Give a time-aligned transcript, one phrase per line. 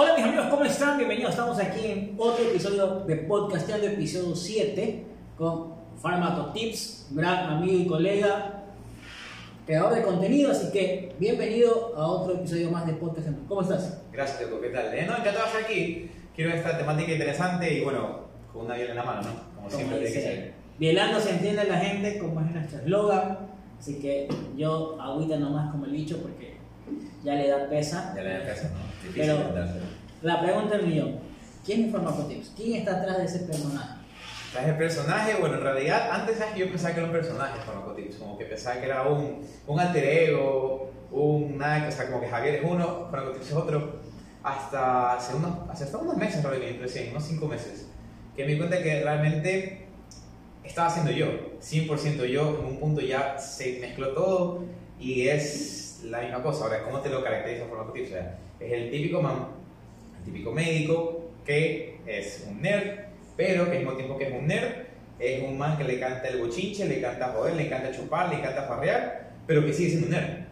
[0.00, 0.96] Hola mis amigos, ¿cómo están?
[0.96, 5.04] Bienvenidos, estamos aquí en otro episodio de Podcasteando, episodio 7,
[5.36, 8.62] con Pharmaco Tips, gran amigo y colega,
[9.66, 13.42] creador de contenido, así que bienvenido a otro episodio más de Podcasteando.
[13.48, 14.00] ¿Cómo estás?
[14.12, 14.94] Gracias, Teco, ¿qué tal?
[14.94, 16.10] Eh, no, encantado de estar aquí.
[16.32, 18.20] Quiero esta temática interesante y bueno,
[18.52, 19.56] con una viola en la mano, ¿no?
[19.56, 20.54] Como siempre tiene que ser.
[20.78, 23.38] Bielando se entiende la gente, como es nuestro eslogan,
[23.76, 26.56] así que yo agüita nomás como el bicho porque
[27.24, 28.12] ya le da pesa.
[28.14, 29.08] Ya le da peso, ¿no?
[29.08, 29.87] Difícil Pero-.
[30.20, 31.20] La pregunta es millón,
[31.64, 32.52] ¿quién es Pharmaco Tips?
[32.56, 34.00] ¿Quién está atrás de ese personaje?
[34.52, 35.36] ¿Sabes el personaje?
[35.38, 38.86] Bueno, en realidad, antes yo pensaba que era un personaje Farmacotips, como que pensaba que
[38.86, 43.46] era un, un alter ego, un nada, o sea, como que Javier es uno, Farmacotips
[43.46, 44.00] es otro,
[44.42, 47.86] hasta hace unos, hasta unos meses realmente, recién, unos 5 meses,
[48.34, 49.86] que me di cuenta que realmente
[50.64, 51.28] estaba siendo yo,
[51.60, 54.64] 100% yo, en un punto ya se mezcló todo
[54.98, 56.64] y es la misma cosa.
[56.64, 58.08] Ahora, ¿cómo te lo caracteriza Farmacotips?
[58.08, 59.57] O sea, es el típico man,
[60.32, 64.86] típico médico que es un nerd, pero que al mismo tiempo que es un nerd,
[65.18, 68.36] es un man que le canta el bochinche, le canta joder, le encanta chupar, le
[68.36, 70.46] encanta farrear, pero que sigue siendo un nerd.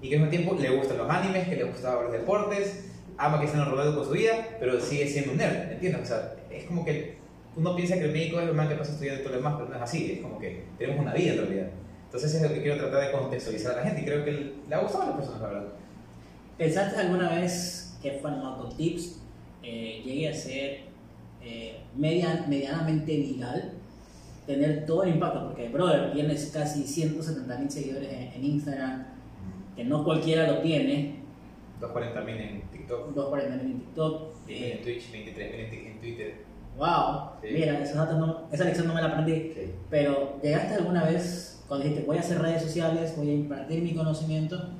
[0.00, 3.40] Y que al mismo tiempo le gustan los animes, que le gustan los deportes, ama
[3.40, 6.02] que nos rodeo con su vida, pero sigue siendo un nerd, ¿entiendes?
[6.02, 7.16] O sea, es como que
[7.56, 9.68] uno piensa que el médico es el man que pasa estudiando todo lo demás, pero
[9.68, 11.68] no es así, es como que tenemos una vida en realidad.
[12.04, 14.74] Entonces es lo que quiero tratar de contextualizar a la gente y creo que le
[14.74, 15.68] ha gustado a las personas, la verdad.
[16.58, 19.21] ¿Pensaste alguna vez que Pharmacotips
[19.62, 20.80] eh, llegue a ser
[21.42, 23.72] eh, media- medianamente viral?
[24.46, 29.06] Tener todo el impacto, porque, brother, tienes casi 170 mil seguidores en, en Instagram,
[29.76, 31.16] que no cualquiera lo tiene,
[31.80, 34.22] 240.000 en TikTok, 240 mil en TikTok.
[34.48, 36.34] en eh, Twitch, 23.000 en en Twitter.
[36.76, 37.48] wow, Sí.
[37.52, 37.80] mira,
[38.18, 39.52] no- esa lección no me la aprendí.
[39.54, 39.70] Sí.
[39.90, 43.94] Pero, ¿llegaste alguna vez cuando dijiste voy a hacer redes sociales, voy a impartir mi
[43.94, 44.70] conocimiento?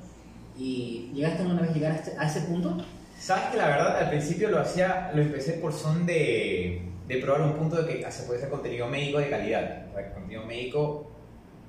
[0.57, 2.77] ¿Y llegaste alguna vez a llegar a, este- a ese punto?
[3.23, 7.41] Sabes que la verdad al principio lo hacía, lo empecé por son de, de probar
[7.43, 11.09] un punto de que se puede hacer contenido médico de calidad, o sea, contenido médico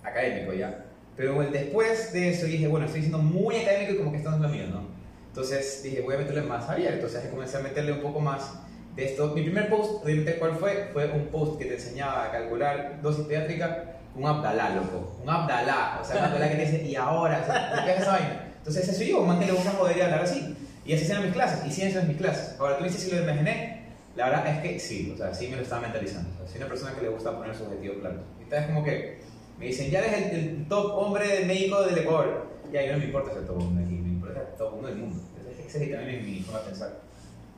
[0.03, 0.85] académico ya.
[1.17, 4.31] Pero el- después de eso dije, bueno, estoy siendo muy académico y como que esto
[4.31, 4.89] no es lo mío, ¿no?
[5.29, 8.55] Entonces dije, voy a meterle más abierto, entonces comencé a meterle un poco más
[8.97, 9.29] de esto.
[9.29, 10.91] Mi primer post, obviamente, ¿cuál fue?
[10.93, 15.19] Fue un post que te enseñaba a calcular dosis pediátrica un Abdalá, loco.
[15.23, 18.01] Un Abdalá, o sea, un Abdalá que te dice, y ahora, o sea, ¿qué es
[18.01, 18.41] esa vaina?
[18.59, 20.57] Entonces ese soy yo, un man que le gusta joder y hablar así.
[20.85, 22.59] Y así eran mis clases, y siguen siendo mis clases.
[22.59, 23.85] Ahora, tú dices si lo imaginé,
[24.17, 26.31] la verdad es que sí, o sea, sí me lo estaba mentalizando.
[26.35, 28.21] O sea, soy una persona que le gusta poner sus objetivos claros.
[28.41, 29.19] Y tal es como que
[29.59, 32.47] me dicen, ya eres el, el top hombre médico del Ecuador.
[32.73, 34.97] Ya, y no me importa ser top hombre aquí, me importa ser top uno del
[34.97, 35.23] mundo.
[35.67, 37.01] Esa es también mi forma de pensar.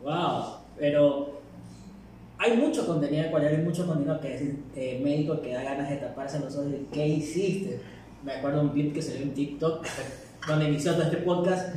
[0.02, 1.40] Wow, pero
[2.38, 4.42] hay mucho contenido de cual hay mucho contenido que es
[4.76, 7.80] eh, médico que da ganas de taparse los ojos y decir, ¿qué hiciste?
[8.22, 9.86] Me acuerdo de un clip que salió en TikTok
[10.48, 11.74] donde inició todo este podcast.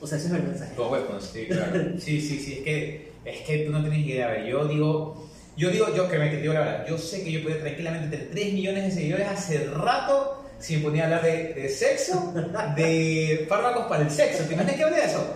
[0.00, 0.68] O sea, eso es vergüenza.
[0.76, 1.72] Dos huevos, sí, claro.
[1.98, 4.28] Sí, sí, sí, es que, es que tú no tienes idea.
[4.28, 7.24] A ver, yo digo, yo digo, yo que me te digo la verdad, yo sé
[7.24, 11.04] que yo podía tranquilamente tener 3 millones de seguidores hace rato si me ponía a
[11.06, 12.32] hablar de, de sexo,
[12.76, 14.44] de fármacos para el sexo.
[14.44, 15.26] ¿Te imaginas que hable de eso?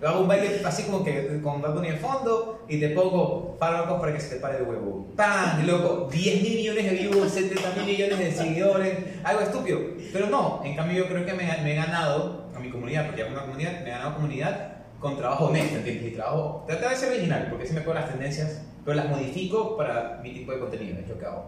[0.00, 4.00] Yo hago un baile así como que con Bad en fondo y te pongo fármacos
[4.00, 5.06] para que se te pare el huevo.
[5.14, 5.62] ¡Pam!
[5.62, 9.78] Y loco, 10 mil millones de views, 70 mil millones de seguidores, algo estúpido.
[10.10, 13.22] Pero no, en cambio yo creo que me, me he ganado a mi comunidad, porque
[13.22, 16.12] hago una comunidad, me he ganado comunidad con trabajo honesto, ¿entiendes?
[16.12, 19.76] Y trabajo, tratar de ser original, porque sí me pego las tendencias, pero las modifico
[19.76, 21.46] para mi tipo de contenido, es lo que hago.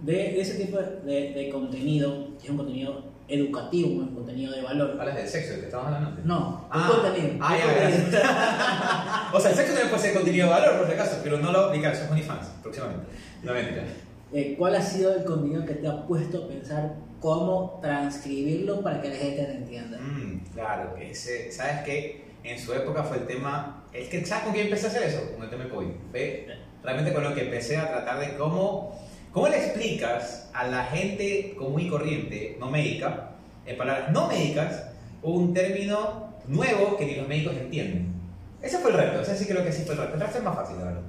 [0.00, 4.62] De, de ese tipo de, de contenido, que es un contenido educativo, un contenido de
[4.62, 4.96] valor.
[4.98, 6.24] Hablas del sexo, ¿de que estamos hablando antes?
[6.24, 7.34] No, Ah, un contenido.
[7.40, 9.30] ah, ya.
[9.36, 11.52] O sea, el sexo también puede ser contenido de valor, por si acaso, pero no
[11.52, 13.06] lo aplicar, eso es OnlyFans, próximamente.
[13.42, 13.84] No mentira.
[14.32, 19.00] Eh, ¿Cuál ha sido el contenido que te ha puesto a pensar cómo transcribirlo para
[19.00, 19.98] que la gente te entienda?
[19.98, 22.24] Mm, claro, ese, ¿sabes qué?
[22.42, 25.32] En su época fue el tema, es que ¿sabes con qué empecé a hacer eso?
[25.32, 25.90] Con el tema de COVID.
[26.10, 26.48] Fue
[26.82, 29.00] realmente con lo que empecé a tratar de cómo,
[29.30, 33.30] cómo le explicas a la gente común y corriente, no médica,
[33.64, 34.88] en palabras no médicas,
[35.22, 38.12] un término nuevo que ni los médicos entienden.
[38.60, 40.16] Ese fue el reto, o sea, sí creo que sí fue el reto.
[40.16, 41.02] El es más fácil, la verdad.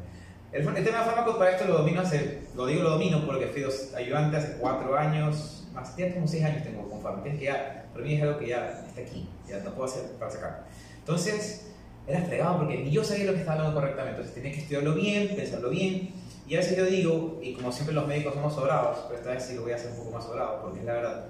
[0.51, 3.48] El, el tema de fármacos para esto lo domino hace, lo digo lo domino porque
[3.48, 3.65] fui
[3.98, 8.06] ayudante hace cuatro años, más, ya como seis años tengo con fármacos, que ya, para
[8.06, 10.66] mí es algo que ya está aquí, ya no puedo hacer para sacar.
[11.00, 11.72] Entonces,
[12.08, 14.94] era fregado porque ni yo sabía lo que estaba hablando correctamente, entonces tenía que estudiarlo
[14.94, 16.12] bien, pensarlo bien,
[16.48, 19.44] y a veces yo digo, y como siempre los médicos somos sobrados, pero esta vez
[19.44, 21.25] sí lo voy a hacer un poco más sobrado, porque es la verdad,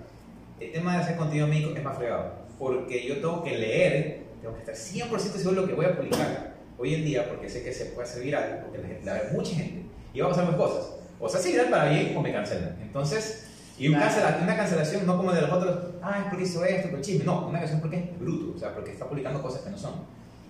[0.59, 4.55] el tema de hacer contenido médico es más fregado, porque yo tengo que leer, tengo
[4.55, 7.63] que estar 100% seguro de lo que voy a publicar hoy en día, porque sé
[7.63, 10.47] que se puede hacer viral, porque la, la ve mucha gente, y va a pasar
[10.47, 12.77] dos cosas, o se hace viral para bien o me cancelan.
[12.81, 16.63] Entonces, y un cancela- una cancelación no como de los otros, ah, es porque hizo
[16.63, 19.61] esto, por chisme, no, una cancelación porque es bruto, o sea, porque está publicando cosas
[19.61, 19.93] que no son.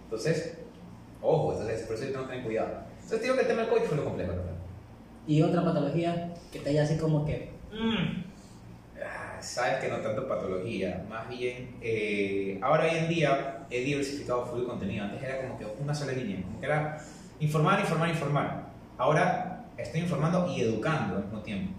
[0.05, 0.57] Entonces,
[1.25, 2.69] Ojo, entonces por eso tengo que tener cuidado.
[2.95, 4.51] Entonces digo que el tema del fue lo complejo, ¿verdad?
[5.25, 7.49] Y otra patología que te haya así como que.
[7.71, 8.23] mm,
[9.01, 14.45] Ah, Sabes que no tanto patología, más bien, eh, ahora hoy en día he diversificado
[14.45, 15.05] full contenido.
[15.05, 16.97] Antes era como que una sola línea, como que era
[17.39, 18.65] informar, informar, informar.
[18.97, 21.73] Ahora estoy informando y educando al mismo tiempo.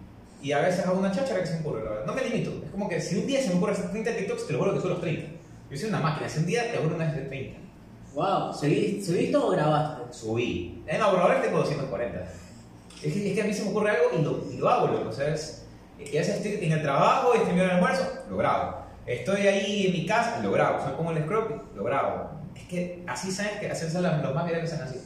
[0.44, 2.06] Y a veces hago una cháchara que se me ocurre, la verdad.
[2.06, 2.50] No me limito.
[2.64, 4.74] Es como que si un día se me ocurre hacer 30 TikToks, te lo juro
[4.74, 5.26] que son los 30.
[5.70, 6.28] Yo soy una máquina.
[6.28, 7.58] Si un día te juro una vez de 30.
[8.14, 10.12] wow, ¿subí- ¿subiste o grabaste?
[10.12, 10.82] Subí.
[10.86, 12.20] En ahora tengo 240.
[13.02, 14.86] Es que, es que a mí se me ocurre algo y lo, y lo hago,
[14.88, 15.08] loco.
[15.08, 15.64] O sea, es,
[15.98, 18.76] y a veces estoy en el trabajo, estoy en mi hora de almuerzo, lo grabo.
[19.06, 20.82] Estoy ahí en mi casa, lo grabo.
[20.84, 22.30] Soy como el scrub, lo grabo.
[22.54, 25.00] Es que así sabes que son los, los más virales que son así.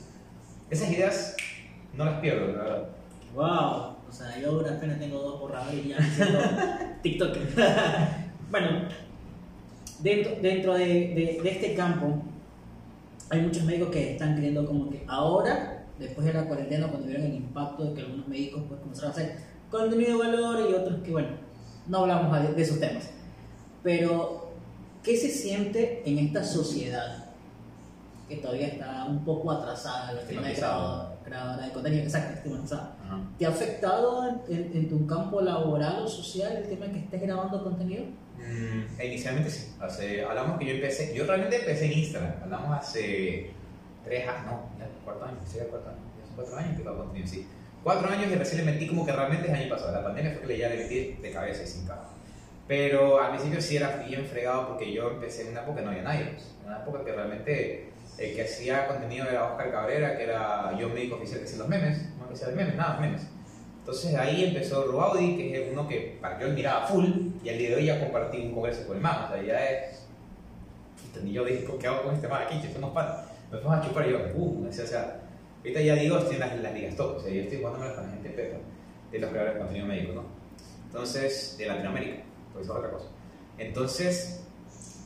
[0.70, 1.36] Esas ideas
[1.94, 2.88] no las pierdo, la verdad.
[3.34, 6.38] Wow, o sea, yo a duras penas tengo dos borradores y ya me siento
[7.02, 7.48] TikToker.
[8.50, 8.68] bueno,
[10.00, 12.22] dentro, dentro de, de- de este campo
[13.30, 17.26] hay muchos médicos que están creyendo como que ahora, después de la cuarentena, cuando vieron
[17.26, 19.36] el impacto de que algunos médicos pues, comenzaron a hacer
[19.70, 21.28] contenido de valor y otros que, bueno,
[21.86, 23.10] no hablamos de, de esos temas.
[23.82, 24.50] Pero,
[25.02, 27.26] ¿qué se siente en esta sociedad
[28.28, 30.54] que todavía está un poco atrasada en el tema de
[31.24, 32.02] creadora de contenido?
[32.04, 32.94] Exacto, estigmatizada.
[33.38, 36.98] ¿Te ha afectado en, en- en tu campo laboral o social el tema de que
[37.00, 38.04] estés grabando contenido?
[38.36, 39.74] Mm, inicialmente sí.
[39.80, 42.32] Hace, hablamos que yo empecé, yo realmente empecé en Instagram.
[42.42, 43.50] Hablamos hace
[44.04, 47.46] tres años, no, ya cuatro años, sí, ya son cuatro años que hago contenido, sí.
[47.82, 49.92] Cuatro años y recién le metí como que realmente el año pasado.
[49.92, 52.02] La pandemia fue que le ya le metí de cabeza y sin cabo.
[52.66, 55.90] Pero al principio sí era bien fregado porque yo empecé en una época que no
[55.90, 56.24] había nadie.
[56.32, 56.54] pues.
[56.62, 57.88] En una época que realmente
[58.18, 61.68] el que hacía contenido era Oscar Cabrera, que era yo médico oficial que hacía los
[61.68, 63.22] memes, que hacía de memes, nada, memes.
[63.80, 67.06] Entonces ahí empezó Ruaudi, que es uno que para yo admiraba full,
[67.42, 69.70] y al día de hoy ya compartí un congreso con el man, o sea, ya
[69.70, 70.04] es...
[71.24, 72.60] Ni yo dije, ¿qué hago con este man aquí?
[72.60, 73.24] Que nos para.
[73.50, 75.20] Me fuimos a chupar y yo, uh, o sea, o sea,
[75.58, 78.04] ahorita ya digo, estoy en las, las ligas top, o sea, yo estoy jugándome con
[78.04, 78.58] la gente pepa,
[79.10, 80.24] de los creadores de contenido médico, ¿no?
[80.86, 82.22] Entonces, de Latinoamérica,
[82.52, 83.06] pues eso es otra cosa.
[83.58, 84.44] Entonces,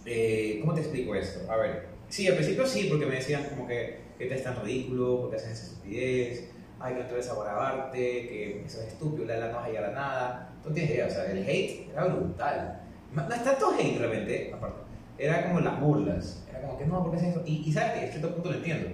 [0.04, 1.50] eh, ¿cómo te explico esto?
[1.50, 4.62] A ver, sí, al principio sí, porque me decían como que, que te es tan
[4.62, 6.50] ridículo, porque haces esa estupidez,
[6.82, 9.68] ay, que no te ves a que eso es estúpido, la, la no vas a
[9.68, 10.48] llegar a nada.
[10.62, 12.80] Tú no tienes idea, o sea, el hate era brutal.
[13.12, 14.80] No es tanto hate realmente, aparte,
[15.18, 17.42] era como las burlas, era como que no, ¿por qué haces eso?
[17.44, 18.88] Y, y sabes que a cierto punto lo entiendo,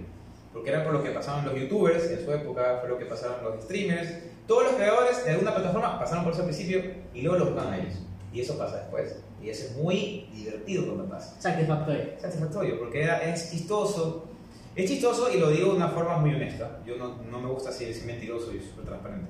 [0.53, 3.43] porque era por lo que pasaban los youtubers en su época, fue lo que pasaron
[3.45, 4.09] los streamers,
[4.47, 6.83] todos los creadores de alguna plataforma pasaron por ese principio
[7.15, 7.95] y luego los buscan a ellos.
[8.33, 9.23] Y eso pasa después.
[9.43, 12.05] Y eso es muy divertido cuando pasa Satisfactorio.
[12.19, 14.27] satisfactorio porque era- es chistoso.
[14.79, 16.79] Es chistoso y lo digo de una forma muy honesta.
[16.87, 19.29] Yo no, no me gusta decir mentiroso y súper transparente.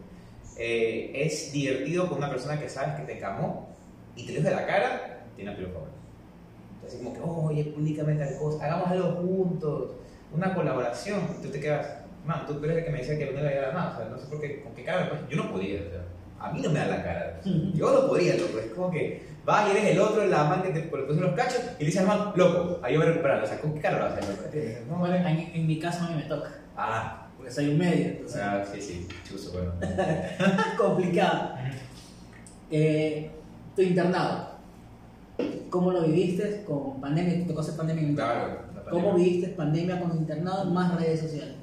[0.58, 3.74] Eh, es divertido con una persona que sabes que te camó
[4.14, 5.88] y te lo de la cara, tiene a tu favor.
[6.86, 9.92] Así como que, oye, públicame tal cosa, hagamos algo juntos,
[10.34, 11.20] una colaboración.
[11.38, 11.96] Y tú te quedas,
[12.26, 13.94] man, tú crees que me decía que no le iba a dar nada.
[13.94, 15.80] O sea, no sé por qué, con qué cara, pues yo no podía.
[15.80, 16.04] O sea,
[16.40, 17.40] a mí no me da la cara.
[17.74, 18.58] Yo no podría, loco.
[18.58, 21.60] Es como que vas y eres el otro, la man que te pone los cachos
[21.78, 23.44] y le dices al man, loco, ahí yo voy a recuperarlo.
[23.44, 24.30] O sea, ¿con qué cara lo vas a hacer?
[24.36, 24.90] loco?
[24.90, 25.30] No, Bueno, vale.
[25.30, 28.62] en, en mi caso a mí me toca, Ah, porque soy un medio, entonces ah,
[28.70, 29.72] sí, sí, chuzo, bueno.
[30.78, 31.54] complicado.
[32.70, 33.30] Eh,
[33.74, 34.50] tu internado,
[35.70, 37.34] ¿cómo lo viviste con pandemia?
[37.38, 38.46] ¿Te tocó hacer pandemia en el internado?
[38.46, 41.54] Claro, la ¿Cómo viviste pandemia con internado más redes sociales?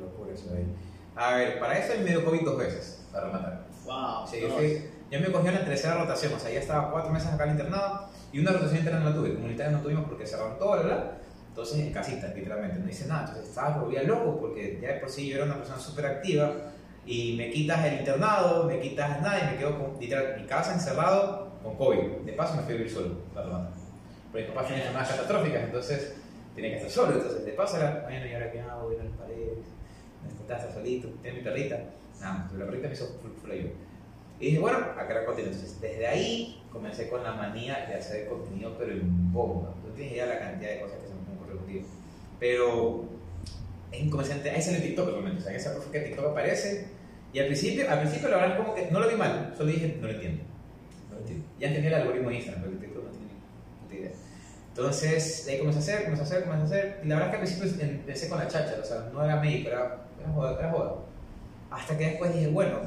[0.00, 0.66] Locura eso ahí.
[1.14, 3.66] A ver, para eso me dio COVID dos veces, para rematar.
[3.84, 4.26] Wow.
[4.30, 7.12] Sí, yo, fui- yo me cogí en la tercera rotación, o sea, ya estaba cuatro
[7.12, 9.34] meses acá en el internado y una rotación interna no la tuve.
[9.34, 11.12] Comunitaria no tuvimos porque cerraron todo, ¿verdad?
[11.48, 13.20] Entonces en casita, literalmente, no hice nada.
[13.20, 16.52] Entonces estaba volvía loco porque ya de por sí yo era una persona súper activa
[17.06, 20.74] y me quitas el internado, me quitas nada y me quedo con, literal, mi casa
[20.74, 22.24] encerrado con COVID.
[22.24, 23.70] De paso me fui a vivir solo, para.
[24.32, 26.16] Porque mis papás tenían enfermedades catastróficas, entonces
[26.54, 27.16] tenía que estar solo.
[27.16, 28.88] Entonces de paso era, bueno, ¿y ahora qué hago?
[28.88, 29.58] Voy a las paredes,
[30.24, 31.78] necesitaba estar solito, tenía mi perrita.
[32.20, 33.50] Nada, la perrita me hizo full, full.
[34.38, 35.52] Y dije, bueno, a crear contenido.
[35.52, 39.74] Entonces, desde ahí comencé con la manía de hacer contenido, pero en bomba.
[39.84, 41.84] No tienes idea de la cantidad de cosas que se me ocurrido contigo.
[42.38, 43.04] Pero,
[43.92, 45.40] en comencé, a- ahí salió TikTok realmente.
[45.40, 46.88] O sea, esa fue que TikTok aparece.
[47.32, 49.54] Y al principio, al principio, la verdad es como que no lo vi mal.
[49.56, 50.42] Solo dije, no lo entiendo.
[51.08, 51.44] No lo entiendo.
[51.58, 53.26] Ya entendí el algoritmo de Instagram, pero el TikTok no tiene
[53.82, 54.10] puta idea.
[54.68, 57.00] Entonces, ahí comencé a hacer, comencé a hacer, comencé a hacer.
[57.02, 58.76] Y la verdad es que al principio empecé con la chacha.
[58.82, 60.58] O sea, no era médico, era, era joda.
[60.58, 60.94] Era joda.
[61.70, 62.78] Hasta que después dije, bueno,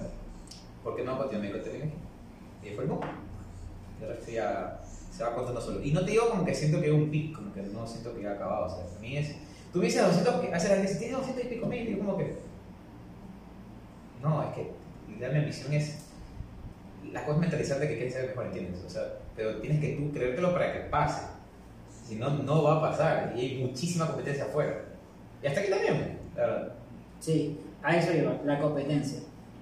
[0.84, 1.94] ¿por qué no contenido médico tecnología?
[2.64, 3.02] Y fue boom.
[4.00, 4.80] Y el resto ya
[5.12, 5.82] se va contando solo.
[5.84, 8.16] Y no te digo como que siento que hay un pico, como que no siento
[8.16, 8.66] que ya ha acabado.
[8.66, 9.36] O sea, a mí es.
[9.74, 11.88] Tú dices 200, que hace la gente tiene 200 y pico mil.
[11.88, 12.38] Y yo como que.
[14.22, 14.72] No, es que
[15.10, 16.06] literal, mi ambición es.
[17.12, 18.84] La cosa es mentalizarte que quieres ser mejor, ¿entiendes?
[18.86, 19.04] O sea,
[19.36, 21.28] pero tienes que tú creértelo para que pase.
[22.06, 23.34] Si no, no va a pasar.
[23.36, 24.86] Y hay muchísima competencia afuera.
[25.42, 26.74] Y hasta aquí también, la verdad.
[27.20, 29.20] Sí, a eso iba, la competencia.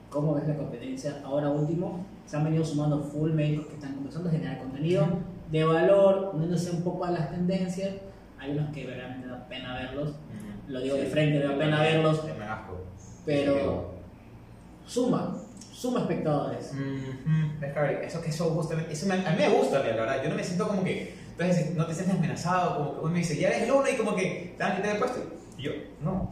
[0.10, 1.22] ¿Cómo ves la competencia?
[1.26, 5.06] Ahora último, se han venido sumando full médicos que están comenzando a generar contenido
[5.52, 7.92] de valor, uniéndose un poco a las tendencias.
[8.40, 10.14] Hay unos que realmente da pena verlos,
[10.68, 12.22] lo digo de frente, da pena verlos,
[13.26, 13.94] pero
[14.86, 15.36] suma,
[15.74, 16.72] suma espectadores.
[18.06, 20.24] Eso que eso justamente, eso me- a mí me gusta, la verdad.
[20.24, 23.20] Yo no me siento como que, entonces no te sientes amenazado, como que uno me
[23.20, 25.20] dice, ya eres luna y como que te van a quitar el puesto.
[25.58, 25.72] Y yo,
[26.04, 26.30] no.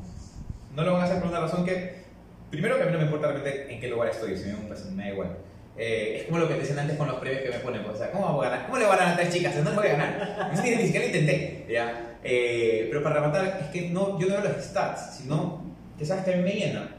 [0.75, 2.04] No lo van a hacer por una razón que,
[2.49, 4.85] primero que a mí no me importa realmente en qué lugar estoy, si me, pues,
[4.85, 5.37] me da igual.
[5.77, 7.95] Eh, es como lo que te decían antes con los premios que me ponen, pues,
[7.95, 8.65] o sea, ¿cómo voy a ganar?
[8.67, 9.55] ¿Cómo le voy a ganar a tres chicas?
[9.57, 10.49] No le voy a ganar.
[10.51, 12.17] Ni siquiera, ni siquiera lo intenté, ¿ya?
[12.23, 15.61] Eh, pero para rematar, es que no, yo no veo los stats, sino
[15.97, 16.89] que sabes que a mí me llena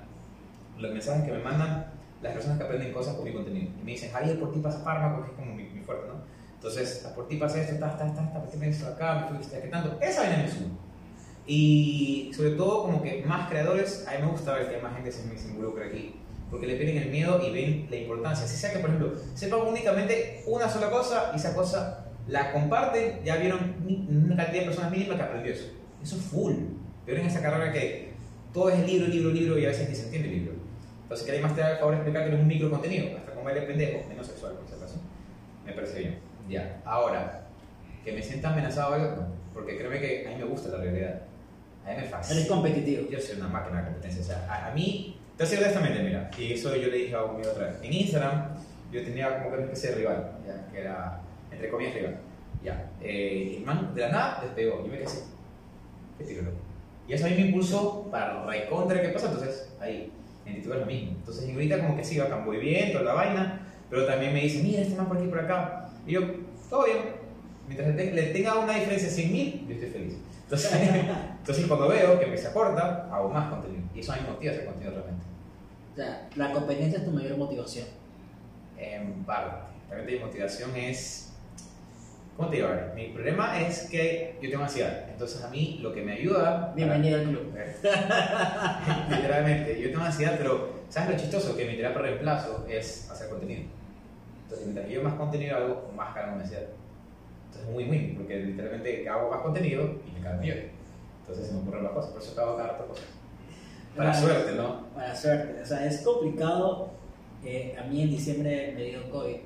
[0.79, 1.87] los mensajes que me mandan
[2.23, 3.71] las personas que aprenden cosas con mi contenido.
[3.81, 6.21] Y me dicen, Javier, por ti pasa fármaco, que es como mi, mi fuerte, ¿no?
[6.55, 9.37] Entonces, por ti pasa esto, está, está, está, está, por ti me esto acá, me
[9.37, 9.99] fuiste tanto.
[10.01, 10.75] Esa vaina me suma.
[11.47, 15.13] Y sobre todo, como que más creadores, a mí me gusta ver que más gente
[15.13, 16.17] se, involucra aquí.
[16.51, 18.47] Porque le pierden el miedo y ven la importancia.
[18.47, 23.21] Si sea que, por ejemplo, sepan únicamente una sola cosa y esa cosa la comparten,
[23.25, 23.77] ya vieron
[24.09, 25.73] una cantidad de personas mínima que aprendió eso.
[26.03, 26.55] Eso es full.
[27.05, 28.11] Pero en esa carrera que
[28.53, 30.55] todo es libro, libro, libro y a veces ni se entiende el libro.
[31.03, 32.71] Entonces, que alguien más te haga el favor de explicar que no es un micro
[32.71, 35.01] contenido, hasta como eres pendejo, menos sexual, por si acaso.
[35.65, 36.19] Me parece bien.
[36.49, 37.47] Ya, ahora,
[38.05, 41.23] que me sienta amenazado porque créeme que a mí me gusta la realidad.
[41.87, 42.39] A mí me fascina.
[42.41, 43.09] Eres competitivo.
[43.11, 44.21] Yo soy una máquina de competencia.
[44.23, 47.23] O sea, a, a mí, te voy honestamente, mira, y eso yo le dije a
[47.25, 47.77] un amigo otra vez.
[47.83, 48.49] En Instagram,
[48.93, 50.67] yo tenía como que una especie de rival, ¿ya?
[50.73, 51.21] que era,
[51.53, 52.17] entre comillas, rival.
[52.65, 54.79] Ya, eh, el man de la nada despegó.
[54.83, 55.21] Yo me quedé así.
[56.19, 56.57] ¿Qué tiro, loco?
[57.07, 59.27] Y eso a mí me impulsó para recontra qué pasa.
[59.27, 60.11] Entonces, ahí,
[60.45, 61.11] en YouTube es lo mismo.
[61.19, 64.63] Entonces, ahorita como que sí, bacán, voy bien, toda la vaina, pero también me dice,
[64.63, 65.89] mira, este man por aquí, por acá.
[66.07, 66.21] Y yo,
[66.69, 66.99] todo bien.
[67.69, 70.15] Mientras le, te- le tenga una diferencia de 100 mil, yo estoy feliz.
[70.45, 70.73] Entonces,
[71.47, 73.85] entonces, cuando veo que me se acorta, hago más contenido.
[73.95, 75.27] Y eso a mí me motiva hacer contenido realmente.
[75.93, 77.87] O sea, la competencia es tu mayor motivación.
[78.77, 79.55] En parte.
[79.89, 81.35] Realmente mi motivación es.
[82.37, 82.67] ¿Cómo te digo?
[82.67, 85.09] A ver, mi problema es que yo tengo ansiedad.
[85.09, 86.73] Entonces, a mí lo que me ayuda.
[86.75, 87.55] Bienvenido al club.
[89.09, 91.57] Literalmente, yo tengo ansiedad, pero ¿sabes lo chistoso?
[91.57, 93.63] Que mi terapia de reemplazo es hacer contenido.
[94.43, 96.67] Entonces, mientras yo más contenido hago, más calmo mi ansiedad.
[97.47, 100.76] Entonces, muy, muy, porque literalmente hago más contenido y me calmo yo.
[101.27, 103.05] Entonces, se me ocurren las cosas, por eso acabo cada rato cosas.
[103.97, 104.87] Para suerte, ¿no?
[104.95, 105.63] Para suerte.
[105.63, 106.91] O sea, es complicado.
[107.45, 109.37] Eh, a mí en diciembre me dio COVID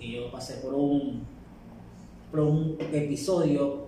[0.00, 1.24] y yo pasé por un,
[2.30, 3.86] por un episodio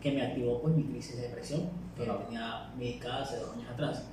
[0.00, 1.62] que me activó pues mi crisis de depresión
[1.96, 2.18] que Ajá.
[2.24, 4.04] tenía medicada hace dos años atrás.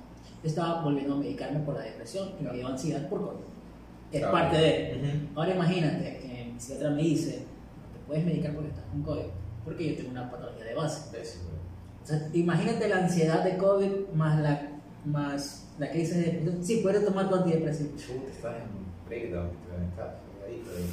[0.42, 3.44] Yo estaba volviendo a medicarme por la depresión y me dio ansiedad por COVID.
[4.10, 4.32] Que es Claro.
[4.38, 4.96] parte de...
[5.00, 5.40] Ujú.
[5.40, 9.26] Ahora imagínate que mi psiquiatra me dice, no te puedes medicar porque estás con COVID,
[9.66, 11.10] porque yo tengo una patología de base.
[12.02, 14.68] O sea, imagínate la ansiedad de COVID más la,
[15.04, 16.64] más la crisis de depresión.
[16.64, 17.90] Sí, puedes tomar tu antidepresivo.
[17.98, 19.50] Chuta, estás en breakdown,
[19.90, 20.14] estás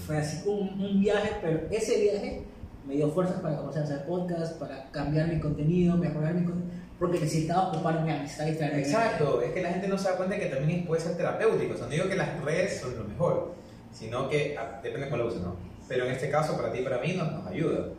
[0.08, 2.44] Fue así un, un viaje, pero ese viaje
[2.88, 6.76] me dio fuerzas para comenzar a hacer podcast, para cambiar mi contenido, mejorar mi contenido,
[6.98, 8.80] porque necesitaba ocuparme, necesitaba distraerme.
[8.80, 11.76] Exacto, es que la gente no se da cuenta que también puede ser terapéutico.
[11.76, 13.54] O sea, no digo que las redes son lo mejor,
[13.92, 15.56] sino que ah, depende de cómo lo uses, ¿no?
[15.88, 17.90] Pero en este caso, para ti y para mí, nos, nos ayuda.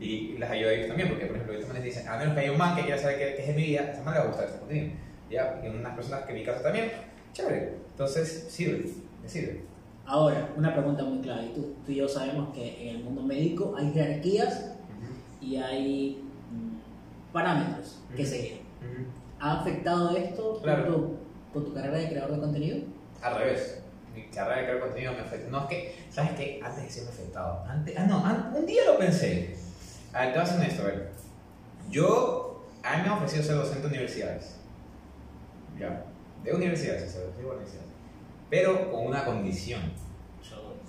[0.00, 2.34] Y las ayuda a ellos también, porque por ejemplo, ellos también les dicen, a menos
[2.34, 4.02] que haya un man que quiera saber qué, qué es de mi vida, a esa
[4.02, 4.92] man le va a gustar este contenido.
[5.30, 5.60] ¿Ya?
[5.62, 6.90] Y unas personas que en mi caso también,
[7.32, 7.74] chévere.
[7.90, 8.90] Entonces, sirve,
[9.22, 9.60] le sirve.
[10.06, 13.22] Ahora, una pregunta muy clara, y tú, tú y yo sabemos que en el mundo
[13.22, 14.72] médico hay jerarquías
[15.40, 18.30] y hay mm, parámetros que Ujú.
[18.30, 18.52] seguir.
[18.80, 19.04] Ujú.
[19.38, 20.82] ¿Ha afectado esto Claro.
[20.84, 21.16] con, tu,
[21.52, 22.78] con tu carrera de creador de contenido?
[23.22, 23.82] Al revés.
[24.14, 25.50] Mi carrera de crear contenido me afecta.
[25.50, 26.60] No, es que, ¿sabes qué?
[26.64, 27.64] Antes de serme afectado.
[27.68, 29.54] Antes, ah, no, an- un día lo pensé.
[30.12, 31.10] A ver, te voy a ser honesto, a ver.
[31.90, 34.56] Yo, a mí me han ofrecido ser docente de universidades.
[35.78, 36.04] Ya.
[36.44, 37.88] De universidades, o sea, de universidades.
[38.48, 39.80] Pero con una condición.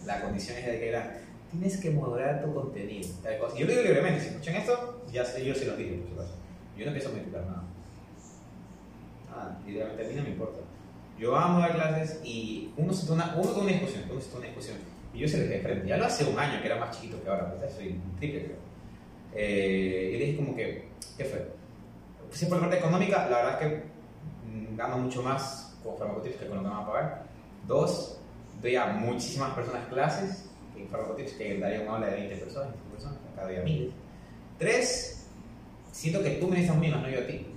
[0.05, 3.07] La condición es de que era, tienes que moderar tu contenido.
[3.21, 3.55] tal cosa.
[3.55, 6.35] Yo lo digo libremente, si escuchan esto, ya sé, yo se los dije, por supuesto.
[6.75, 7.63] Yo no empiezo a modificar nada.
[9.29, 10.59] Nada, literalmente a mí no me importa.
[11.19, 14.47] Yo amo dar clases y uno se una, uno toma una discusión, uno se una
[14.47, 14.77] discusión.
[15.13, 15.87] Y yo se lo dije de frente.
[15.87, 18.45] Ya lo hace un año que era más chiquito que ahora, ahorita soy un triple,
[18.45, 18.70] creo.
[19.33, 21.47] Eh, y dije como que, ¿qué fue?
[22.31, 23.83] Sí, por la parte económica, la verdad es que
[24.47, 27.23] mm, gano mucho más con farmacotips que con lo que me van a pagar.
[27.67, 28.17] Dos,
[28.61, 32.91] doy a muchísimas personas clases, en farmacotips que daría un aula de 20 personas, 25
[32.91, 33.93] personas, cada día miles.
[34.57, 35.27] Tres,
[35.91, 37.47] siento que tú me necesitas más no yo a ti.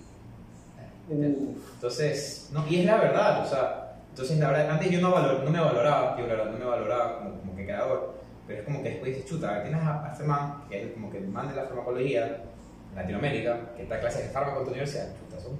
[1.10, 5.42] Entonces, no, y es la verdad, o sea, entonces la verdad, antes yo no, valor,
[5.44, 8.14] no me valoraba, yo la verdad no me valoraba como, como que creador,
[8.46, 11.18] pero es como que después dices, chuta, tienes a, este man, que es como que
[11.18, 12.44] el man de la farmacología,
[12.90, 15.52] en Latinoamérica, que está clases de fármaco en tu universidad, puta, son...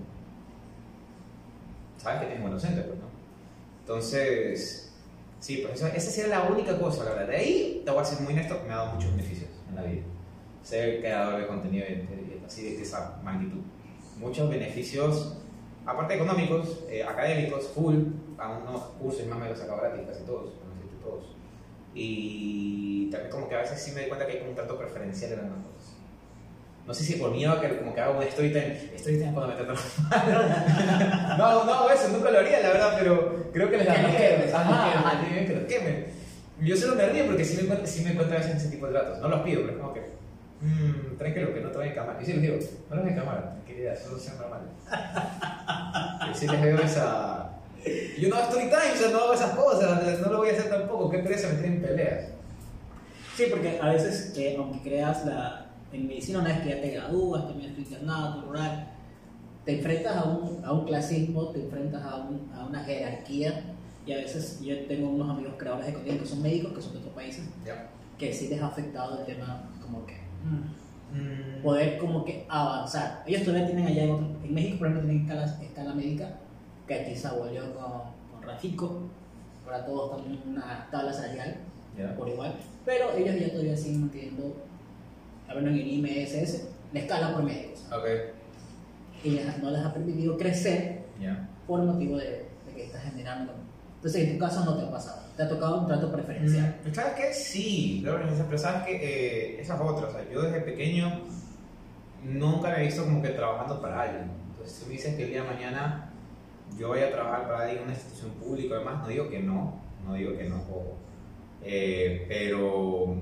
[1.99, 3.07] Sabes que tienes buenos centros, pues, ¿no?
[3.81, 4.93] Entonces,
[5.41, 7.29] sí, pues eso, esa sería la única cosa, la verdad.
[7.29, 9.83] De ahí, te voy a ser muy honesto, me ha dado muchos beneficios en la
[9.83, 10.03] vida.
[10.63, 11.87] Ser creador de contenido
[12.47, 13.61] así de esa magnitud.
[14.19, 15.37] Muchos beneficios,
[15.85, 17.97] aparte económicos, eh, académicos, full,
[18.39, 21.34] a unos cursos y más me los sacaba gratis, casi todos, decirte todos.
[21.95, 24.79] Y también como que a veces sí me doy cuenta que hay como un trato
[24.79, 25.95] preferencial en algunas cosas.
[26.87, 29.57] No sé si por miedo a que como que hago un storytelling, storytelling cuando me
[29.57, 29.77] tratan
[30.11, 31.39] mal.
[31.39, 34.17] no, no eso, nunca lo haría, la verdad, pero creo que les da miedo.
[34.19, 36.07] que los ajá, tienen que los quemen.
[36.61, 38.69] Yo solo me río porque sí me encuentro, sí me encuentro a veces en ese
[38.69, 39.19] tipo de tratos.
[39.19, 40.01] No los pido, pero es como que,
[40.61, 42.19] mmm, tranquilo, que no te vayan a cámara.
[42.21, 42.57] Y sí les digo,
[42.91, 44.69] no los vayan a cámara, tranquilidad, solo sean normales.
[46.31, 47.51] y sí les veo esa...
[48.21, 50.53] Yo no hago story time, o sea, no hago esas cosas, no lo voy a
[50.53, 52.25] hacer tampoco, qué pereza meter en peleas.
[53.37, 55.61] Sí, porque a veces, eh, aunque creas la.
[55.93, 58.89] En medicina, una vez que ya te gradúas, terminas tu internado, tu rural,
[59.65, 63.63] te enfrentas a un, a un clasismo, te enfrentas a, un- a una jerarquía.
[64.07, 66.93] Y a veces yo tengo unos amigos creadores de contenido que son médicos, que son
[66.93, 67.89] de otros países, Ya.
[68.19, 70.15] que sí les ha afectado el tema, como que.
[70.45, 73.23] Mm, poder como que avanzar.
[73.27, 76.39] Ellos todavía tienen allá en, otro- en México, por ejemplo, tienen escala, escala médica,
[76.89, 77.93] se abolió con,
[78.33, 79.01] con Rafico,
[79.65, 81.57] ahora todos en una tabla salarial
[81.97, 82.15] ya.
[82.17, 84.57] por igual, pero ellos ya todavía siguen manteniendo,
[85.49, 88.05] a ver, en IMSS, la escala por médicos, Ok,
[89.25, 91.49] y no les ha permitido crecer ya.
[91.67, 93.53] por motivo de, de que está generando.
[93.97, 96.77] Entonces, en tu caso no te ha pasado, te ha tocado un trato preferencial.
[96.87, 97.33] Mm, ¿Sabes qué?
[97.33, 101.23] Sí, claro, pero sabes que eh, esas otras, o sea, yo desde pequeño
[102.23, 104.31] nunca me he visto como que trabajando para alguien.
[104.51, 106.11] Entonces, si me dices que el día de mañana
[106.79, 109.81] yo voy a trabajar para alguien en una institución pública, además, no digo que no,
[110.05, 110.63] no digo que no.
[111.63, 113.17] Eh, pero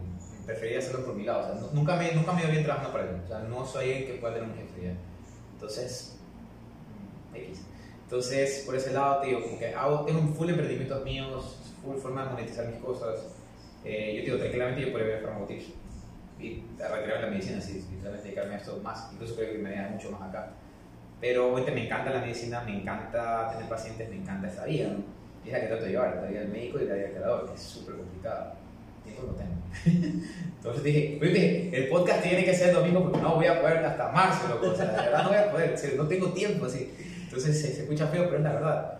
[0.47, 1.41] preferiría hacerlo por mi lado.
[1.41, 3.23] O sea, nu- nunca, me, nunca me bien trabajando para alguien.
[3.25, 4.95] O sea, no soy alguien que pueda tener un jefe ya.
[5.55, 6.17] Entonces,
[7.33, 7.61] mm, X.
[8.05, 12.25] Entonces, por ese lado, te digo, como que hago, tengo full emprendimientos míos, full forma
[12.25, 13.27] de monetizar mis cosas.
[13.85, 15.65] Eh, yo te digo, tranquilamente yo podría ver farmacotips
[16.41, 19.75] y retirarme de la medicina, sí, literalmente dedicarme a esto más, incluso creo que me
[19.77, 20.53] da mucho más acá.
[21.23, 25.05] Pero obviamente me encanta la medicina, me encanta tener pacientes, me encanta esta vida, ¿no?
[25.45, 27.13] Y es la que trato de llevar, la vida del médico y la vida del
[27.13, 28.55] creador, que es súper complicada.
[29.05, 29.53] Tiempo no tengo.
[30.57, 34.09] Entonces dije, el podcast tiene que ser el domingo porque no voy a poder hasta
[34.11, 34.71] marzo, loco.
[34.71, 36.93] O sea, de verdad no voy a poder, no tengo tiempo así.
[37.23, 38.99] Entonces se, se escucha feo, pero es la verdad.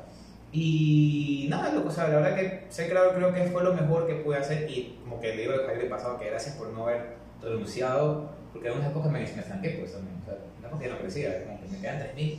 [0.53, 4.07] Y nada, loco, o sea, la verdad que ser creador creo que fue lo mejor
[4.07, 6.85] que pude hacer y como que le digo a Javier pasado que gracias por no
[6.85, 10.39] haber renunciado, porque en unas épocas me, me estanqué pues también, o sea,
[10.73, 12.39] una cosa que no crecía, como que me quedan 3.000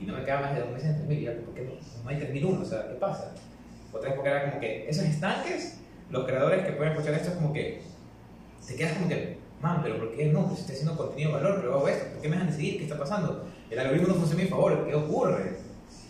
[0.00, 2.08] y no me quedan más de dos meses en 3.000 y ya, ¿por qué no,
[2.08, 2.60] hay 3.001?
[2.60, 3.32] O sea, ¿qué pasa?
[3.92, 5.78] Otra vez porque era como que esos estanques,
[6.10, 7.82] los creadores que pueden escuchar esto es como que
[8.66, 10.46] te quedas como que, man, pero ¿por qué no?
[10.48, 12.78] Pues estoy haciendo contenido de valor, pero hago esto, ¿por qué me dejan decidir?
[12.78, 13.46] ¿Qué está pasando?
[13.70, 15.56] El algoritmo no funciona a mi favor, ¿qué ocurre?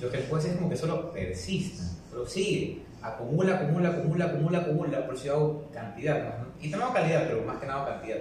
[0.00, 4.58] Lo que puedo decir es como que solo persistan, solo sigue, acumula, acumula, acumula, acumula,
[4.58, 6.46] acumula, por eso yo hago cantidad, ¿no?
[6.60, 8.16] y también hago calidad, pero más que nada cantidad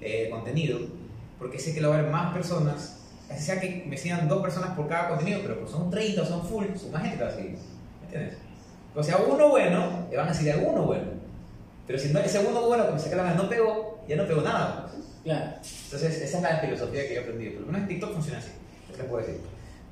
[0.00, 0.78] de contenido,
[1.38, 4.42] porque sé que lo va a haber más personas, así sea que me sigan dos
[4.42, 7.24] personas por cada contenido, pero pues son 30 o son full, son más gente que
[7.24, 7.58] va a seguir,
[8.00, 8.38] ¿me entiendes?
[8.94, 11.16] O sea, uno bueno, le van a seguir a uno bueno,
[11.86, 14.26] pero si no, ese uno bueno que me saca la gana no pegó, ya no
[14.26, 15.06] pegó nada, pues.
[15.26, 15.56] Claro.
[15.84, 17.54] Entonces, esa es la filosofía que yo he aprendido.
[17.54, 18.50] Por lo menos en TikTok funciona así.
[18.90, 19.40] ¿Qué les puedo decir?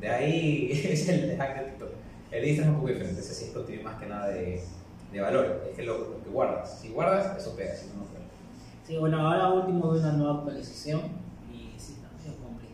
[0.00, 1.88] De ahí es el hack de TikTok.
[2.30, 3.20] El Instagram es un poco diferente.
[3.20, 4.62] Ese sí contenido más que nada de,
[5.12, 5.64] de valor.
[5.68, 6.78] Es que lo, lo que guardas.
[6.80, 7.74] Si guardas, eso pega.
[7.74, 8.24] Si no, no pega.
[8.86, 11.00] Sí, bueno, ahora último de una nueva actualización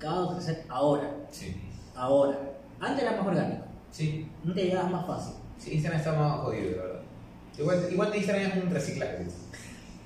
[0.01, 1.57] medio complicado crecer ahora, Sí.
[1.95, 2.39] ahora.
[2.81, 4.27] Antes era más orgánico, Sí.
[4.47, 5.35] antes llegabas más fácil.
[5.59, 7.01] Sí, Instagram está más jodido, la verdad.
[7.59, 9.27] Igual, igual Instagram es un reciclaje.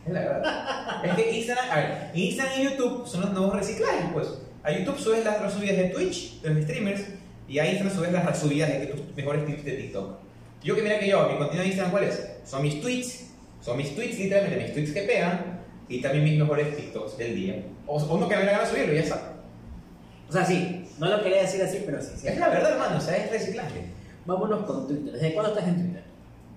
[0.06, 1.04] Es la verdad.
[1.04, 4.28] es que Instagram, a ver, Instagram y YouTube son los nuevos reciclajes, pues.
[4.64, 7.02] A YouTube subes las subidas de Twitch, de los streamers,
[7.48, 10.18] y a Instagram subes las subidas de tus mejores tips de TikTok.
[10.62, 12.28] Yo que mira que yo, mi contenido de Instagram, ¿cuál es?
[12.44, 13.30] Son mis tweets,
[13.60, 17.64] son mis tweets, literalmente, mis tweets que pegan, y también mis mejores TikToks del día.
[17.86, 19.33] O uno que me da ganas de subirlo, ya está.
[20.28, 22.12] O sea, sí, no lo quería decir así, pero sí.
[22.16, 22.28] sí.
[22.28, 23.86] Es la verdad, hermano, o sea, es reciclaje.
[24.26, 25.12] Vámonos con Twitter.
[25.12, 26.04] ¿Desde cuándo estás en Twitter?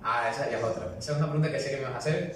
[0.04, 0.96] Ah, esa ya es otra.
[0.98, 2.36] Esa es una pregunta que sé que me vas a hacer,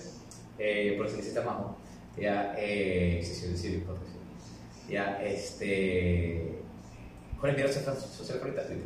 [0.59, 1.77] eh, por si a Majo.
[2.17, 4.93] Ya, eh, sí, sí, sí, por sí.
[4.93, 6.59] Ya, este.
[7.39, 7.95] ¿Cuál es mi red social
[8.39, 8.65] favorita?
[8.65, 8.85] Twitter.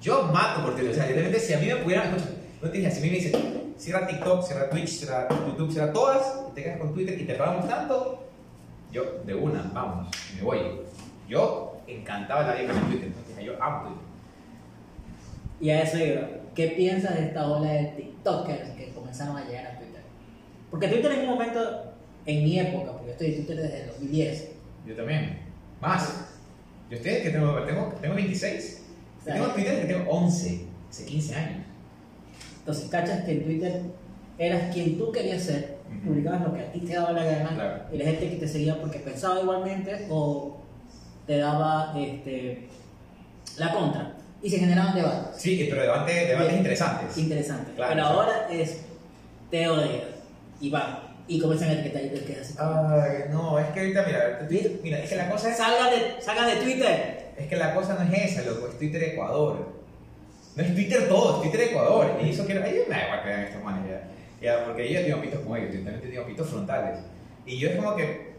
[0.00, 0.90] Yo mato por Twitter.
[0.90, 2.16] O sea, literalmente, si a mí me pudieran.
[2.60, 5.92] No te dije, si a mí me dicen, cierra TikTok, cierra Twitch, cierra YouTube, cierra
[5.92, 8.24] todas, y te quedas con Twitter y te pagamos tanto,
[8.90, 10.58] yo de una, vamos, me voy.
[11.28, 13.08] Yo encantado de la vida con Twitter.
[13.08, 14.04] Entonces, yo amo Twitter.
[15.60, 16.28] Y a eso iba.
[16.54, 20.00] ¿Qué piensas de esta ola de TikTokers que comenzaron a llegar a Twitter?
[20.70, 21.92] Porque Twitter en un momento,
[22.24, 24.48] en mi época, porque yo estoy en Twitter desde el 2010,
[24.86, 25.38] Yo también.
[25.80, 26.28] Más.
[26.90, 28.82] Yo estoy que tengo, tengo, tengo 26.
[29.20, 31.66] O sea, tengo Twitter que tengo 11, hace 15 años.
[32.60, 33.82] Entonces, cachas que en Twitter
[34.38, 37.82] eras quien tú querías ser, publicabas lo que a ti te daba la gana, Claro.
[37.92, 40.58] y la gente que te seguía porque pensaba igualmente o
[41.26, 42.68] te daba este,
[43.58, 44.12] la contra.
[44.42, 46.58] Y se generaban debates Sí, pero debate, debates Bien.
[46.58, 47.16] interesantes.
[47.18, 47.74] interesantes.
[47.74, 48.80] Claro, Pero ahora es
[49.50, 50.02] te odias
[50.60, 51.02] y va.
[51.28, 52.54] Y comienzan a etiquetar y quedas así.
[52.58, 56.20] Ay, no, es que ahorita, mira, Twitter- mira, es que la cosa es, Salga de,
[56.22, 57.32] salga de Twitter.
[57.36, 59.74] es que la cosa no es esa, loco, es Twitter Ecuador.
[60.54, 62.18] No es Twitter todo, es Twitter Ecuador.
[62.22, 64.02] Y eso quiero, a ellos me da igual que vean estos manes ya.
[64.40, 66.98] Ya, porque yo tengo pitos como ellos, yo también tengo pitos frontales.
[67.46, 68.32] Y yo es como que,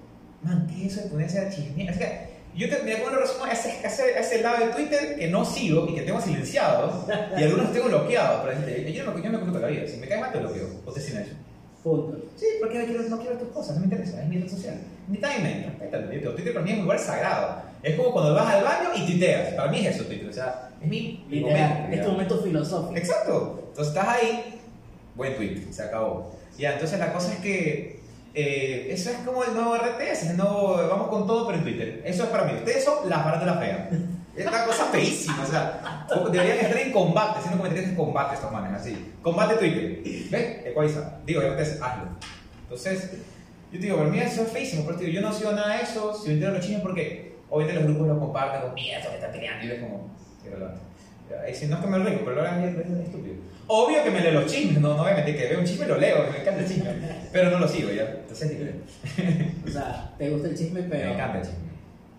[0.44, 1.90] man, ¿qué es eso de ponerse a chismear?
[1.94, 5.16] Es que yo te, mira, como lo resumo a ese, ese, ese lado de Twitter
[5.16, 7.06] que no sigo y que tengo silenciados
[7.38, 8.42] y algunos tengo bloqueados.
[8.44, 10.92] Pero yo no, yo me oculto la vida, si me cae mal te bloqueo, o
[10.92, 11.36] te silencio.
[11.84, 12.18] Punto.
[12.36, 14.76] Sí, porque no quiero, no quiero tus cosas, no me interesa, es mi red social.
[15.08, 17.62] Mi timeline, respétalo, Twitter para mí es un lugar sagrado.
[17.84, 19.54] Es como cuando vas al baño y tuiteas.
[19.54, 20.28] Para mí es eso, Twitter.
[20.28, 21.94] O sea, es mi, mi momento.
[21.94, 22.98] es tu momento filosófico.
[22.98, 23.64] Exacto.
[23.70, 24.60] Entonces estás ahí,
[25.16, 26.36] buen tweet, se acabó.
[26.58, 27.97] Ya, entonces la cosa es que
[28.40, 32.04] eh, eso es como el nuevo RTS, el nuevo vamos con todo pero en Twitter.
[32.06, 32.54] Eso es para mí.
[32.54, 33.80] Ustedes son baratas feas.
[34.36, 38.52] Es una cosa feísima, o sea, deberían estar en combate, haciendo comentarios de combate estos
[38.52, 39.14] manes, así.
[39.24, 40.04] Combate Twitter.
[40.30, 40.68] ¿Ves?
[40.68, 41.18] Ecualiza.
[41.26, 42.04] Digo, RTS, hazlo.
[42.62, 43.14] Entonces,
[43.72, 46.14] yo te digo, para mí eso es feísimo, digo, yo no sigo nada de eso,
[46.14, 49.32] si me entero los chismes porque obviamente los grupos lo comparten con eso que están
[49.32, 50.82] peleando y es como, irrelevante.
[51.50, 53.36] Y si no es que me rico, pero ahora es, es, es estúpido.
[53.68, 55.86] Obvio que me leo los chismes, no, no voy a mentir, que veo un chisme
[55.88, 56.90] lo leo, que me encanta el chisme,
[57.34, 59.54] pero no lo sigo ya, entonces es diferente.
[59.68, 61.60] O sea, te gusta el chisme, pero, Me encanta el chisme.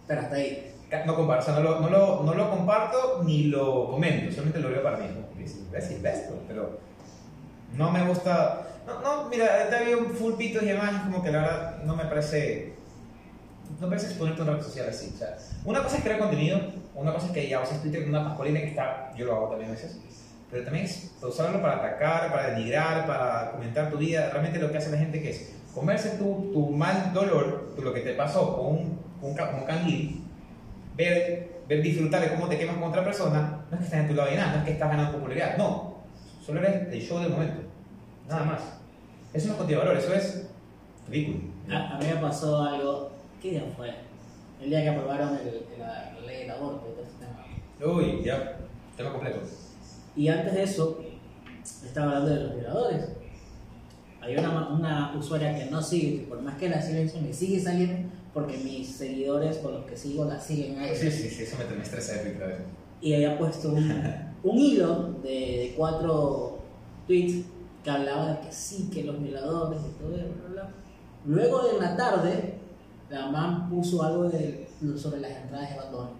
[0.07, 0.65] pero hasta ahí.
[1.07, 4.61] No comparto, o sea, no lo, no, lo, no lo comparto ni lo comento, solamente
[4.61, 5.07] lo veo para mí.
[5.39, 6.03] ¿Ves?
[6.03, 6.25] ¿Ves?
[6.47, 6.79] Pero
[7.77, 8.67] no me gusta.
[8.87, 11.83] No, no mira, te había un full pitos y demás, es como que la verdad
[11.85, 12.73] no me parece.
[13.81, 15.13] No exponerte a una red social así.
[15.15, 16.61] O sea, una cosa es crear contenido,
[16.95, 19.49] una cosa es que ya usas Twitter como una pascualina que está, yo lo hago
[19.51, 19.99] también a veces,
[20.51, 24.31] pero también es usarlo para atacar, para denigrar, para comentar tu vida.
[24.31, 27.93] Realmente lo que hace la gente que es comerse tu, tu mal dolor, tu- lo
[27.93, 30.25] que te pasó con un, con con un candil,
[30.97, 34.09] ver, ver disfrutar de cómo te quemas con otra persona, no es que estás en
[34.09, 35.99] tu lado de nada, no es que estás ganando popularidad, no.
[36.45, 37.61] Solo eres el show del momento.
[38.29, 38.61] Nada más.
[39.35, 40.47] Eso no es contenido de valor, eso es
[41.09, 41.41] ridículo.
[41.71, 43.91] A, a mí me pasó algo, ¿qué día fue?
[44.63, 47.95] El día que aprobaron el- la, la ley del aborto y todo ese tema.
[47.95, 48.59] Uy, ya,
[48.97, 49.39] tema completo.
[50.17, 51.01] Y antes de eso,
[51.85, 53.09] estaba hablando de los violadores.
[54.21, 57.61] Hay una, una usuaria que no sigue, que por más que la silencio, me sigue
[57.61, 60.97] saliendo porque mis seguidores con los que sigo la siguen a ella.
[60.99, 62.65] Sí, sí, sí, eso me, me estresa de Twitter a veces.
[63.01, 63.89] Y había puesto un,
[64.43, 66.59] un hilo de, de cuatro
[67.07, 67.47] tweets
[67.85, 70.71] que hablaba de que sí, que los violadores y todo eso, bla, bla.
[71.25, 72.55] Luego en la tarde,
[73.11, 76.11] la man puso algo de, sobre las entradas de Bad Bunny.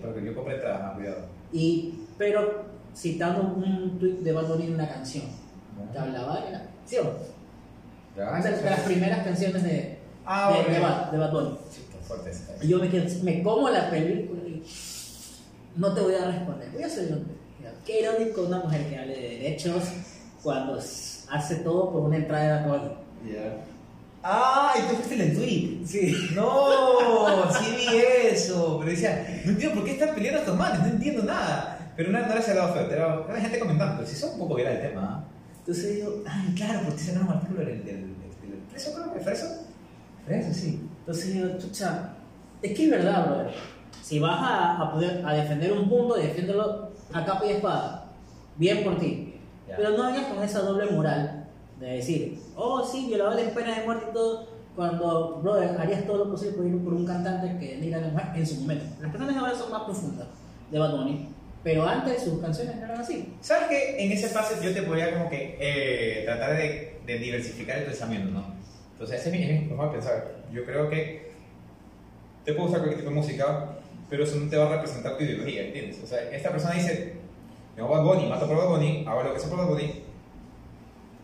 [0.00, 1.26] Pero que yo compré entradas, cuidado.
[1.52, 5.24] Y, pero citando un tweet de Bad Bunny en una canción
[5.92, 7.08] que hablaba de la canción.
[8.16, 11.58] Ya, de, de las primeras canciones de, Ah, de, de Bad, de Bad Bunny.
[11.70, 12.30] Sí, fuerte.
[12.62, 12.88] Y yo me,
[13.22, 14.62] me como la película y
[15.76, 16.70] no te voy a responder.
[16.72, 17.34] Voy a ser hombre.
[17.84, 19.82] Qué irónico una mujer que hable de derechos
[20.42, 23.32] cuando hace todo por una entrada de Bad Bunny.
[23.32, 23.64] Ya.
[24.28, 25.86] Ah, y tú fuiste el tweet.
[25.86, 26.30] Sí.
[26.34, 27.96] No, sí vi
[28.28, 28.78] eso.
[28.80, 31.92] Pero decía, no entiendo por qué están peleando estos manes, no entiendo nada.
[31.96, 33.98] Pero no, no era ese lado feo, era, era gente comentando.
[33.98, 35.02] Pero sí son un poco viral el tema.
[35.02, 35.24] ¿ah?
[35.60, 39.20] Entonces digo, ay, claro, porque se un artículo del, del, del, del preso, creo que
[39.20, 39.46] Freso.
[40.26, 40.88] Freso, sí.
[40.98, 42.14] Entonces digo, chucha,
[42.62, 43.54] es que es verdad, brother.
[44.02, 48.06] Si vas a, a poder a defender un punto, defiéndelo a capa y espada.
[48.56, 49.34] Bien por ti.
[49.68, 49.76] Ya.
[49.76, 51.45] Pero no vayas con esa doble moral
[51.80, 56.30] de decir, oh sí, violadores, pena de muerte y todo, cuando, brother, harías todo lo
[56.30, 58.84] posible por ir por un cantante que denigra la mujer en su momento.
[59.00, 60.28] Las canciones ahora son más profundas
[60.70, 61.28] de Bad Bunny,
[61.62, 63.34] pero antes sus canciones no eran así.
[63.40, 64.04] ¿Sabes qué?
[64.04, 68.30] En ese pase yo te podría como que eh, tratar de, de diversificar el pensamiento,
[68.30, 68.56] ¿no?
[68.92, 70.36] Entonces, ese es mi, forma de pensar.
[70.50, 71.32] Yo creo que
[72.44, 73.76] te puedo usar cualquier tipo de música,
[74.08, 76.00] pero eso no te va a representar tu ideología, ¿entiendes?
[76.02, 77.12] O sea, esta persona dice,
[77.76, 80.02] me a Bad Bunny, mato por Bad Bunny, hago lo que sea por Bad Bunny,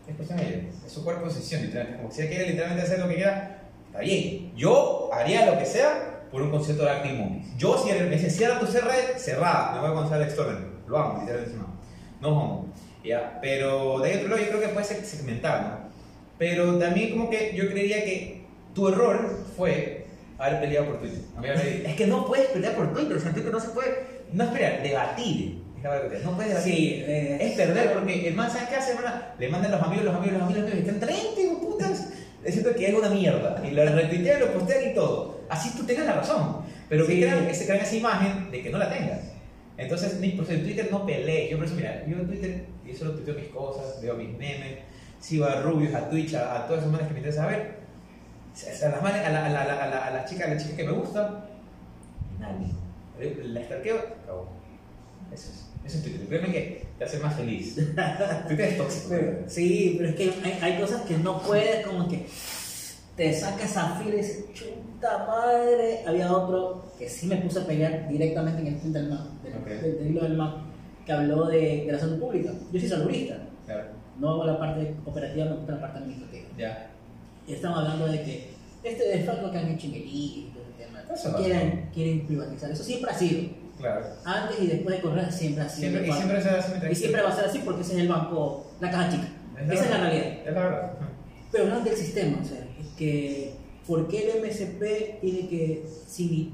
[0.07, 2.01] es cuestión de ella, es su cuerpo de decisión, literalmente.
[2.01, 4.53] Como si ella quiere literalmente hacer lo que quiera, está bien.
[4.55, 7.57] Yo haría lo que sea por un concierto de Arctic Monkeys.
[7.57, 10.73] Yo, si me dice, cierra tu red, cerrada, me voy a conocer al Extortion.
[10.87, 11.73] Lo amo, literalmente no.
[12.21, 12.73] No homo.
[13.03, 15.89] Ya, pero de ahí otro lado yo creo que puede ser segmentar, ¿no?
[16.37, 21.21] Pero también como que yo creería que tu error fue haber peleado por Twitter.
[21.85, 24.49] Es que no puedes pelear por Twitter, o sea, Twitter no se puede, no es
[24.49, 25.62] pelear, debatir.
[25.83, 27.03] No puedes debatir.
[27.07, 28.93] eh, Es perder, porque el man, ¿sabes qué hace?
[28.93, 29.15] hermano?
[29.37, 32.09] Le mandan los amigos, los amigos, los amigos, los amigos, están 30 hijo de putas,
[32.45, 33.61] diciendo que es una mierda.
[33.67, 35.41] Y lo retuitean, lo postean y todo.
[35.49, 36.63] Así tú tengas la razón.
[36.89, 37.21] pero que Sí.
[37.21, 39.19] crean, que se crean esa imagen de que no la tengas.
[39.77, 41.49] Entonces, ni- por eso en Twitter no peleé.
[41.49, 44.79] Yo por eso, mira, yo en Twitter, yo solo tuiteo mis cosas, veo mis memes,
[45.19, 47.77] sigo a Rubius, a Twitch, a, a todas esas manes que me interesa ver.
[48.83, 50.49] A las manes, a la, a la, a la, a la, a la chica, a
[50.49, 51.45] la chica que me gusta,
[52.39, 52.67] nadie.
[53.45, 54.49] La stalkeo, acabó.
[55.33, 55.72] Eso es.
[55.85, 56.27] Eso es Twitter.
[56.27, 57.75] Créeme que te hace más feliz.
[58.47, 59.07] Twitter es tóxico.
[59.09, 62.25] Pero- sí, pero es que hay, hay cosas que no puedes, como que
[63.17, 66.03] te saca esa fila y dices, chuta madre.
[66.07, 69.53] Había otro que sí me puse a pelear directamente en el fin del map, del,
[69.55, 69.65] Ok.
[69.67, 70.57] del, del hilo del map,
[71.05, 72.51] que habló de, de la salud pública.
[72.71, 73.83] Yo soy saludista, Claro.
[74.19, 76.45] no hago la parte operativa, me gusta la parte administrativa.
[76.57, 76.89] Ya.
[77.47, 80.03] Y estamos hablando de que este desfalco que han hecho en el
[81.31, 82.71] no quieren, quieren privatizar.
[82.71, 83.62] Eso siempre ha sido.
[83.83, 84.05] Claro.
[84.23, 85.67] Antes y después de correr siempre.
[85.67, 89.09] Siempre, y siempre Y va a ser así porque ese es el banco, la caja
[89.09, 89.27] chica.
[89.69, 90.25] Esa es la realidad.
[90.47, 90.93] Es la verdad.
[91.51, 96.53] Pero hablando del sistema, o sea, es que ¿por qué el MSP tiene que si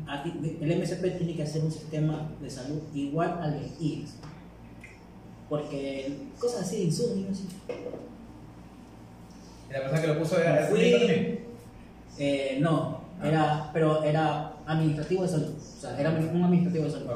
[0.60, 4.16] el MSP tiene que hacer un sistema de salud igual al del IES?
[5.48, 7.48] Porque cosas así de insumos, y así.
[9.70, 11.42] Y la persona que lo puso era Fui-.
[12.18, 12.99] Eh, no.
[13.24, 17.08] Era, pero era administrativo de salud, o sea, era un administrativo de salud.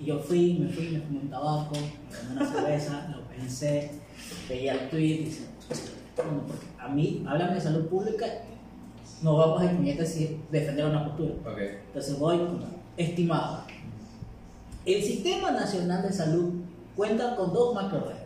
[0.00, 3.90] Y yo fui, me fui, me fumé un tabaco, me tomé una cerveza, lo pensé,
[4.48, 5.46] veía el tweet y decía,
[6.16, 8.26] bueno, porque a mí, hablan de salud pública,
[9.22, 11.32] no vamos a puñetas y defender una postura.
[11.50, 11.58] Ok.
[11.88, 12.40] Entonces voy
[12.96, 13.64] estimado.
[14.86, 16.54] El Sistema Nacional de Salud
[16.96, 18.18] cuenta con dos macro redes.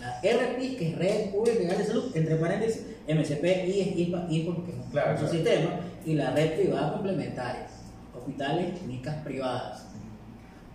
[0.00, 4.64] La RPI, que es Red Pública Legal de Salud, entre paréntesis, MCP y IPA, IPA,
[4.64, 5.28] que es un, Claro, claro.
[5.32, 5.70] sistema,
[6.04, 7.66] y la red privada complementaria,
[8.16, 9.86] hospitales, clínicas privadas.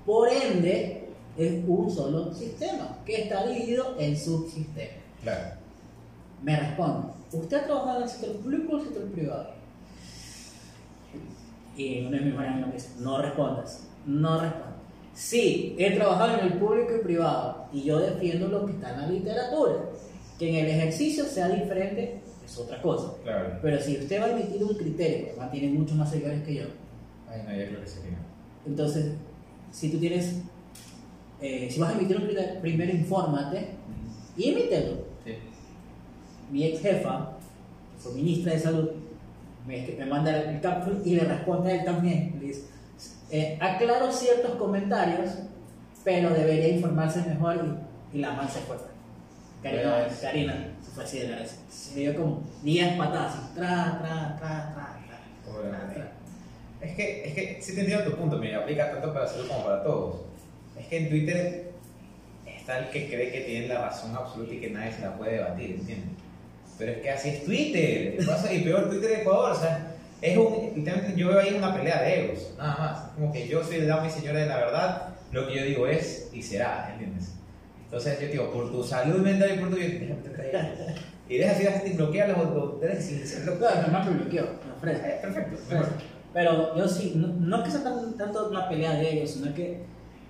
[0.06, 5.04] Por ende, es un solo sistema que está dividido en subsistemas.
[5.22, 5.56] Claro.
[6.42, 9.50] Me responde, ¿usted ha trabajado en el sector público o en el sector privado?
[11.76, 14.70] Y uno de mis mejores amigos me dice, no respondas, no respondas.
[15.14, 19.02] Sí, he trabajado en el público y privado y yo defiendo lo que está en
[19.02, 19.76] la literatura.
[20.38, 23.14] Que en el ejercicio sea diferente es otra cosa.
[23.24, 23.60] Claro.
[23.62, 26.64] Pero si usted va a emitir un criterio, además tiene muchos más seguidores que yo,
[27.30, 27.88] Ay, no, ya creo que
[28.66, 29.14] entonces,
[29.72, 30.42] si tú tienes,
[31.42, 33.70] eh, si vas a emitir un criterio, primero infórmate
[34.38, 35.10] y emítelo.
[35.26, 35.34] Sí.
[36.52, 37.38] mi ex jefa,
[37.94, 38.90] que fue ministra de salud,
[39.66, 42.38] me, me manda el caption y le responde a él también.
[42.40, 42.66] Le dice,
[43.32, 45.32] eh, aclaro ciertos comentarios,
[46.04, 47.80] pero debería informarse mejor
[48.14, 48.78] y, y la man se fue.
[49.64, 51.60] Karina, Pues- Karina se fue así de la vez.
[51.70, 56.12] Se dio como 10 patadas, así, tra, tra, tra, tra, tra.
[56.82, 59.66] Es que, es que sí te entiendo tu punto, me aplica tanto para salud como
[59.66, 60.22] para todos.
[60.80, 61.72] Es que en Twitter
[62.46, 65.34] está el que cree que tiene la razón absoluta y que nadie se la puede
[65.34, 66.10] debatir, ¿entiendes?
[66.78, 68.18] Pero es que así es Twitter.
[68.52, 70.86] Y peor Twitter de Ecuador, o sea, es un,
[71.18, 73.00] yo veo ahí una pelea de egos, nada más.
[73.16, 75.88] Como que yo soy el dama y señora de la verdad, lo que yo digo
[75.88, 77.34] es y será, ¿entiendes?
[77.90, 80.16] Entonces yo digo, por tu salud mental y por tu bien.
[81.28, 83.58] Y deja así la gente bloquea los botones sin hacerlo.
[83.58, 85.08] Claro, mi mamá me bloqueó, me ofrece.
[85.10, 85.58] Eh, Perfecto,
[86.34, 89.54] Pero, yo sí, no, no es que sea tan- tanto una pelea de ellos, sino
[89.56, 89.82] que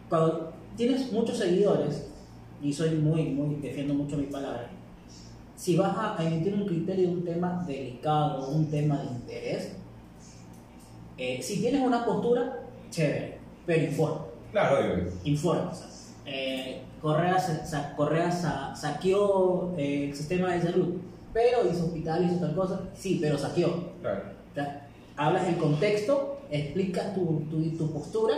[0.07, 2.05] cuando tienes muchos seguidores,
[2.61, 4.69] y soy muy, muy, defiendo mucho mi palabra,
[5.57, 9.73] si vas a emitir un criterio de un tema delicado, un tema de interés,
[11.17, 15.11] eh, si tienes una postura, chévere, pero informa, Claro, obvio.
[15.25, 15.69] informa.
[15.71, 15.87] o sea,
[16.25, 20.95] eh, Correa, sa- Correa sa- saqueó eh, el sistema de salud,
[21.33, 23.93] pero hizo hospital, hizo tal cosa, sí, pero saqueó.
[24.01, 24.21] Claro.
[24.51, 28.35] O sea, hablas el contexto, explicas tu, tu, tu postura,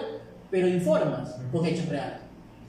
[0.50, 2.20] pero informas con hechos reales.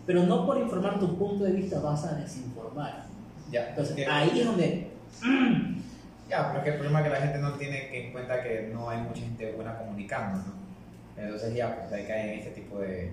[0.07, 3.05] Pero no por informar tu punto de vista vas a desinformar.
[3.50, 4.90] Ya, Entonces que- ahí es donde...
[6.31, 8.70] Ya, pero es que el problema es que la gente no tiene en cuenta que
[8.72, 11.22] no hay mucha gente buena comunicando, ¿no?
[11.22, 13.12] Entonces ya, pues ahí caen en este tipo de,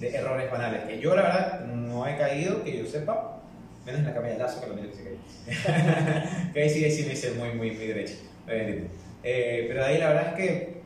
[0.00, 0.84] de errores banales.
[0.84, 3.40] Que yo, la verdad, no he caído, que yo sepa,
[3.84, 6.52] menos en la camilla de lazo, que lo mismo que se cae.
[6.52, 8.14] que ahí sí, ahí sí me hice muy, muy, muy derecho.
[8.48, 10.78] Eh, pero de ahí la verdad es que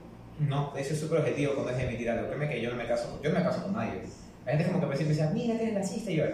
[0.48, 2.28] no, eso es súper objetivo cuando es de emitir algo.
[2.28, 4.00] Créeme que yo no me caso, yo no me caso con nadie.
[4.44, 6.24] La gente como que me dice, mira, eres racista, y yo,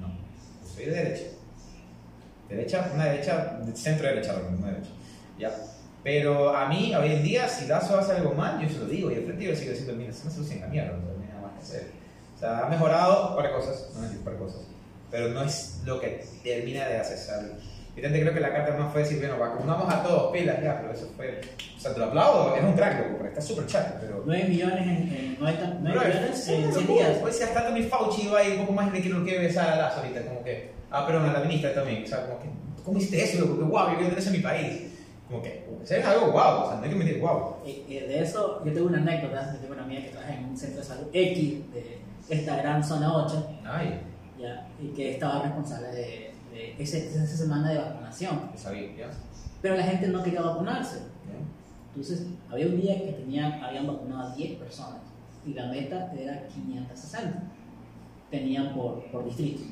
[0.00, 0.16] no,
[0.66, 1.24] soy de derecha.
[2.48, 4.90] Derecha, una derecha, centro derecha, no derecha.
[5.38, 5.50] Ya.
[6.02, 9.10] Pero a mí, hoy en día, si Lazo hace algo mal, yo se lo digo.
[9.10, 11.42] Y al frente yo sigo diciendo, mira, se me soluciona la mierda, no hay nada
[11.42, 11.97] más que hacer.
[12.38, 14.60] O sea, ha mejorado para cosas, no decir para cosas.
[15.10, 17.18] Pero no es lo que termina de hacer.
[17.96, 20.78] Yo también creo que la carta más fue decir, bueno, vacunamos a todos, pilas, ya,
[20.80, 21.40] pero eso fue.
[21.76, 24.22] O sea, te lo aplaudo, es un crack, porque está súper chato, pero.
[24.24, 26.98] 9 millones en, en 90, 9 Bro, millones sí, en no 100 puedo.
[27.00, 27.18] días.
[27.20, 29.68] Pues si hasta Tony Fauci iba ahí un poco más de que lo que besar
[29.70, 32.48] a Lazo ahorita, como que, ah, pero a la ministra también, o sea, como que,
[32.84, 33.40] ¿cómo hiciste eso?
[33.40, 33.58] Loco?
[33.58, 34.82] Que guau, yo quiero tener eso en mi país.
[35.26, 37.56] como que, es algo guau, o sea, no hay que mentir guau.
[37.66, 39.54] Y, y de eso, yo tengo una anécdota.
[39.54, 41.97] Yo tengo una amiga que trabaja en un centro de salud X de
[42.28, 44.00] esta gran zona 8, Ay,
[44.40, 48.50] ya, y que estaba responsable de, de ese- esa semana de vacunación.
[48.56, 49.10] sabía, ¿ya?
[49.62, 51.00] Pero la gente no quería vacunarse.
[51.90, 55.00] Entonces, había un día que tenían, habían vacunado a 10 personas
[55.44, 57.42] y la meta era 560.
[58.30, 59.62] Tenían por, por distrito,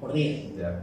[0.00, 0.50] por día.
[0.56, 0.82] Ya,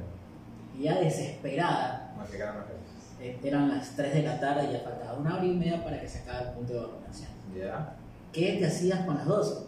[0.77, 4.39] Y ya desesperada, no sé qué era más que eh, eran las 3 de la
[4.39, 6.79] tarde y ya faltaba una hora y media para que se acabe el punto de
[6.79, 7.29] vacunación.
[7.57, 7.95] Ya,
[8.31, 9.65] ¿Qué te hacías con las 12?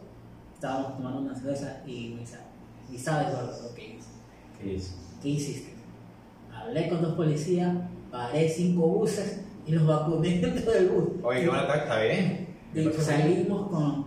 [0.64, 2.38] Estábamos tomando una cerveza y me dice,
[2.90, 4.08] y sabes lo que hice.
[4.58, 4.96] ¿qué hizo?
[5.22, 5.74] ¿Qué hiciste?
[6.56, 7.76] Hablé con dos policías,
[8.10, 11.10] paré cinco buses y los vacuné dentro del bus.
[11.22, 12.48] Oye, qué buena está bien.
[12.74, 14.06] Y salimos con,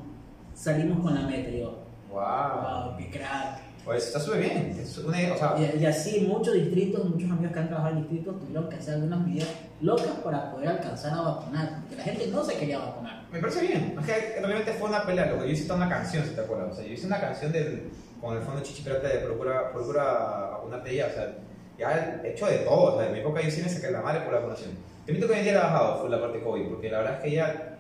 [0.55, 1.51] salimos con la meta.
[1.51, 1.79] Yo,
[2.11, 2.23] Wow.
[2.23, 3.61] wow, qué crack.
[3.95, 4.77] Eso está súper bien.
[4.81, 8.03] Es una, o sea, Y, y así muchos distritos, muchos amigos que han trabajado en
[8.03, 9.49] distritos tuvieron que hacer algunas medidas
[9.81, 13.23] locas para poder alcanzar a vacunar, porque la gente no se quería vacunar.
[13.31, 13.97] me parece bien.
[13.99, 15.27] Es que realmente fue una pelea.
[15.27, 16.73] Lo que yo hice toda una canción, si te acuerdas.
[16.73, 20.05] O sea, yo hice una canción del, con el fondo Chichi Pirata de Procura, procura
[20.05, 21.07] vacunarte ya.
[21.07, 21.35] O sea,
[21.79, 22.95] ya he hecho de todo.
[22.95, 24.71] O sea, en mi época yo sí me saqué la madre por la vacunación.
[25.05, 27.15] Te admito que hoy en día la bajado fue la parte COVID, porque la verdad
[27.15, 27.79] es que ya,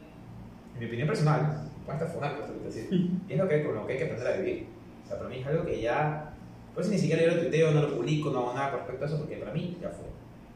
[0.74, 2.88] en mi opinión personal, puede estar fue una cosa que decir,
[3.28, 4.75] y es lo que, con lo que hay que aprender a vivir.
[5.06, 6.34] O sea, para mí es algo que ya,
[6.74, 9.04] por eso ni siquiera yo lo tuiteo, no lo publico, no hago nada con respecto
[9.04, 10.06] a eso, porque para mí ya fue.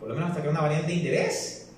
[0.01, 1.71] Por lo menos hasta que una variante de interés,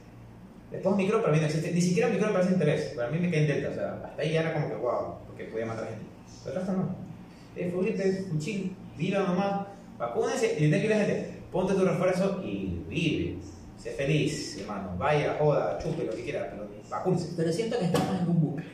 [0.70, 3.30] después Micro para mí no existe, ni siquiera Micro me parece interés, para mí me
[3.30, 5.88] quedé en Delta, o sea, hasta ahí ya era como que wow, porque podía matar
[5.88, 6.06] gente.
[6.44, 6.96] Pero resto no.
[7.54, 9.66] Es fluirte, un chill, viva nomás,
[9.98, 13.38] vacúnense y que la gente, ponte tu refuerzo y vive.
[13.76, 14.96] Sé feliz, hermano.
[14.96, 17.34] Vaya, joda, chupe, lo que quiera, pero vacúnese.
[17.36, 18.64] Pero siento que estamos en un bucle.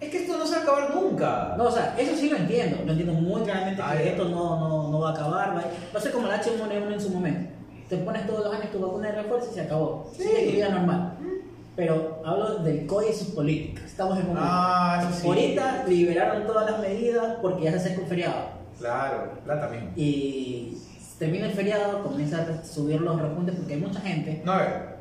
[0.00, 1.54] Es que esto no se va a acabar nunca.
[1.56, 4.88] No, o sea, eso sí lo entiendo, lo entiendo muy claramente que esto no, no,
[4.90, 7.50] no va a acabar, va a- ser como el H1N1 en su momento.
[7.88, 10.10] Te pones todos los años tu vacuna de refuerzo y se acabó.
[10.14, 10.22] Sí.
[10.24, 11.12] Sigue tu vida normal.
[11.76, 13.84] Pero hablo del COI y sus políticas.
[13.84, 15.26] Estamos en un Ah, sí.
[15.26, 18.36] Ahorita liberaron todas las medidas porque ya se acerca un feriado.
[18.78, 19.90] Claro, plata mismo.
[19.94, 20.76] Y
[21.18, 24.54] termina el feriado, comienza a subir los repuntes porque hay mucha gente, No,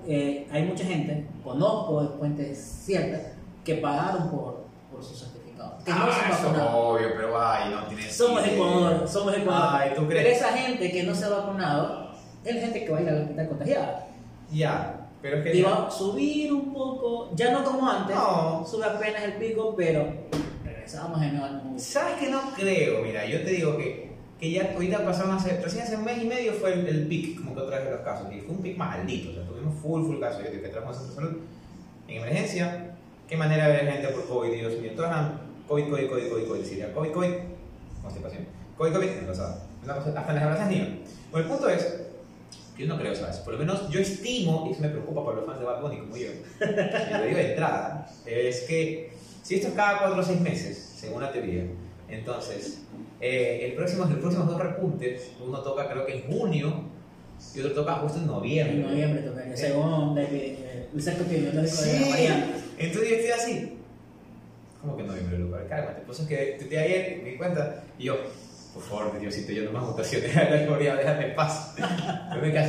[0.07, 3.21] eh, hay mucha gente, conozco de fuentes ciertas,
[3.65, 4.64] que pagaron por
[5.05, 5.77] su certificado.
[5.85, 6.73] Que no se ah, eso es vacunaron.
[6.75, 8.15] obvio, pero ay, no tienes.
[8.15, 8.45] Somos.
[8.47, 9.69] Ecuador, somos Ecuador.
[9.81, 10.37] Ay, ¿tú Pero crees?
[10.37, 12.11] esa gente que no se ha vacunado
[12.43, 14.07] es gente que va a ir al hospital contagiada.
[14.51, 15.55] Ya, pero es que.
[15.57, 18.65] Y va a subir un poco, ya no como antes, No.
[18.69, 20.07] sube apenas el pico, pero
[20.63, 21.79] regresamos de nuevo al mundo.
[21.81, 23.01] ¿Sabes que no creo?
[23.01, 26.25] Mira, yo te digo que, que ya ahorita pasaron hace, recién hace un mes y
[26.27, 28.61] medio fue el, el pic, como que otra vez de los casos, y fue un
[28.61, 31.37] pic maldito, o sea, tuvimos full, full casos, yo digo que trabajamos en salud,
[32.07, 32.94] en emergencia,
[33.27, 36.47] qué manera de ver gente por COVID, Dios mío, todas eran COVID, COVID, COVID, COVID,
[36.47, 37.31] COVID, decía, COVID, COVID,
[38.01, 38.45] constipación,
[38.77, 40.87] COVID, COVID, embarazada, hasta en las embarazas niños.
[41.31, 42.01] Bueno, el punto es,
[42.77, 43.37] que yo no creo, ¿sabes?
[43.37, 45.97] Por lo menos yo estimo, y eso me preocupa para los fans de Bad Bunny
[45.99, 49.11] como yo, y lo digo de entrada, es que
[49.43, 51.63] si esto es cada 4 o 6 meses, según la teoría,
[52.09, 52.81] entonces
[53.21, 56.83] eh, el próximo, los próximos dos repuntes, uno toca creo que en junio
[57.53, 58.75] y otro toca justo en noviembre.
[58.75, 60.57] En noviembre tocaría, según el, el,
[60.93, 61.99] el cerco epidemiológico de Sí.
[61.99, 62.61] las variantes.
[62.77, 63.77] Entonces yo estoy así.
[64.81, 65.65] ¿Cómo que en noviembre, Luca?
[65.67, 66.01] Cálmate.
[66.05, 68.17] Pues es que tuiteé ayer, me di cuenta, y yo,
[68.73, 71.75] por favor, Diosito, yo no más mutaciones, déjame déjame en paz.
[71.77, 72.61] Yo me quedé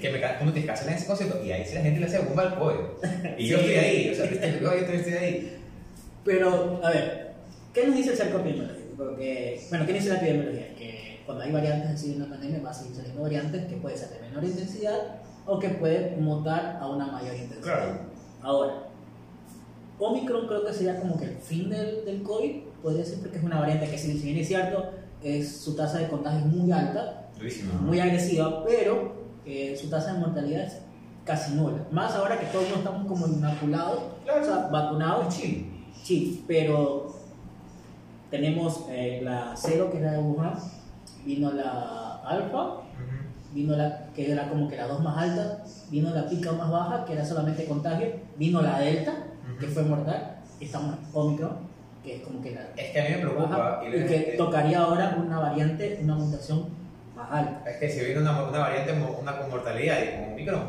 [0.00, 1.42] que me ¿cómo te cancelan ese concierto?
[1.42, 2.98] Y ahí sí la gente le hace bomba al pollo.
[3.38, 3.64] Y yo Sí.
[3.64, 5.58] estoy ahí, o sea, yo yo estoy ahí.
[6.24, 7.32] Pero, a ver,
[7.72, 8.94] ¿qué nos dice el cerco epidemiológico?
[8.96, 10.74] Porque, bueno, ¿qué dice la epidemiología?
[10.74, 13.96] Que cuando hay variantes así en la pandemia va a seguir saliendo variantes que puede
[13.96, 17.62] ser de menor intensidad o que puede mutar a una mayor intensidad.
[17.62, 17.98] Claro.
[18.42, 18.85] Ahora,
[19.98, 23.44] Omicron creo que sería como que el fin del, del COVID, podría ser porque es
[23.44, 24.90] una variante que si bien es cierto,
[25.22, 27.28] es, su tasa de contagio es muy alta,
[27.80, 29.12] muy agresiva, pero
[29.46, 30.78] eh, su tasa de mortalidad es
[31.24, 31.86] casi nula.
[31.90, 34.42] Más ahora que todos no estamos como inoculados, Claro.
[34.42, 35.66] o sea, vacunados, chill.
[36.02, 37.14] sí, pero
[38.30, 40.54] tenemos eh, la cero que era de Wuhan,
[41.24, 42.82] vino la alfa,
[43.54, 47.04] vino la que era como que la dos más alta, vino la pica más baja,
[47.04, 49.14] que era solamente contagio, vino la delta,
[49.58, 51.56] que fue mortal, estamos en Omicron,
[52.02, 53.56] que es como que la Es que a mí me preocupa.
[53.56, 56.68] baja, y y que tocaría ahora una variante, una mutación
[57.14, 57.70] más alta.
[57.70, 60.62] Es que si viene una, una variante, una con mortalidad y con micro,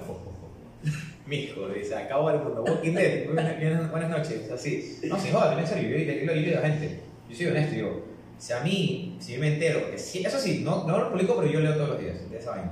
[1.27, 2.63] mijo, dice, acabo el mundo.
[2.63, 4.99] Walking Dead, buenas, noches, así.
[5.07, 6.99] No, sin joda, también serio, yo, yo, digo a la gente.
[7.29, 8.03] Yo soy honesto, digo,
[8.37, 11.35] si a mí, si yo me entero, porque sí, eso sí, no, no lo publico,
[11.37, 12.71] pero yo leo todos los días de esa vaina.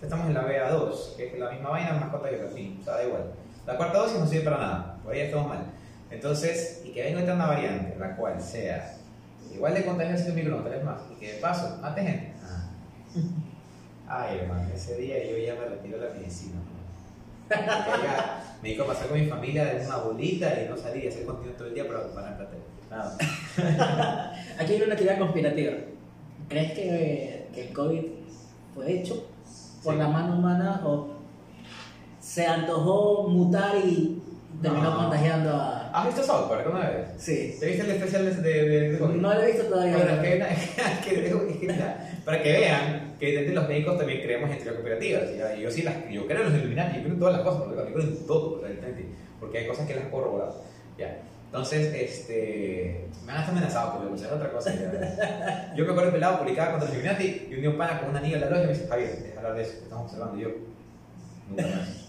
[0.00, 2.84] Estamos en la BA2, que es la misma vaina, más corta que la fin, o
[2.84, 3.32] sea, da igual.
[3.66, 5.64] La cuarta dosis no sirve para nada, ahí estamos mal.
[6.10, 8.96] Entonces, y que venga otra una variante, la cual sea
[9.52, 12.32] igual de contagiosa que el micro, tal vez más, y que de paso mate gente.
[12.42, 12.70] Ah.
[14.06, 16.60] Ay, hermano, ese día yo ya me retiro la medicina.
[17.50, 21.08] Ya me dedico a pasar con mi familia de una bolita y no salir y
[21.08, 22.48] hacer contenido todo el día para para la
[22.90, 23.16] Nada.
[24.58, 25.72] Aquí hay una teoría conspirativa.
[26.48, 28.02] ¿Crees que, que el COVID
[28.74, 29.26] fue hecho
[29.82, 29.98] por Sí.
[29.98, 31.08] la mano humana o
[32.20, 34.22] se antojó mutar y
[34.62, 34.96] terminó No.
[34.96, 35.90] contagiando a...
[35.92, 37.06] ¿Has visto South Park alguna vez?
[37.18, 37.56] Sí.
[37.60, 38.98] ¿Te viste el especial de, de, de-?
[38.98, 39.96] No lo he visto todavía.
[39.96, 44.22] Bueno, es que, una- es que- mira, para que vean que desde los médicos también
[44.22, 45.22] creemos en teorías cooperativas.
[45.58, 47.62] Y yo sí las, yo creo en los Illuminati, yo creo en todas las cosas,
[47.62, 49.04] porque yo creo en todo, realmente,
[49.40, 50.52] porque hay cosas que las puedo corroborar.
[50.98, 51.18] Ya.
[51.46, 54.74] Entonces, este, me han hasta amenazado por es otra cosa.
[54.74, 55.72] ya.
[55.76, 58.20] Yo me acuerdo pelado publicaba contra los Illuminati y un día un pana con una
[58.20, 60.36] niña en la logia me dice, Javier, deja hablar de eso, estamos observando.
[60.38, 60.48] Y yo,
[61.48, 62.03] nunca más.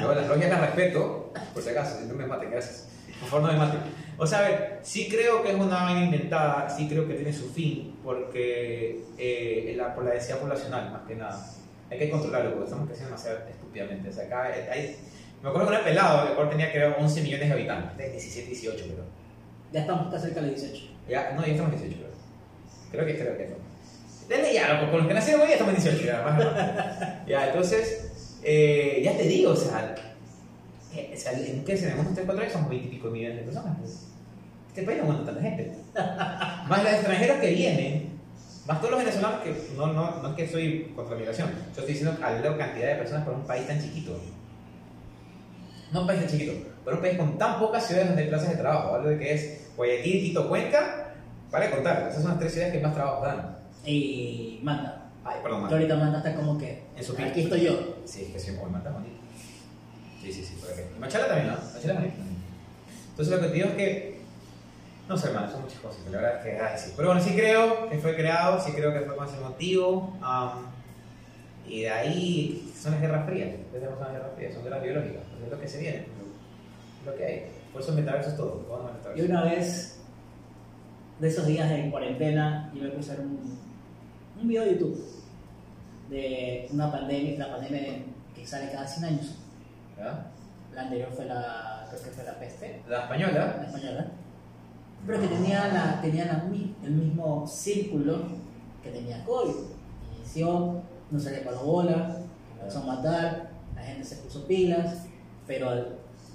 [0.00, 2.88] Yo las logias las respeto, por si acaso, si no me maten, gracias.
[3.20, 3.80] Por favor, no me maten.
[4.16, 7.32] O sea, a ver, sí creo que es una vaina inventada, sí creo que tiene
[7.32, 11.40] su fin, porque eh, la, por la densidad poblacional, más que nada.
[11.90, 14.08] Hay que controlarlo, porque estamos creciendo demasiado estúpidamente.
[14.08, 14.96] O sea, acá hay,
[15.42, 18.48] me acuerdo que era pelado, el cual tenía creo 11 millones de habitantes, de 17,
[18.48, 19.04] 18, creo.
[19.72, 20.92] Ya estamos casi cerca de los 18.
[21.08, 22.10] Ya, no, ya estamos en 18, creo.
[22.90, 23.56] Creo que creo que no.
[24.28, 27.26] Denle ya, con los que nacieron hoy ya estamos en 18, ya, más o menos.
[27.26, 28.07] Ya, entonces,
[28.42, 29.94] eh, ya te digo, o sea,
[30.94, 33.38] eh, o sea, en qué se unos 3, 4 años somos 20 y pico millones
[33.38, 33.76] de personas.
[33.78, 34.06] Pues.
[34.68, 35.72] Este país no aguanta tanta gente.
[35.94, 38.08] más los extranjeros que vienen,
[38.66, 41.80] más todos los venezolanos que no, no, no es que soy contra la migración, yo
[41.80, 44.18] estoy diciendo a la cantidad de personas por un país tan chiquito.
[45.92, 46.52] No un país tan chiquito,
[46.84, 49.32] pero un país con tan pocas ciudades donde hay plazas de trabajo, algo de que
[49.32, 51.14] es Guayaquil, Quito, Cuenca,
[51.50, 53.56] para contar, esas son las tres ciudades que más trabajo dan.
[53.84, 55.10] Y Manta.
[55.24, 55.76] Ay, perdón, Que Manta.
[55.76, 56.82] ahorita Manta está como que...
[56.94, 57.97] En su Aquí estoy yo.
[58.08, 59.16] Sí, es que sí, muy Manta es bonito.
[60.22, 60.80] Sí, sí, sí, por aquí.
[60.96, 61.56] Y Machala también, ¿no?
[61.74, 62.16] Machala bonito.
[63.10, 64.20] Entonces lo que te digo es que,
[65.08, 66.92] no sé, hermano, son muchas cosas, la verdad es que, ay, sí.
[66.96, 70.16] Pero bueno, sí creo que fue creado, sí creo que fue con ese motivo.
[70.22, 70.66] am,
[71.66, 75.50] y de ahí son las guerras frías, tenemos las guerras frías, son guerras biológicas, es
[75.50, 77.46] lo que se viene, es lo que hay.
[77.74, 79.22] Por eso metaverso es todo, todo el metaverso.
[79.22, 80.00] Y una vez,
[81.20, 83.58] de esos días en cuarentena, yo me puse a un,
[84.40, 85.17] un video de YouTube
[86.10, 88.02] de una pandemia, la pandemia
[88.34, 89.34] que sale cada 100 años.
[90.74, 93.56] La anterior fue la, creo que fue la peste, La española.
[93.60, 94.06] la española.
[95.06, 96.44] Pero que tenía, la, tenía la
[96.84, 98.18] el mismo círculo
[98.82, 99.54] que tenía COVID.
[100.18, 102.16] Inició, no se le paró bola,
[102.58, 105.06] empezó a matar, la gente se puso pilas,
[105.46, 105.86] pero el-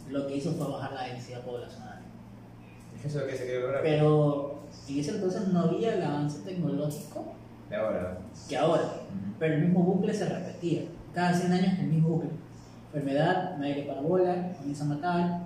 [0.10, 2.00] lo que hizo fue bajar la densidad poblacional.
[2.98, 3.82] Eso es lo que se quiere lograr.
[3.84, 4.60] Pero
[4.90, 7.34] en ese entonces no había el avance tecnológico
[7.74, 8.18] De ahora.
[8.48, 8.84] que ahora.
[9.40, 10.84] Pero el mismo bucle se repetía.
[11.12, 12.30] Cada 100 años el mismo bucle.
[12.94, 15.40] Enfermedad, nadie le para bola, comienza a matar.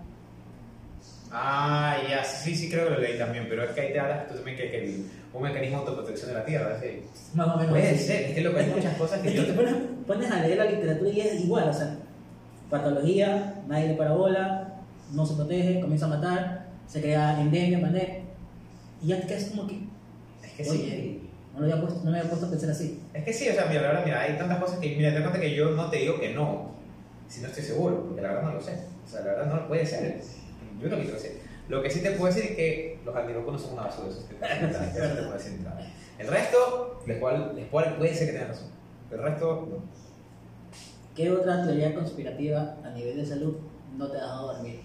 [1.32, 4.28] Ah, ya, sí, sí creo que lo leí también, pero es que ahí te hablas
[4.28, 5.04] tú también que, que
[5.34, 7.04] un mecanismo de autoprotección de la Tierra, ¿sí?
[7.34, 7.72] Más o menos.
[7.72, 9.46] Puede ser, es que loco, hay muchas cosas que Es yo...
[9.46, 9.76] que te pones,
[10.06, 11.96] pones a leer la literatura y es igual, o sea,
[12.70, 14.82] patología, nadie le para bola,
[15.14, 18.20] no se protege, comienza a matar, se crea endemia, pandemia,
[19.02, 19.80] y ya te quedas como que,
[20.44, 21.27] Es que oye, sí.
[21.58, 23.02] No, lo había puesto, no me había puesto a pensar así.
[23.14, 25.22] Es que sí, o sea, mira, la verdad, mira, hay tantas cosas que, mira, te
[25.22, 26.72] cuenta que yo no te digo que no,
[27.28, 28.80] si no estoy seguro, porque la verdad no lo sé.
[29.06, 30.22] O sea, la verdad no puede ser.
[30.80, 31.42] Yo no quiero decir.
[31.68, 34.28] Lo que sí te puedo decir es que los antivacunas son una basura, eso eso
[34.30, 35.52] te puedo decir.
[35.52, 35.92] de entrada.
[36.20, 38.70] El resto, les cual, puede ser que tengan razón.
[39.12, 39.84] El resto, no.
[41.16, 43.56] ¿Qué otra teoría conspirativa a nivel de salud
[43.98, 44.82] no te ha dejado dormir?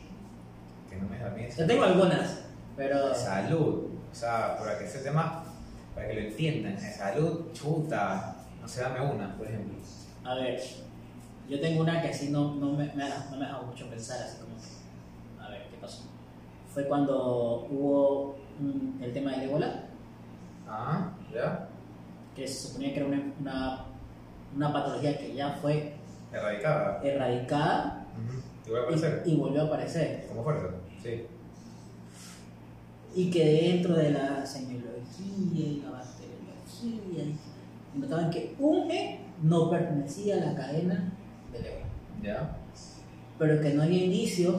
[0.88, 1.50] Que no me bien.
[1.56, 2.44] Yo tengo algunas,
[2.76, 3.88] pero Salud.
[4.10, 5.44] O sea, para que ese tema,
[5.94, 8.36] para que lo entiendan, salud, chuta.
[8.60, 9.74] No sé, dame una, por ejemplo.
[10.24, 10.60] a ver,
[11.48, 14.38] yo tengo una que así no, no, me, me no me dejado mucho pensar, así
[14.40, 16.04] como que, a ver, ¿qué pasó?
[16.72, 19.84] Fue cuando hubo mm, el tema del ébola,
[20.68, 21.68] Ah, ¿ya?
[22.36, 23.84] que se suponía que era una, una,
[24.56, 25.94] una patología que ya fue
[26.32, 27.00] Erradicada.
[27.04, 28.06] erradicada
[28.74, 29.22] a aparecer.
[29.26, 30.26] y, y volvió a aparecer.
[30.28, 30.68] Como fuerza,
[31.02, 31.26] sí.
[33.14, 34.46] Y que dentro de la
[35.12, 37.34] semiología y la bacteriología,
[37.94, 41.12] y notaban que un gen no pertenecía a la cadena
[41.52, 41.86] del ébola.
[42.22, 42.56] ¿Ya?
[43.38, 44.54] pero que no había indicios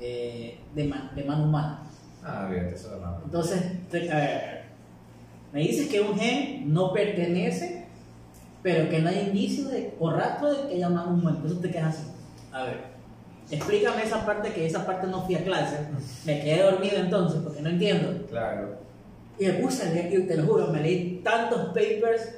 [0.00, 1.82] eh, de, ma- de mano humana.
[2.22, 3.20] Ah, bien, eso es raro.
[3.24, 3.62] Entonces,
[4.10, 4.64] a ver,
[5.52, 7.86] me dices que un gen no pertenece,
[8.62, 11.36] pero que no hay indicios de, o rastro de que haya mano humana.
[11.36, 12.06] Entonces te quedas así.
[12.50, 12.80] A ver,
[13.50, 15.78] explícame esa parte, que esa parte no fui a clase.
[16.26, 18.26] Me quedé dormido entonces porque no entiendo.
[18.26, 18.78] Claro.
[19.38, 22.36] Y me puse a leer, te lo juro, me leí tantos papers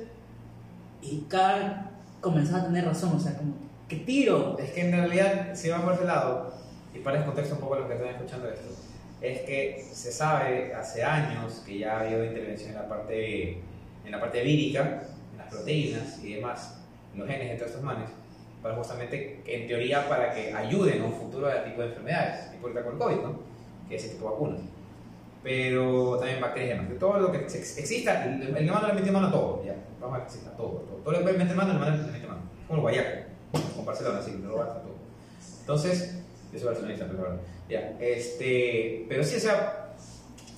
[1.03, 1.91] y cada
[2.21, 3.15] comenzaba a tener razón.
[3.17, 3.55] O sea, como,
[3.89, 4.59] ¿qué tiro?
[4.59, 6.55] Es que en realidad, si vamos por ese lado,
[6.95, 8.69] y para el contexto un poco a los que están escuchando esto,
[9.21, 13.59] es que se sabe hace años que ya ha habido intervención en la parte,
[14.05, 16.79] en la parte vírica, en las proteínas y demás,
[17.13, 18.09] en los genes de todos estos manes,
[18.63, 22.53] para justamente, en teoría, para que ayuden a un futuro a este tipo de enfermedades,
[22.53, 23.39] tipo el COVID, ¿no?
[23.89, 24.61] Que ese tipo de vacunas.
[25.47, 26.89] Pero también bacterias demás.
[26.93, 29.77] Que todo lo que ex- exista, el, el le mete mano a todo, ya.
[30.01, 30.97] Vamos a que exista todo, todo.
[31.05, 32.41] Todo lo que puede meter mano, el humano le mete mano.
[32.67, 33.11] Como el guayaco,
[33.77, 34.97] con Barcelona, sí, lo basta todo.
[35.61, 36.19] Entonces,
[36.53, 37.37] yo soy barcelonista, pero bueno,
[37.69, 37.97] ya.
[38.01, 39.91] Este, pero sí, o sea,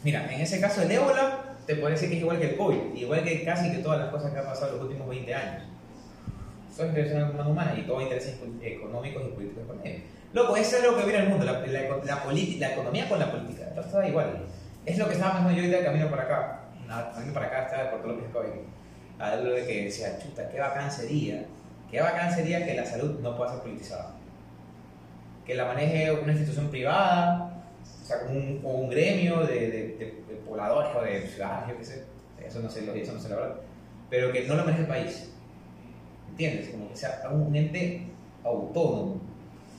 [0.05, 3.23] mira, en ese caso el ébola, te decir que es igual que el COVID, igual
[3.25, 5.65] que casi que todas las cosas que han pasado en los últimos 20 años.
[6.75, 7.15] Son intereses
[7.47, 10.01] humanas y todo intereses económicos y políticos con ellos.
[10.33, 12.23] Loco, eso es lo que viene el mundo, la, la, la,
[12.59, 13.65] la economía con la política.
[13.77, 14.47] Está igual.
[14.89, 16.61] Es lo que estaba pensando yo ahorita de camino para acá.
[17.15, 18.47] Camino para acá, estaba de Puerto López Coy.
[19.19, 21.45] A lo de que decía, chuta, qué bacán sería,
[21.91, 24.15] qué bacán sería que la salud no pueda ser politizada.
[25.45, 27.63] Que la maneje una institución privada,
[28.03, 31.79] o sea, como un, un gremio de, de, de- de pobladores o de ciudadanos, yo
[31.79, 32.05] qué sé.
[32.47, 33.57] Eso no sé, eso no sé la verdad.
[34.09, 35.31] Pero que no lo maneje el país.
[36.31, 36.69] ¿Entiendes?
[36.71, 38.07] Como que sea un ente
[38.45, 39.21] autónomo.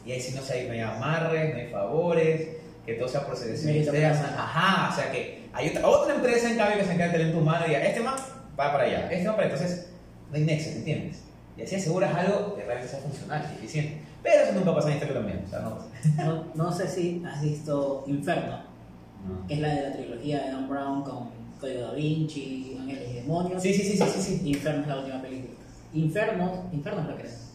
[0.06, 2.48] Y ahí sí no, no hay amarres, no hay favores,
[2.90, 4.36] que todo sea externa.
[4.38, 7.40] Ajá, o sea que hay otra, otra empresa en cambio que se encarga del talento
[7.40, 8.22] humano y diga, este más
[8.60, 9.56] va para allá, este va para allá.
[9.56, 9.90] Entonces,
[10.30, 11.22] no hay nexo, ¿entiendes?
[11.58, 14.02] Y así aseguras algo que realmente sea funcional y eficiente.
[14.24, 15.44] Pero eso nunca pasa en historia también.
[15.46, 15.90] O sea, no pasa.
[16.26, 18.62] No, no sé si has visto Inferno,
[19.48, 21.30] que es la de la trilogía de Dan Brown con
[21.60, 23.62] Código Da Vinci, Ángeles y Demonios.
[23.62, 24.50] Sí, sí, sí, sí, sí, sí.
[24.50, 25.54] Inferno es la última película.
[25.94, 27.50] Inferno, Inferno es la que es.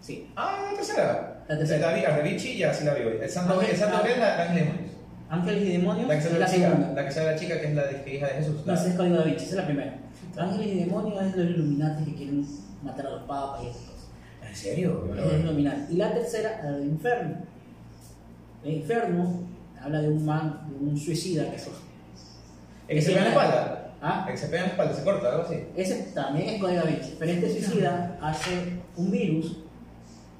[0.00, 0.30] Sí.
[0.36, 1.39] Ah, la tercera.
[1.50, 1.80] La tercera.
[1.80, 3.14] La, la, sí la vi hoy.
[3.20, 3.96] El Santo Ok, el Santo.
[3.96, 4.90] Gabriel, la, la Ángel de Demonios.
[5.30, 6.92] Ángeles y Demonios La que es sale la la chica, segunda.
[6.92, 8.66] la que sale la chica que es la de- hija de Jesús.
[8.66, 9.94] No, ese es Código Da Vinci, esa es la primera.
[10.36, 12.46] Ángeles y Demonios es los Illuminati que quieren
[12.82, 14.08] matar a los papas y esas cosas.
[14.48, 15.06] ¿En serio?
[15.16, 15.40] Yo Es.
[15.40, 15.92] Illuminati.
[15.92, 17.36] Y la tercera, la de Inferno.
[18.64, 19.40] El Inferno
[19.82, 21.70] habla de un man, de un suicida que se.
[22.88, 23.92] ¿El que se pega en la espalda?
[24.02, 24.24] ¿Ah?
[24.28, 25.64] El que se pega en la espalda, se corta, algo así.
[25.76, 27.16] Ese también es Código Da Vinci.
[27.18, 28.50] Pero este suicida hace
[28.96, 29.58] un virus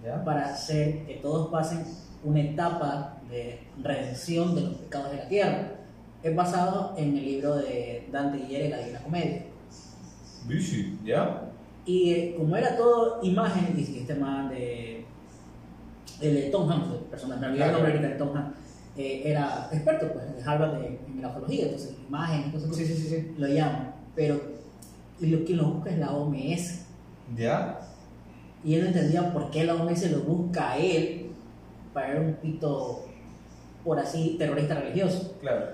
[0.04, 0.24] ¿Ya?
[0.24, 1.84] para hacer que todos pasen
[2.24, 5.72] una etapa de redención de los pecados de la tierra.
[6.22, 9.42] Es basado en el libro de Dante Alighieri, La Divina Comedia.
[10.46, 10.98] Bici.
[11.04, 11.50] ¿Ya?
[11.86, 15.04] Y eh, como era todo imagen, y este man de,
[16.20, 18.58] el de Tom Hanks, el personaje, me olvidé el nombre de Tom Hanks,
[18.96, 23.08] eh, era experto pues, de Harvard de, en grafología, entonces imagen, entonces Sí, sí, sí,
[23.08, 23.34] sí.
[23.38, 23.94] lo llaman.
[24.14, 24.40] Pero
[25.20, 26.86] y lo, quien lo busca es la OMS.
[27.36, 27.80] ¿Ya?
[28.64, 31.30] Y él no entendía por qué la OMS lo busca a él
[31.94, 33.06] para un pito,
[33.84, 35.34] por así, terrorista religioso.
[35.40, 35.66] Claro.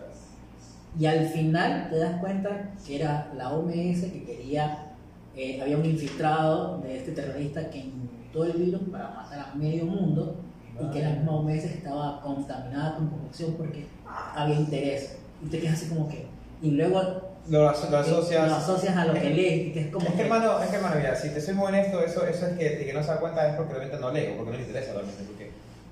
[0.98, 4.92] Y al final te das cuenta que era la OMS que quería,
[5.36, 9.84] eh, había un infiltrado de este terrorista que inmutó el virus para matar a medio
[9.84, 10.36] mundo
[10.80, 15.18] y que la misma OMS estaba contaminada con corrupción porque había interés.
[15.44, 16.26] Y te quedas así como que...
[16.62, 18.48] Y luego Lo, lo asocias.
[18.48, 20.22] lo asocias a lo que lees que es como Es que que...
[20.24, 22.86] hermano, es que hermano, mira, si te soy muy honesto, eso, eso es que, de
[22.86, 25.22] que no se da cuenta es porque realmente no leo, porque no le interesa realmente.
[25.24, 25.50] Porque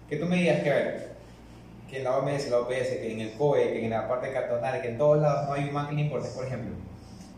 [0.08, 1.08] que tú me digas que, a ver,
[1.88, 4.82] que en la OMS, la OPS, que en el COE, que en la parte cartonal,
[4.82, 6.74] que en todos lados no hay un man que le importe, por ejemplo.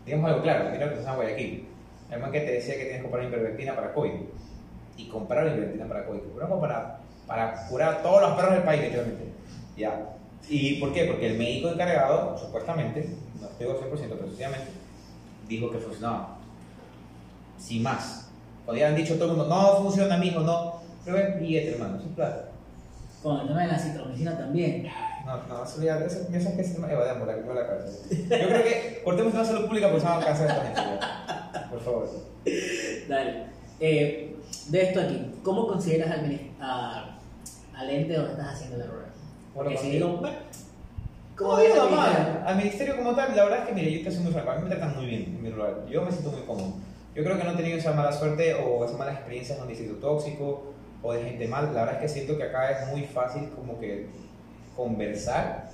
[0.05, 1.67] Digamos algo claro, mira lo que pasa en Guayaquil.
[2.11, 4.11] El man que te decía que tienes que comprar ivermectina para COVID.
[4.97, 6.19] Y comprar ivermectina para COVID.
[6.19, 6.97] Compramos para,
[7.27, 9.23] para curar a todos los perros del país, literalmente.
[9.75, 10.09] Ya.
[10.49, 11.05] ¿Y por qué?
[11.05, 13.05] Porque el médico encargado, supuestamente,
[13.41, 14.71] no estoy 100%, pero supuestamente,
[15.47, 16.37] dijo que funcionaba.
[17.57, 18.29] Sin más.
[18.65, 20.81] Podrían dicho todo el mundo, no funciona, mijo, no.
[21.05, 22.49] Pero es billete, hermano, es plata.
[23.23, 24.87] Con el tema de la citromicina también.
[25.25, 27.67] No, no, eso ya, eso, eso es que se me va a la que la
[27.67, 28.09] cabeza.
[28.09, 31.69] Yo creo que cortemos la salud pública porque se van a cansar esta gente.
[31.69, 32.09] Por favor.
[33.09, 33.45] Dale.
[33.79, 34.35] Eh,
[34.69, 37.19] de esto aquí, ¿cómo consideras al,
[37.75, 39.05] al ente donde estás haciendo el error?
[39.53, 39.71] Bueno,
[41.37, 42.43] ¿cómo No, al mal.
[42.45, 44.55] Al ministerio como tal, la verdad es que, mire, yo te soy muy franco, a
[44.55, 45.85] mí me tratan muy bien en mi lugar.
[45.87, 46.73] Yo me siento muy cómodo.
[47.15, 49.69] Yo creo que no he tenido esa mala suerte o esas malas experiencias en un
[49.69, 51.73] distrito tóxico o de gente mal.
[51.73, 54.07] La verdad es que siento que acá es muy fácil como que
[54.75, 55.69] conversar.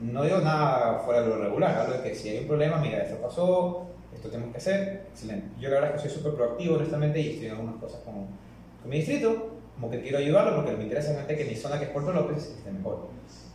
[0.00, 3.02] No digo nada fuera de lo regular, hablo de que si hay un problema, mira,
[3.02, 5.48] esto pasó, esto tenemos que hacer, excelente.
[5.58, 8.14] Yo la verdad es que soy súper proactivo, honestamente, y estoy en algunas cosas con,
[8.14, 11.84] con mi distrito, como que quiero ayudarlo porque me interesa realmente que mi zona, que
[11.84, 13.08] es Puerto López, esté mejor.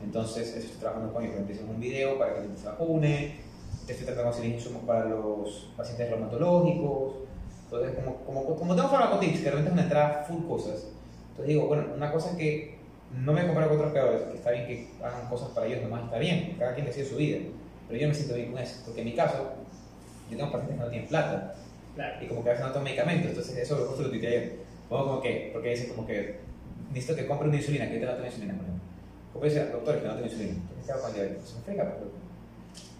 [0.05, 3.35] Entonces, estoy trabajando con ellos, hicimos un video para que la gente se vacune,
[3.87, 7.15] estoy tratando de conseguir insumos para los pacientes reumatológicos,
[7.65, 10.87] entonces, como, como, como tengo farmacotips, que realmente es una entrada full cosas,
[11.31, 12.75] entonces digo, bueno, una cosa es que
[13.19, 15.81] no me he comparado con otros creadores, que está bien que hagan cosas para ellos,
[15.81, 17.39] nomás está bien, cada quien decide su vida,
[17.87, 19.53] pero yo me siento bien con eso, porque en mi caso,
[20.29, 21.55] yo tengo pacientes que no tienen plata,
[21.95, 22.15] Claro.
[22.23, 24.55] y como que a veces no toman medicamentos, entonces eso justo lo tuiteé ayer.
[24.89, 26.39] Como, como que, porque dicen como que
[26.89, 28.74] necesito que compre una insulina, que yo no tengo insulina, por ejemplo.
[29.35, 31.49] Como dice, doctor, que no tengo insulina, entonces ¿qué hago con el diabetes?
[31.49, 32.15] Se me frega, loco.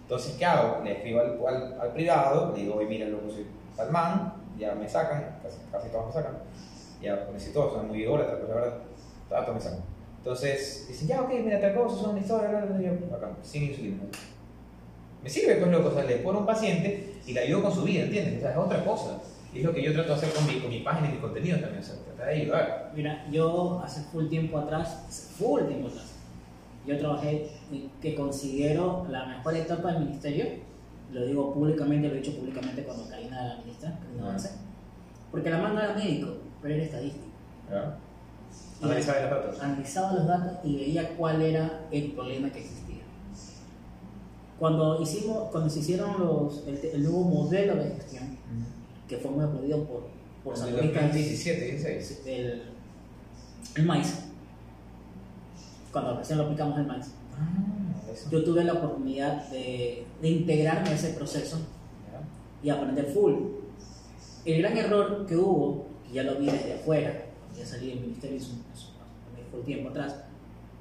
[0.02, 0.84] Entonces, ¿qué hago?
[0.84, 4.74] Le escribo al, al, al privado, le digo, oye, mira, loco, soy tal man, ya
[4.74, 6.36] me sacan, casi, casi todos me sacan.
[7.00, 8.78] Ya todos son muy idólatras, pero la verdad,
[9.22, 9.82] estaba comenzando.
[10.18, 13.30] Entonces, dicen, ya, ok, mira, tal cosa, son una historia, bla, bla, bla, yo, acá,
[13.42, 14.02] sin insulina.
[15.22, 17.82] Me sirve, pues, loco, o sea, le pone un paciente y le ayudo con su
[17.82, 18.36] vida, ¿entiendes?
[18.36, 19.22] O sea, es otra cosa.
[19.54, 21.18] Y es lo que yo trato de hacer con mi, con mi página y mi
[21.18, 22.92] contenido también, o sea, tratar de ayudar.
[22.94, 26.12] Mira, yo hace full tiempo atrás, full tiempo atrás,
[26.86, 27.50] yo trabajé
[28.00, 30.46] que considero la mejor etapa del ministerio,
[31.12, 34.50] lo digo públicamente, lo he dicho públicamente cuando Karina era la ministra, Karina Avance,
[35.30, 37.26] porque la mano era médico, pero era estadístico.
[37.70, 37.98] ¿Ya?
[38.80, 39.60] Y Analizar los datos.
[39.60, 43.02] Analizaba los datos y veía cuál era el problema que existía.
[44.58, 48.38] Cuando, hicimos, cuando se hicieron los, el, el nuevo modelo de gestión,
[49.08, 50.08] que fue muy aplaudido por,
[50.42, 52.22] por En saludistas 2017, 16.
[52.26, 52.62] el,
[53.76, 54.25] el maíz,
[55.96, 57.06] cuando recién lo aplicamos el maíz,
[57.38, 58.28] Ah, eso.
[58.30, 61.58] yo tuve la oportunidad de, de integrarme a ese proceso
[62.62, 63.32] y aprender full.
[64.44, 67.14] El gran error que hubo, que ya lo vi desde afuera,
[67.56, 70.16] ya salí del ministerio hace un- tiempo atrás,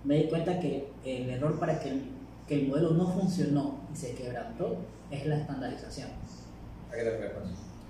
[0.03, 2.01] me di cuenta que el error para que el,
[2.45, 4.76] que el modelo no funcionó y se quebrantó
[5.11, 6.09] es la estandarización.
[6.91, 7.32] ¿A qué te refieres?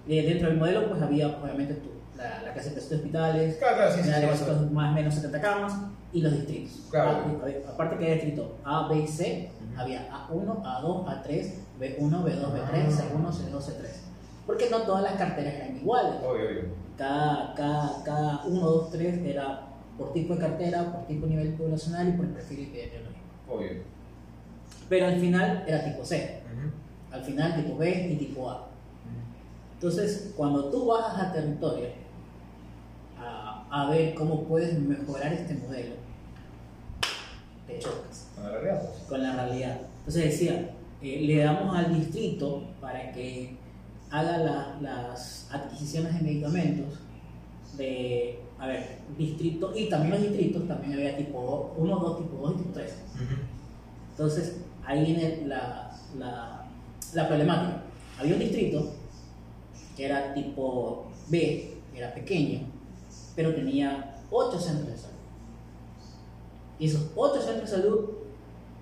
[0.07, 3.91] Y dentro del modelo pues había obviamente tú, la, la clase de hospitales, Claro, claro,
[3.95, 4.09] sí, sí.
[4.09, 5.73] Sí, más o menos 70 camas
[6.15, 6.87] y los distritos.
[6.89, 7.09] Claro.
[7.11, 12.23] A- había- aparte que había distrito A, B y C, había A1, A2, A3, B1,
[12.23, 13.03] B2, B3, Ah.
[13.03, 13.89] C1, C2, C3.
[14.47, 16.15] Porque no todas las carteras eran iguales.
[16.23, 16.61] Obvio, obvio.
[16.97, 21.53] Cada, cada, cada 1, 2, 3 era por tipo de cartera, por tipo de nivel
[21.53, 23.19] poblacional y por perfil epidemiológico.
[23.49, 23.69] Obvio.
[24.87, 26.41] Pero al final era tipo C,
[27.11, 28.67] al final tipo B y tipo A.
[29.73, 31.87] Entonces, cuando tú bajas a territorio
[33.19, 35.95] a, a ver cómo puedes mejorar este modelo,
[37.67, 38.99] te chocas Con la realidad, pues.
[39.09, 39.77] con la realidad.
[39.99, 40.69] Entonces decía,
[41.01, 43.55] eh, le damos al distrito para que
[44.11, 46.99] haga la- las adquisiciones de medicamentos
[47.77, 52.53] de, a ver, distrito, y también los distritos, también había tipo 1, 2, tipo 2
[52.53, 52.93] y tipo 3.
[53.15, 53.23] Ujú.
[54.11, 56.65] Entonces, ahí viene la, la,
[57.13, 57.81] la problemática.
[58.19, 58.93] Había un distrito
[59.97, 62.61] que era tipo B, era pequeño,
[63.35, 65.14] pero tenía 8 centros de salud.
[66.79, 68.09] Y esos 8 centros de salud,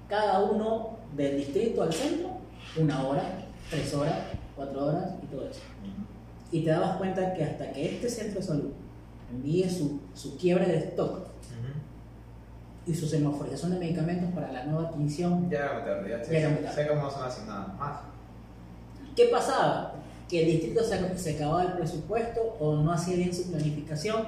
[0.10, 2.30] cada uno del distrito al centro,
[2.78, 3.24] una hora,
[3.70, 4.20] tres horas,
[4.56, 5.62] cuatro horas y todo eso.
[6.52, 8.72] Y te dabas cuenta que hasta que este centro de salud
[9.32, 11.28] envíe su, su quiebre de stock
[12.86, 16.50] y su semaforización de medicamentos para la nueva adquisición Ya era muy tarde, ya era
[16.50, 16.76] muy tarde.
[16.76, 18.00] sé cómo son asignadas más.
[19.16, 19.94] ¿Qué pasaba?
[20.28, 24.26] Que el distrito se, se acababa el presupuesto o no hacía bien su planificación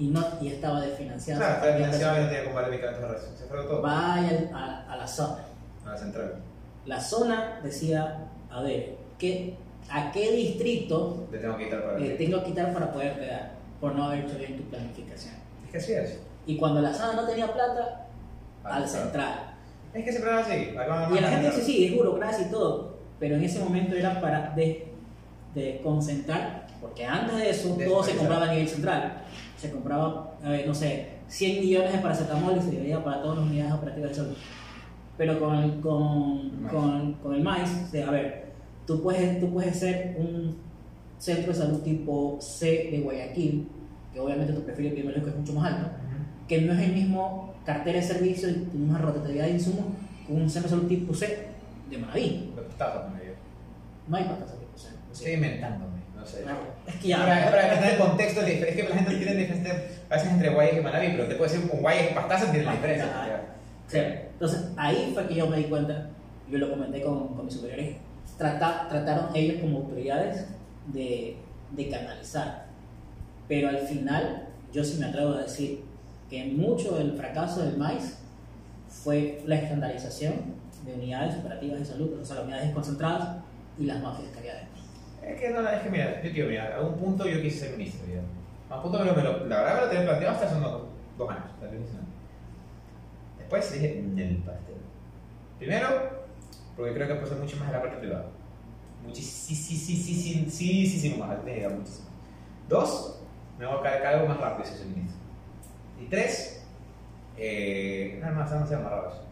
[0.00, 1.40] y, no, y estaba desfinanciado.
[1.40, 3.30] Claro, Se está perdía financiado y no tenía que comprar medicamentos de resto.
[3.38, 3.82] Se fue todo.
[3.82, 5.44] Vaya a, a la zona.
[5.86, 6.34] A la central.
[6.86, 8.18] La zona decía,
[8.50, 9.54] a ver, ¿qué,
[9.90, 12.92] ¿a qué distrito Le tengo que quitar para eh, tengo que quitar para?
[13.80, 15.34] Por no haber hecho bien tu planificación.
[15.66, 16.20] Es que así es.
[16.46, 18.06] Y cuando la zona no tenía plata,
[18.64, 19.54] al Ah, central.
[19.94, 20.70] Es que siempre era así.
[21.16, 24.50] Y la gente dice, sí, es burocracia y todo, pero en ese momento era para
[24.50, 24.88] de,
[25.54, 29.22] de concentrar, porque antes de eso todo se compraba a nivel central.
[29.60, 33.46] Se compraba, ver, no sé, 100 millones de paracetamol y se dividía para todas las
[33.48, 34.36] unidades operativas de salud.
[35.18, 38.52] Pero con, el- con, con, con el maíz, o sea, a ver,
[38.86, 40.56] tú puedes, tú puedes ser un
[41.18, 43.68] centro de salud tipo C de Guayaquil,
[44.14, 45.90] que obviamente tu perfil epidemiológico es mucho más alto,
[46.48, 49.84] que no es el mismo cartera de servicios y misma rotatividad de insumos
[50.26, 51.48] con un centro de salud tipo C
[51.90, 52.50] de Manaví.
[54.08, 54.88] No hay patas tipo C.
[55.12, 56.44] Estoy inventándome, no sé.
[56.86, 57.50] Es que Para, ya.
[57.50, 59.70] para entender el contexto, es que la gente tiene diferente,
[60.10, 62.66] a veces entre Guayas y Manaví, pero te puede decir un Guayas y Pastaza tiene
[62.66, 63.08] la diferencia.
[63.14, 63.40] Ah.
[63.86, 63.98] Sí.
[63.98, 66.06] Entonces ahí fue que yo me di cuenta,
[66.48, 67.96] yo lo comenté con, con mis superiores,
[68.38, 70.46] trata- trataron ellos como autoridades
[70.86, 71.36] de,
[71.72, 72.66] de canalizar.
[73.48, 75.82] Pero al final, yo sí me atrevo a decir
[76.28, 78.18] que mucho del fracaso del maíz
[78.88, 80.34] fue la estandarización
[80.84, 83.36] de unidades operativas de salud, o sea, las unidades concentradas
[83.78, 84.69] y las que había dentro.
[85.30, 87.76] Es que no, es que mira, yo tío, mira, a un punto yo quise ser
[87.76, 88.20] ministro, ya.
[88.76, 90.82] Un punto me lo, me lo- la verdad me lo tenía planteado hasta hace dos,
[91.18, 92.02] dos años, la televisión.
[93.38, 94.76] Después dije, el pastel.
[95.58, 95.88] Primero,
[96.76, 98.26] porque creo que ser mucho más en la parte privada.
[99.04, 100.50] Muchísimo,
[101.26, 102.08] más, muchísimo.
[102.68, 103.20] Dos,
[103.58, 105.18] me voy a caer algo más rápido si soy ministro.
[106.00, 106.64] Y tres,
[107.36, 109.22] eh, nada más, demasiado amarrado eso.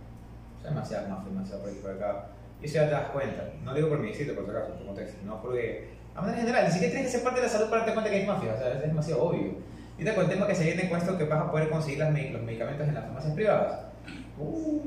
[0.58, 2.26] O sea, demasiado más, demasiado por aquí por acá.
[2.60, 3.44] Y eso ya te das cuenta.
[3.64, 5.18] No digo por mi distrito, por si acaso, por contexto.
[5.24, 7.78] No porque, a manera general, ni siquiera tienes que ser parte de la salud para
[7.78, 8.54] darte cuenta que hay mafia.
[8.54, 9.54] O sea, es demasiado obvio.
[9.98, 12.12] Y te con el tema que se viene con que vas a poder conseguir las
[12.12, 13.80] los medicamentos en las farmacias privadas.
[14.38, 14.80] Uh,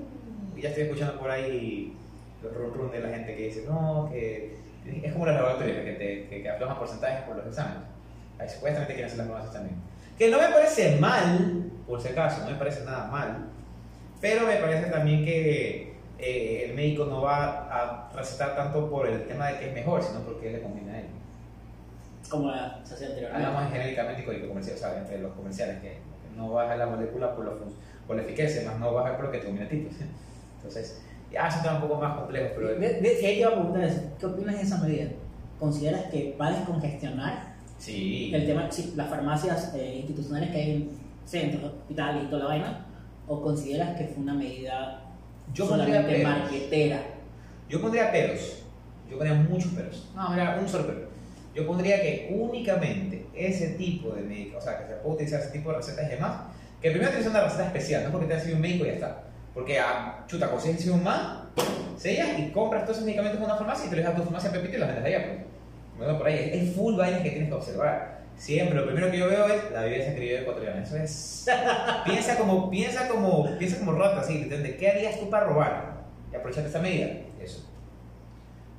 [0.57, 1.97] ya estoy escuchando por ahí
[2.41, 4.55] los run run de la gente que dice, no, que
[4.85, 7.83] es como los laboratorios que, te, que, que aflojan porcentajes por los exámenes.
[8.39, 9.75] Ahí supuestamente quieren hacer las farmacias también.
[10.17, 13.49] Que no me parece mal, por si acaso, no me parece nada mal,
[14.21, 15.90] pero me parece también que
[16.21, 20.03] eh, el médico no va a recetar tanto por el tema de que es mejor,
[20.03, 21.05] sino porque le conviene a él.
[22.29, 22.51] Como
[22.83, 23.47] se hacía anteriormente.
[23.47, 25.97] Hablamos genéricamente y comercial, o sea, entre los comerciales, que
[26.37, 27.57] no baja la molécula por, lo,
[28.07, 29.77] por la eficacia, más no baja por lo que te conviene a ti.
[29.89, 30.01] pues.
[30.57, 31.01] Entonces,
[31.31, 32.67] ya eso está un poco más complejo, pero...
[32.67, 34.01] De, de, y ahí te iba a preguntar eso.
[34.19, 35.09] ¿Qué opinas de esa medida?
[35.59, 38.31] ¿Consideras que va a descongestionar Sí.
[38.33, 40.89] el tema, sí, las farmacias eh, institucionales que hay en
[41.25, 42.85] centros, hospitales y toda la vaina?
[43.27, 45.01] ¿O consideras que fue una medida
[45.53, 46.23] Yo solamente peros.
[46.23, 47.03] marquetera?
[47.69, 48.63] Yo pondría peros.
[49.09, 50.09] Yo pondría muchos peros.
[50.15, 51.11] No, mira, un solo pero.
[51.53, 55.51] Yo pondría que únicamente ese tipo de médico, o sea, que se puede utilizar ese
[55.51, 56.43] tipo de recetas y demás,
[56.81, 58.93] que primero tienes una receta especial, no porque te has sido un médico y ya
[58.93, 59.23] está.
[59.53, 61.49] Porque, ah, chuta, consigues un man,
[61.97, 64.23] sellas y compras todos esos medicamentos en una farmacia y te los dejas a tu
[64.23, 65.39] farmacia Pepito y los vendes allá, pues.
[65.97, 68.20] Bueno, por ahí, es full vainas que tienes que observar.
[68.41, 70.81] Siempre, lo primero que yo veo es la bebida escribida ecuatoriana.
[70.81, 71.47] Eso es.
[72.05, 74.77] piensa como, piensa como, piensa como rata, así, ¿entiendes?
[74.77, 76.01] ¿Qué harías tú para robar?
[76.31, 77.07] Y aprovecharte esta medida.
[77.39, 77.69] Eso.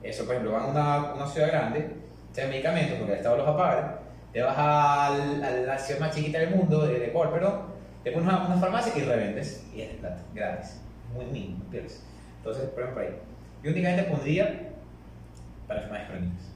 [0.03, 1.91] Eso, por ejemplo, van a una, una ciudad grande,
[2.33, 4.01] echan medicamentos porque el Estado los apaga,
[4.33, 7.67] te vas al- a la ciudad más chiquita del mundo, de Ecuador, pero
[8.03, 9.65] te pones una, una farmacia y revendes.
[9.73, 10.81] Y es plata, gratis.
[11.15, 12.03] Muy mínimo, pierdes.
[12.39, 13.15] Entonces, por ejemplo, ahí.
[13.63, 14.71] Yo únicamente pondría
[15.69, 16.52] para enfermedades crónicas.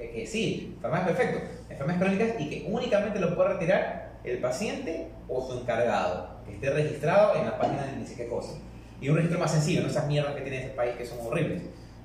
[0.00, 5.46] Que, sí, enfermedades perfecto, enfermedades crónicas y que únicamente lo puede retirar el paciente o
[5.46, 8.54] su encargado, que esté registrado en la página de ni sé qué cosa.
[9.00, 11.62] Y un registro más sencillo, no esas mierdas que tiene este país que son horribles.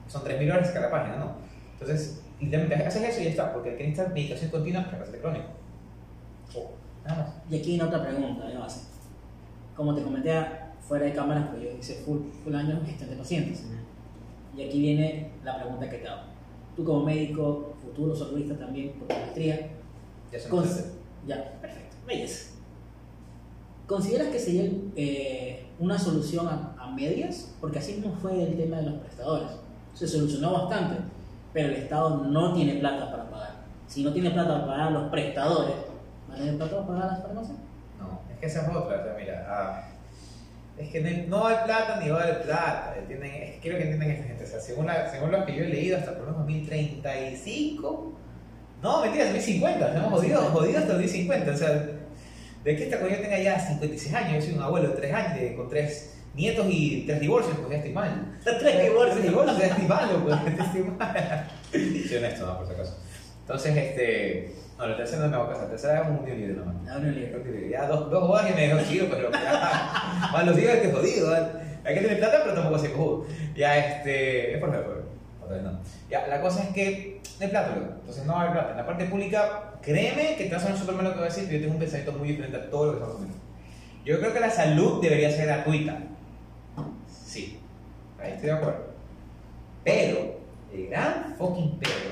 [0.08, 1.36] Son 3.000 horas cada página, no.
[1.74, 5.20] Entonces, literalmente haces eso y ya está, porque el que necesita medicación continua es paciente
[5.20, 5.46] crónico.
[6.56, 6.72] Oh,
[7.06, 7.34] nada más.
[7.50, 8.82] Y aquí viene otra pregunta, de base.
[9.76, 10.32] Como te comenté
[10.82, 13.66] fuera de cámaras, pues yo hice full, full años gestión de pacientes.
[14.56, 16.22] Y aquí viene la pregunta que te hago.
[16.76, 19.70] Tú como médico, futuro socorrista también, por tu maestría,
[20.32, 20.50] Ya se
[21.26, 21.96] Ya, perfecto.
[22.06, 22.52] Belleza.
[23.88, 27.54] ¿Consideras que sería eh, una solución a, a medias?
[27.62, 29.48] Porque así mismo fue el tema de los prestadores.
[29.93, 30.98] Se solucionó bastante,
[31.54, 33.56] pero el Estado no tiene plata para pagar.
[33.88, 35.76] Si no tiene plata para pagar los prestadores,
[36.28, 37.58] ¿van a tener plata para pagar las farmacias?
[38.00, 39.88] No, es que esa es otra, o sea, mira, ah,
[40.78, 41.00] es que
[41.30, 43.32] no hay, plata ni va a haber plata, ¿entienden?
[43.32, 45.64] Es que quiero que entiendan esta gente, o sea, según, la, según lo que yo
[45.64, 48.14] he leído, hasta por lo menos 2035,
[48.82, 51.70] no, mentira, 2050, estamos jodidos, jodidos hasta 2050, o sea,
[52.64, 55.40] de que esta yo tenga ya 56 años, yo soy un abuelo de 3 años,
[55.40, 58.38] de- con 3 nietos y 3 divorcios, pues ya estoy mal.
[58.44, 59.18] Tres divorcios.
[59.20, 61.48] Tres divorcios, ya estoy malo, pues, ya estoy mal.
[61.72, 62.98] Soy honesto, no, por si acaso.
[63.42, 66.54] Entonces, este, no, la tercera no me va a casar, la tercera es un libre
[66.54, 66.76] nomás.
[66.90, 67.70] Ah, un lío.
[67.70, 70.30] Ya dos, dos bodas y me dejó chido, pero ya.
[70.34, 71.34] Más los días que jodido.
[71.86, 73.26] Hay que tener plata, pero tampoco se cojudo.
[73.56, 74.56] Ya, este.
[74.56, 75.04] Es por ejemplo,
[75.42, 75.80] otra vez no.
[76.10, 77.94] Ya, la cosa es que no hay plata, loco.
[78.00, 78.72] Entonces no va a haber plata.
[78.72, 81.28] En la parte pública, créeme que te va a sonar súper mal lo que voy
[81.28, 83.38] a decir, pero yo tengo un pensamiento muy diferente a todo lo que estamos haciendo.
[84.04, 86.00] Yo creo que la salud debería ser gratuita.
[87.08, 87.60] Sí,
[88.22, 88.86] ahí estoy de acuerdo.
[89.84, 90.40] Pero,
[90.74, 92.05] el gran fucking pero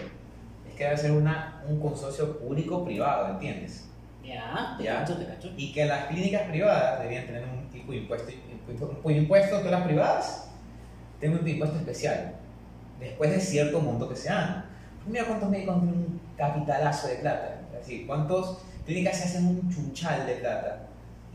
[0.74, 3.86] que debe ser una, un consorcio público-privado, ¿entiendes?
[4.24, 5.00] Ya, te Ya.
[5.00, 5.52] cacho, te cacho.
[5.58, 9.72] y que las clínicas privadas deberían tener un tipo de impuesto, impuesto, un impuesto todas
[9.72, 10.50] las privadas
[11.20, 12.36] tienen un impuesto especial
[13.00, 14.66] después de cierto monto que se haga.
[15.06, 19.70] Mira cuántos médicos tienen un capitalazo de plata, es decir, cuántas clínicas se hacen un
[19.70, 20.84] chunchal de plata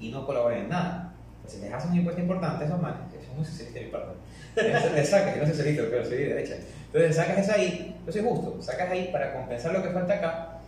[0.01, 1.13] y no colaboran en nada.
[1.43, 3.93] Pues si les hacen un impuesto importante esos manes, que son muy socialistas de mi
[3.93, 6.55] parte, eso le sacas, yo no socialista, pero soy de derecha.
[6.93, 10.59] Entonces sacas eso ahí, soy justo, sacas ahí para compensar lo que falta acá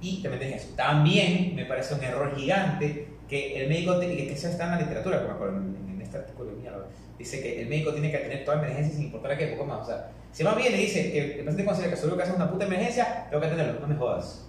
[0.00, 0.68] y te metes en eso.
[0.76, 4.80] También me parece un error gigante que el médico, te- que eso está en la
[4.80, 6.84] literatura, como acuerdo, en, en este artículo mierda,
[7.18, 9.82] dice que el médico tiene que atender toda emergencia sin importar a qué, poco más.
[9.82, 12.32] O sea, si más bien le dice que el paciente considera que solo que hace
[12.32, 13.80] una puta emergencia, tengo que atenderlo.
[13.80, 14.46] No me jodas.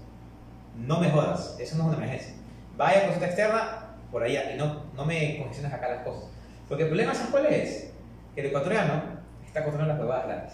[0.76, 1.58] No me jodas.
[1.60, 2.34] Eso no es una emergencia.
[2.78, 6.30] Vaya a consulta externa por allá y no, no me congestiones acá las cosas.
[6.68, 7.92] Porque el problema, ¿sabes cuál es?
[8.36, 9.04] Que el ecuatoriano
[9.46, 10.54] está acostumbrado a las huevadas gratis.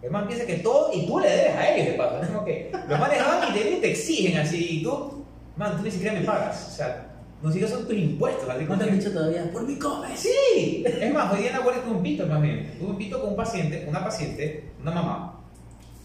[0.00, 2.22] El man piensa que todo, y tú le debes a ellos de paso.
[2.22, 5.24] Es como que los manes van y te, te exigen así, y tú,
[5.56, 6.68] man, tú ni siquiera me pagas.
[6.72, 7.08] O sea,
[7.42, 8.48] no siquiera son tus impuestos.
[8.48, 9.50] Así ¿No te han dicho todavía?
[9.52, 10.18] ¡Por mi comes!
[10.18, 12.74] Sí, es más, hoy día en la guardia tuve un pito más bien.
[12.78, 15.40] Tuve un pito con un paciente, una paciente, una mamá,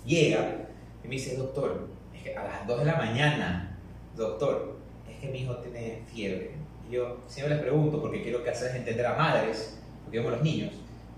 [0.06, 0.68] llega
[1.04, 3.78] y me dice, doctor, es que a las 2 de la mañana,
[4.16, 4.78] doctor,
[5.10, 6.52] es que mi hijo tiene fiebre.
[6.88, 10.44] Y yo siempre les pregunto, porque quiero que hacerles entender a madres, porque vemos los
[10.44, 10.72] niños,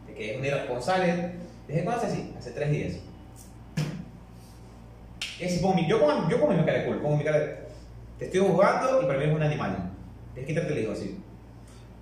[0.07, 1.45] de que es un irresponsable.
[1.68, 2.34] ¿Desde cuándo hace así?
[2.38, 2.93] Hace tres días.
[5.43, 7.66] Así, pongo mi- yo, pongo, yo pongo mi cara de culo, pongo mi cara de...
[8.20, 9.91] Te estoy jugando y para mí es un animal.
[10.34, 11.20] Desquítate, le digo así.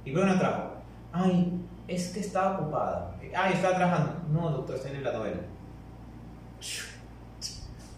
[0.05, 0.74] ¿Y por qué no trajo?
[1.11, 1.53] Ay,
[1.88, 3.16] es que estaba ocupada.
[3.36, 4.22] Ay, estaba trabajando.
[4.32, 5.39] No, doctor, estoy en la novela.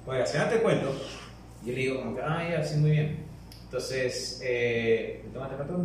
[0.05, 0.91] Bueno, al final te cuento,
[1.66, 3.26] Yo le digo como que, ah, ya, sí, muy bien.
[3.63, 5.84] Entonces, eh, ¿le toma temperatura?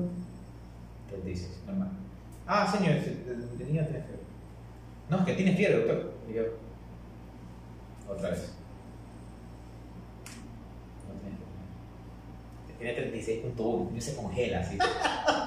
[1.09, 1.89] 36, normal.
[2.47, 4.20] Ah, señor, el, el, el niño tiene fiebre.
[5.11, 6.13] No, es que tiene fiebre, doctor.
[6.31, 6.43] Y yo,
[8.09, 8.53] otra vez.
[12.79, 13.13] Tiene fiebre.
[13.13, 14.79] Tiene 36.1, no se congela así.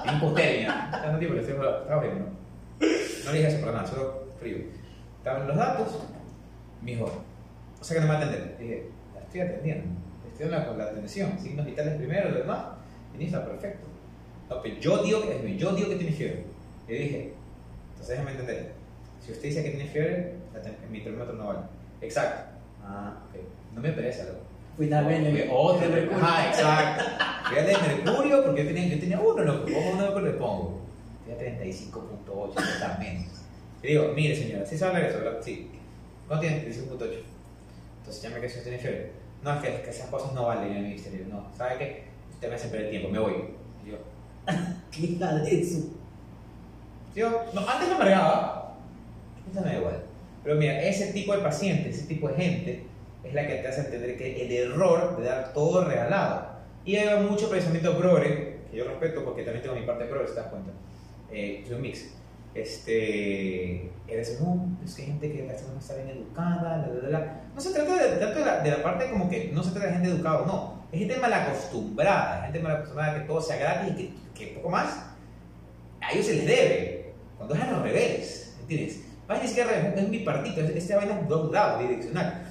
[0.02, 1.02] Tiene hipotermia.
[1.12, 2.26] Un tipo que estoy estaba bien, ¿no?
[3.24, 4.58] No le dije eso para nada, solo frío.
[5.18, 6.00] Estaban los datos,
[6.82, 7.10] me dijo,
[7.80, 8.56] o sea que no me va a atender.
[8.58, 9.84] Le dije, la estoy atendiendo,
[10.30, 12.66] estoy dando la, la atención, signos vitales primero, lo demás,
[13.18, 13.86] y está perfecto.
[14.50, 16.44] No, pero yo digo, que, yo digo que tiene fiebre.
[16.86, 17.32] Le dije,
[17.92, 18.83] entonces déjame entender.
[19.24, 20.34] Si usted dice que tiene fiebre,
[20.90, 21.60] mi termómetro no vale.
[22.00, 22.52] Exacto.
[22.84, 23.40] Ah, ok.
[23.74, 24.40] No me pereza, loco.
[24.76, 25.88] Fui a ver Fui otro.
[26.20, 27.04] Ah, exacto.
[27.44, 29.64] Al de mercurio porque yo tenía, yo tenía uno, loco.
[29.66, 30.80] Pongo uno le pongo.
[31.26, 33.32] Tenía 35.8, está menos.
[33.82, 35.40] Le digo, mire señora, ¿sí sabe eso, verdad?
[35.42, 35.70] Sí.
[36.26, 36.64] ¿Cuánto tiene?
[36.66, 37.34] 35.8.
[37.98, 39.12] Entonces ya me quedé si usted tiene fiebre.
[39.42, 41.26] No, es que, es que esas cosas no valen en el ministerio.
[41.28, 42.04] No, ¿sabe qué?
[42.30, 43.32] Usted me hace perder tiempo, me voy.
[43.84, 43.98] Y yo,
[44.90, 45.78] ¿Qué de eso?
[47.14, 48.63] Yo, no, antes me amargaba,
[49.54, 50.02] ahorita me da igual.
[50.42, 52.82] Pero mira, ese tipo de paciente, ese tipo de gente,
[53.22, 56.54] es la que te hace entender que el error de dar todo regalado.
[56.84, 60.34] Y hay mucho pensamiento progre, que yo respeto porque también tengo mi parte progre, si
[60.34, 60.72] te das cuenta.
[61.32, 62.10] Eh, soy un mix.
[62.54, 67.40] Este, es no, es que hay gente que no está bien educada, la, la, la.
[67.52, 69.92] No se trata de, de, la, de la parte como que no se trata de
[69.94, 73.96] gente educada no, es gente mal acostumbrada, gente mal acostumbrada que todo sea gratis y
[73.96, 75.04] que, que poco más
[76.00, 77.12] a ellos se les debe.
[77.36, 79.03] Cuando es al revés, ¿entiendes?
[79.28, 82.42] Más ni siquiera es un bipartito, es- esta vaina es dos lados, direccional.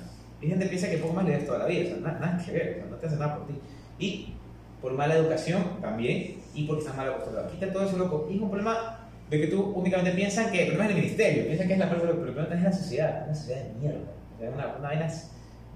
[0.42, 2.52] Y gente piensa que poco más le toda la vida, o sea, nada, nada que
[2.52, 3.54] ver, o sea, no te hace nada por ti.
[4.00, 4.34] Y
[4.82, 7.50] por mala educación también, y porque estás mal acostumbrado.
[7.50, 8.28] Quita todo eso, loco.
[8.30, 9.00] Y es un problema
[9.30, 11.90] de que tú únicamente piensas que el problema es el ministerio, piensas que es la
[11.90, 14.00] parte, pero el problema es la sociedad, una sociedad de mierda.
[14.36, 15.08] O sea, una, una vaina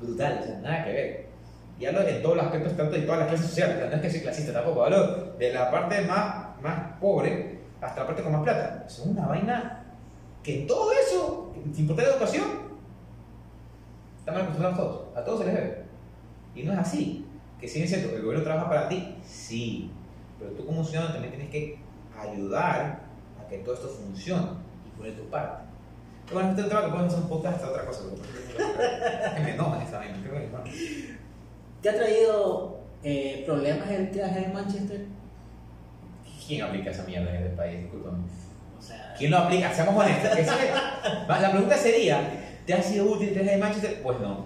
[0.01, 1.27] brutal, o sea, nada que ver.
[1.79, 3.95] Y hablo en todos los aspectos, tanto de todas las clases sociales, o sea, no
[3.95, 8.23] es que soy clasista tampoco, hablo de la parte más, más pobre hasta la parte
[8.23, 8.83] con más plata.
[8.87, 9.76] Es una vaina
[10.47, 12.45] que todo eso, sin importar la educación,
[14.25, 15.17] mal acostumbrados todos.
[15.17, 15.83] A todos se les debe.
[16.55, 17.25] Y no es así.
[17.59, 19.91] Que si es cierto, el gobierno trabaja para ti, sí.
[20.39, 21.79] Pero tú como ciudadano también tienes que
[22.17, 23.01] ayudar
[23.41, 24.51] a que todo esto funcione
[24.87, 25.65] y poner tu parte.
[26.31, 28.03] Bueno, este tema que hacer un podcast hasta otra cosa.
[29.43, 30.63] me enoja vaina.
[31.81, 35.05] ¿Te ha traído eh, problemas el traje de Manchester?
[36.47, 37.81] ¿Quién aplica esa mierda en este país?
[37.81, 38.46] Discúlpame.
[38.87, 39.73] Sea, ¿Quién lo aplica?
[39.73, 40.31] Seamos honestos.
[41.27, 42.29] La pregunta sería,
[42.65, 44.01] ¿te ha sido útil el 3 de Manchester?
[44.01, 44.45] Pues no,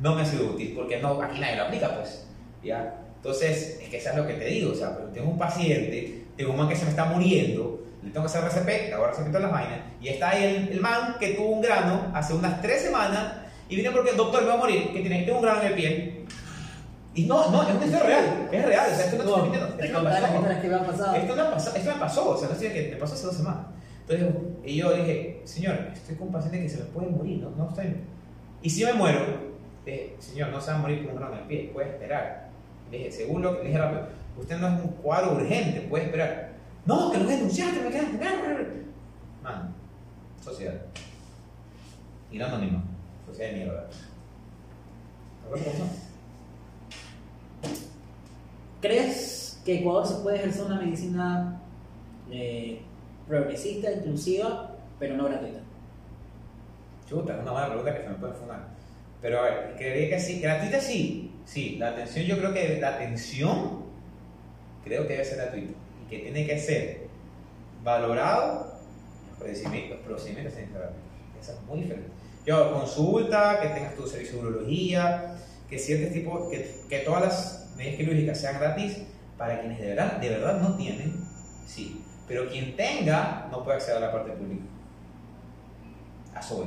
[0.00, 2.26] no me ha sido útil, porque no, aquí nadie lo aplica, pues.
[2.62, 2.94] ¿ya?
[3.16, 6.24] Entonces, es que eso es lo que te digo, o sea, pero tengo un paciente,
[6.36, 9.06] tengo un man que se me está muriendo, le tengo que hacer RCP, le hago
[9.06, 12.34] RCP todas las vainas, y está ahí el, el man que tuvo un grano hace
[12.34, 13.32] unas 3 semanas,
[13.68, 15.66] y viene porque el doctor me va a morir, que tiene, tengo un grano en
[15.66, 16.24] el pie.
[17.14, 19.42] Y no, no, es una historia real, es real, o sea, esto no te estoy
[19.42, 19.82] mintiendo.
[19.82, 20.10] Esto me,
[21.48, 23.66] pasó, esto me pasó, o sea, no estoy que me pasó hace dos semanas.
[24.08, 27.50] Entonces, y yo dije, señor, estoy con un paciente que se me puede morir, no,
[27.50, 27.94] no estoy.
[28.62, 29.20] Y si yo me muero,
[29.84, 32.48] dije, señor, no se va a morir con un en el pie, puede esperar.
[32.90, 36.04] Le dije, según lo que le dije rápido, usted no es un cuadro urgente, puede
[36.04, 36.52] esperar.
[36.86, 38.18] No, que lo voy a denunciar, que me quedan.
[39.42, 39.74] Man,
[40.42, 40.80] sociedad.
[42.30, 42.82] Y no anónima,
[43.26, 43.88] sociedad de mierda.
[48.80, 51.60] ¿Crees que Ecuador se puede ejercer una medicina
[52.30, 52.82] eh,
[53.28, 55.60] progresista, inclusiva, pero no gratuita?
[57.08, 58.68] Chuta, es una buena pregunta que se me puede fumar.
[59.22, 60.40] Pero a ver, creería que sí.
[60.40, 61.32] Gratuita sí.
[61.44, 63.84] Sí, la atención, yo creo que la atención
[64.84, 65.72] creo que debe ser gratuita.
[66.04, 67.08] Y que tiene que ser
[67.82, 68.78] valorado
[69.30, 70.54] los procedimientos, los procedimientos.
[70.54, 72.10] Eso es muy diferente.
[72.44, 75.36] Yo, consulta, que tengas tu servicio de urología,
[75.68, 78.98] que ciertos tipos, que, que todas las medidas quirúrgicas sean gratis
[79.36, 81.14] para quienes de verdad, de verdad no tienen,
[81.66, 82.02] sí.
[82.28, 84.64] Pero quien tenga no puede acceder a la parte pública.
[86.34, 86.66] A eso voy.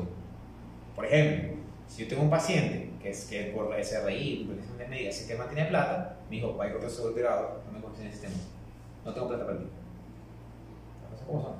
[0.95, 4.87] Por ejemplo, si yo tengo un paciente que es que por la SRI, por de
[4.87, 8.01] medidas, si que no tiene plata, me dijo, vaya con su retirado, no me confío
[8.01, 8.35] en el sistema.
[9.05, 9.65] No tengo plata para ti.
[11.01, 11.53] Las cosas como son.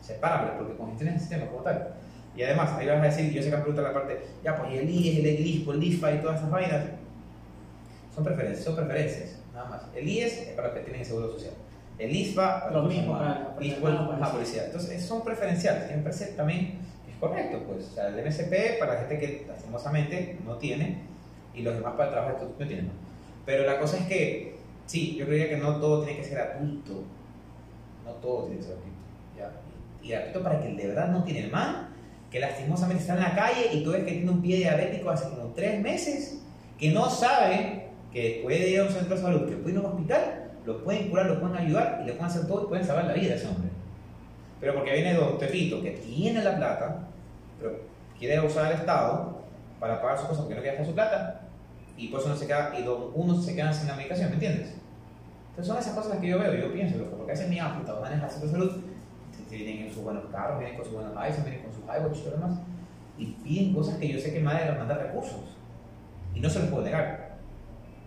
[0.00, 1.94] Sepárame, porque congestiona el sistema como tal.
[2.36, 4.72] Y además, ahí vas a decir, yo sé que me preguntan la parte, ya, pues
[4.72, 6.84] y el IES, el EGLISPO, el ISPA y todas esas vainas.
[8.14, 9.82] Son preferencias, son preferencias, nada más.
[9.94, 11.54] El IES es para los que tienen seguro social.
[11.98, 14.64] El ISPA para los que mismo son para- para la la policía.
[14.66, 15.90] Entonces, son preferenciales.
[15.90, 17.88] Y me parece también que es correcto, pues.
[17.90, 20.98] O sea, el MSP para la gente que lastimosamente no tiene
[21.54, 22.90] y los demás para el trabajo que no tienen.
[23.44, 27.02] Pero la cosa es que, sí, yo creía que no todo tiene que ser gratuito.
[28.04, 28.98] No todo tiene que ser gratuito.
[29.36, 29.50] ¿ya?
[30.02, 31.88] Y gratuito para que el de verdad no tiene el man,
[32.30, 35.28] que lastimosamente está en la calle y tú ves que tiene un pie diabético hace
[35.30, 36.38] como tres meses,
[36.78, 39.78] que no sabe que después de ir a un centro de salud, que puede ir
[39.78, 42.66] a un hospital, lo pueden curar, lo pueden ayudar y le pueden hacer todo y
[42.66, 43.70] pueden salvar la vida a ese hombre.
[44.60, 47.06] Pero porque viene Don Pepito, que tiene la plata,
[47.58, 47.80] pero
[48.18, 49.38] quiere usar al Estado
[49.80, 51.40] para pagar sus cosas porque no quiere gastar su plata,
[51.96, 54.34] y por eso no se queda, y don, unos se quedan sin la medicación, ¿me
[54.34, 54.74] entiendes?
[55.48, 57.94] Entonces son esas cosas las que yo veo, yo pienso, porque a veces mi puta,
[57.94, 58.82] van a centro de salud,
[59.48, 62.20] tienen en sus buenos carros, vienen con sus buenos iPhones, vienen con sus iWatch y
[62.20, 62.60] todo lo demás,
[63.16, 65.56] y piden cosas que yo sé que madre les mandar recursos,
[66.34, 67.38] y no se los puedo negar.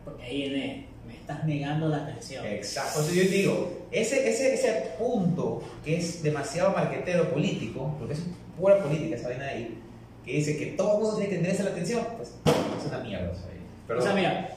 [0.05, 0.91] Porque ahí viene,
[1.32, 2.46] estás negando la atención.
[2.46, 8.22] Exacto, entonces yo digo, ese, ese, ese punto que es demasiado marquetero político, porque es
[8.58, 9.78] pura política esa vaina ahí,
[10.26, 12.34] que dice que todo el mundo tiene que tenerse la atención, pues
[12.80, 13.32] es una mierda.
[13.32, 13.46] O sea,
[13.88, 14.50] pero, o sea mira,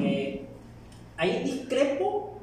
[0.00, 0.42] eh,
[1.16, 2.38] ahí discrepo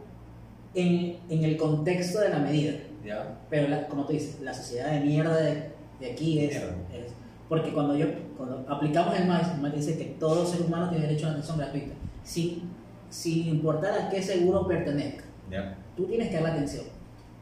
[0.74, 2.74] en, en, el contexto de la medida.
[3.06, 3.40] ¿Ya?
[3.50, 7.14] Pero como tú dices, la sociedad de mierda de, de aquí es, es,
[7.50, 8.06] Porque cuando, yo,
[8.38, 11.36] cuando aplicamos el MAIS, el MAIS dice que todo ser humano tiene derecho a la
[11.36, 11.94] atención gratuita.
[12.24, 12.70] Sin,
[13.12, 15.26] sin importar a qué seguro pertenezca.
[15.52, 15.78] ¿Ya?
[15.96, 16.86] Tú tienes que dar la atención.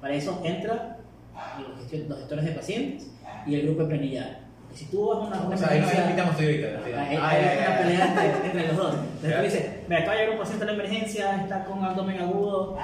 [0.01, 0.97] Para eso entra
[1.59, 3.11] los, gestores de pacientes
[3.47, 4.39] y el grupo de planilla
[4.73, 6.67] y si tú vas a una, una o sea, ahí nos invitamos tú ahorita.
[6.85, 8.95] Hay, una pelea entre, los dos.
[9.23, 12.19] Entonces tú dices, me acaba de llegar un paciente a la emergencia, está con abdomen
[12.19, 12.77] agudo,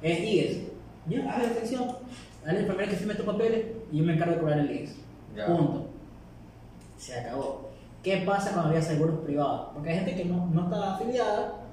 [0.00, 0.58] es IES.
[1.06, 1.88] Ya, dale atención,
[2.44, 4.96] dale el enfermera que firme tus papeles y yo me encargo de cobrar el IES.
[5.46, 5.88] Punto.
[6.98, 7.70] Se acabó.
[8.02, 9.70] ¿Qué pasa cuando había seguros privados?
[9.74, 11.63] Porque hay gente que no, no está afiliada,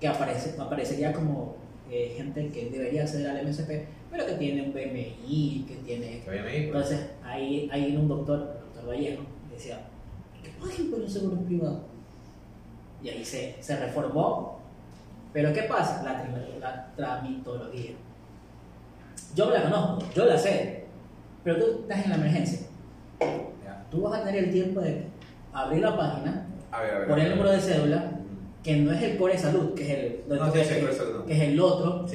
[0.00, 1.56] que aparece, aparecería como
[1.90, 3.70] eh, gente que debería acceder al MSP,
[4.10, 6.22] pero que tiene un BMI, que tiene...
[6.24, 6.40] Pues.
[6.46, 9.22] Entonces, ahí hay un doctor Vallejo,
[9.52, 9.80] decía,
[10.42, 11.82] ¿qué paguen por los seguros privados?
[13.02, 14.58] Y ahí se, se reformó.
[15.32, 16.02] Pero ¿qué pasa?
[16.02, 16.24] La,
[16.58, 17.92] la tramitología.
[19.34, 20.86] Yo la conozco, yo la sé,
[21.44, 22.66] pero tú estás en la emergencia.
[23.90, 25.04] Tú vas a tener el tiempo de
[25.52, 26.46] abrir la página,
[27.08, 28.09] poner el número de cédula,
[28.62, 30.22] que no es el core de salud, que es el,
[31.26, 32.06] que, es el otro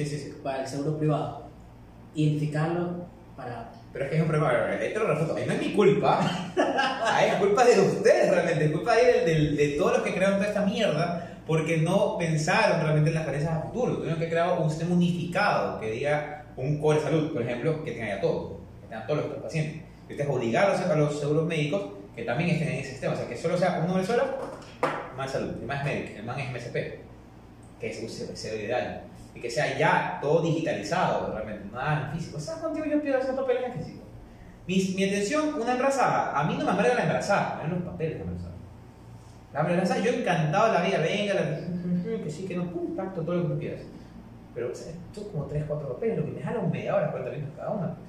[0.42, 1.46] para el seguro privado.
[2.14, 5.58] Identificarlo para pero es que es un problema, ahí te lo refuto, ahí no es
[5.58, 6.20] mi culpa,
[7.02, 10.36] ahí es culpa de ustedes realmente, es culpa de, de, de, todos los que crearon
[10.36, 14.60] toda esta mierda, porque no pensaron realmente en las carencias a futuro, tuvieron que crear
[14.60, 18.60] un sistema unificado que diga un core de salud, por ejemplo, que tenga ya todo,
[18.82, 19.82] que todos los pacientes.
[20.10, 21.82] Ustedes obligar a los seguros médicos
[22.14, 24.24] que también estén en ese sistema, o sea, que solo sea un número solo,
[25.16, 26.74] más salud, el más médico, el más es MSP,
[27.80, 29.02] que es, es ideal
[29.36, 32.40] y que sea ya todo digitalizado, realmente, nada en físico.
[32.40, 34.04] ¿Sabes cuánto yo pido hacer papeles en físico?
[34.66, 38.14] Mi, mi atención, una embarazada, a mí no me amarga la embarazada, me los papeles
[38.14, 38.54] de embarazada.
[39.52, 43.22] La embarazada, yo encantado de la vida, venga, la, que sí, que no, pum, pacto,
[43.22, 43.80] todo lo que tú quieras.
[44.54, 44.92] Pero, o sea,
[45.32, 47.94] como 3, 4 papeles, lo que me un media hora, 40 minutos cada una.
[47.94, 48.08] Pues.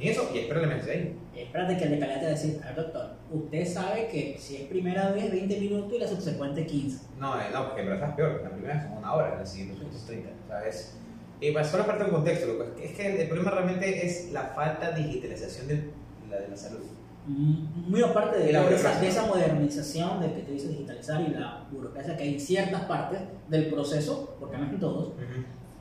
[0.00, 1.18] Y eso, y espérate me ahí.
[1.36, 5.12] Espérate que el de calidad te decir, a doctor, usted sabe que si es primera
[5.12, 7.06] vez 20 minutos y la subsecuente 15.
[7.18, 9.76] No, eh, no, porque en verdad es peor, la primera son una hora, la siguiente
[9.78, 10.96] son 30, ¿sabes?
[11.38, 12.46] Y para solo parte del contexto,
[12.82, 15.90] es que el problema realmente es la falta de digitalización de
[16.30, 16.80] la, de la salud.
[17.26, 21.28] Mm, muy aparte de, la esa, de esa modernización de que te dice digitalizar y
[21.34, 25.12] la burocracia que hay en ciertas partes del proceso, porque no es en todos,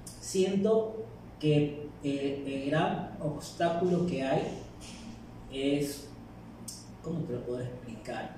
[0.04, 1.06] siento
[1.40, 4.44] que el, gran obstáculo que hay
[5.52, 6.08] es,
[7.04, 8.38] ¿cómo te lo puedo explicar?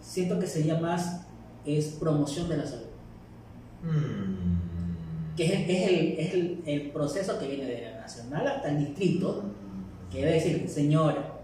[0.00, 1.22] Siento que sería más,
[1.64, 2.86] es promoción de la salud.
[3.82, 5.36] Hmm.
[5.36, 5.52] Que es,
[5.88, 9.44] el, es el, el, proceso que viene de la nacional hasta el distrito,
[10.10, 11.40] que debe decir, señora,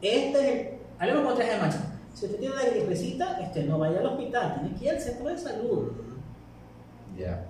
[0.00, 1.78] este es el, hablemos con traje de macho.
[2.14, 5.28] Si usted tiene una gripecita, este, no vaya al hospital, tiene que ir al centro
[5.28, 5.92] de salud.
[7.18, 7.46] Ya.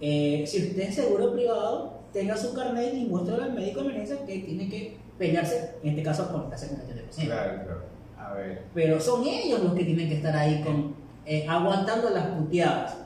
[0.00, 4.24] Eh, si usted es seguro privado, tenga su carnet y muestre al médico de emergencia
[4.24, 7.34] que tiene que pelearse, en este caso, con la secundaria de paciente.
[7.34, 7.82] Claro, claro.
[8.18, 8.62] A ver.
[8.72, 10.94] Pero son ellos los que tienen que estar ahí con,
[11.26, 12.96] eh, aguantando las puteadas,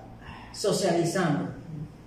[0.52, 1.50] socializando.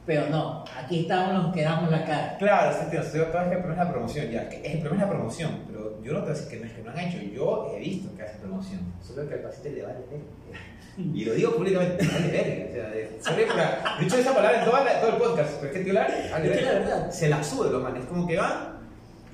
[0.06, 2.38] Pero no, aquí estamos los que damos la cara.
[2.38, 4.42] Claro, sí, tío, que el problema es la promoción, ya.
[4.44, 6.74] El problema es la promoción, pero yo no te voy a decir que no es
[6.74, 7.18] que no han hecho.
[7.18, 8.80] Yo he visto que hacen promoción.
[9.02, 10.00] Solo que al paciente le vale
[10.98, 12.66] y lo digo públicamente, vale verga.
[13.20, 16.30] O sea, de, dicho esa palabra en toda todo el podcast, pero es que titular,
[16.32, 16.72] vale verga.
[16.72, 17.12] la verdad.
[17.12, 18.74] Se la sube los manes, como que van.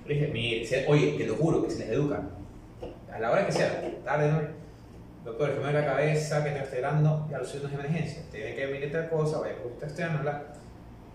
[0.08, 2.22] Dije, oye, te lo juro que se les educa.
[3.12, 4.42] A la hora que sea, tarde, no.
[5.26, 8.24] Doctor, que me la cabeza, que te estoy dando, ya lo suyo no es emergencia.
[8.32, 10.44] Tiene que venir tal cosa, vaya, pues usted estoy habla.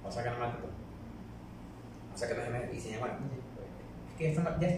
[0.03, 2.79] Vamos a sacar mal Vamos a sacar no es emergencia.
[2.79, 3.19] Y se llama,
[4.11, 4.69] es que esto ya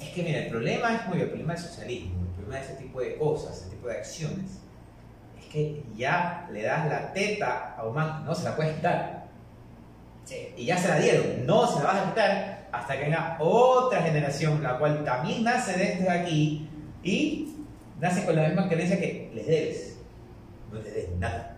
[0.00, 2.74] es que mira, el problema es muy el problema del socialismo, el problema de ese
[2.74, 4.58] tipo de cosas, ese tipo de acciones,
[5.52, 9.26] que ya le das la teta a Oman, no se la puedes quitar.
[10.56, 14.02] Y ya se la dieron, no se la vas a quitar hasta que venga otra
[14.02, 16.68] generación, la cual también nace de este aquí
[17.02, 17.54] y
[18.00, 19.98] nace con la misma creencia que les debes.
[20.70, 21.52] No les debes nada.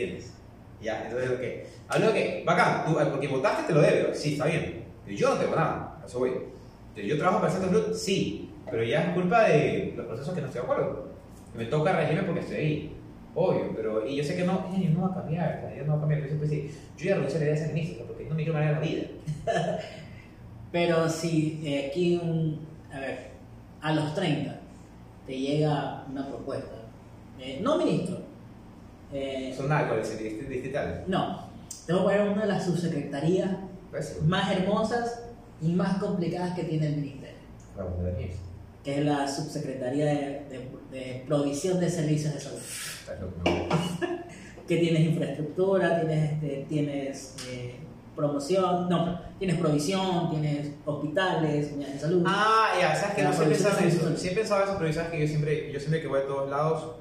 [0.00, 0.32] ¿entiendes?
[0.80, 1.94] Ya, entonces, ok.
[1.94, 4.84] Hablo que, bacán, tú, porque votaste te lo debo, sí, está bien.
[5.04, 6.30] Pero yo no tengo nada, a eso voy.
[6.30, 10.40] Entonces, yo trabajo para de salud, sí, pero ya es culpa de los procesos que
[10.40, 11.08] no estoy de acuerdo.
[11.54, 12.96] Me toca regirme porque estoy ahí,
[13.34, 15.96] obvio, pero y yo sé que no, eh, no va a cambiar, ya no va
[15.98, 16.20] a cambiar.
[16.22, 18.42] Yo siempre decía, yo ya renuncié a la idea de ser ministro porque no me
[18.42, 19.02] quiero manejar la vida.
[20.72, 22.60] Pero si eh, aquí, un-
[22.92, 23.30] a ver,
[23.80, 24.56] a los 30
[25.26, 26.72] te llega una propuesta,
[27.38, 28.18] eh, no ministro,
[29.12, 31.04] eh, Son el dist- distrital.
[31.08, 31.48] no,
[31.86, 33.50] te voy a poner una de las subsecretarías
[33.92, 34.18] ¿Ves?
[34.24, 35.22] más hermosas
[35.60, 37.36] y más complicadas que tiene el ministerio,
[37.76, 38.32] Vamos, de
[38.84, 40.16] que es la subsecretaría de,
[40.48, 42.58] de- de provisión de servicios de salud.
[44.66, 47.74] Que tienes infraestructura, tienes, este, tienes eh,
[48.14, 52.24] promoción, no, tienes provisión, tienes hospitales, unidades de salud.
[52.26, 54.16] Ah, ya, sabes que no en provisión eso.
[54.16, 56.48] Sí he pensado eso, pero sabes que yo siempre, yo siempre que voy a todos
[56.48, 56.96] lados,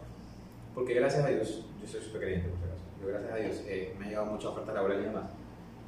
[0.73, 3.55] porque gracias a Dios, yo soy súper creyente, por si acaso, yo gracias a Dios
[3.67, 5.29] eh, me han llegado muchas ofertas laborales y demás.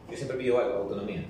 [0.09, 1.23] Yo siempre pido algo, autonomía.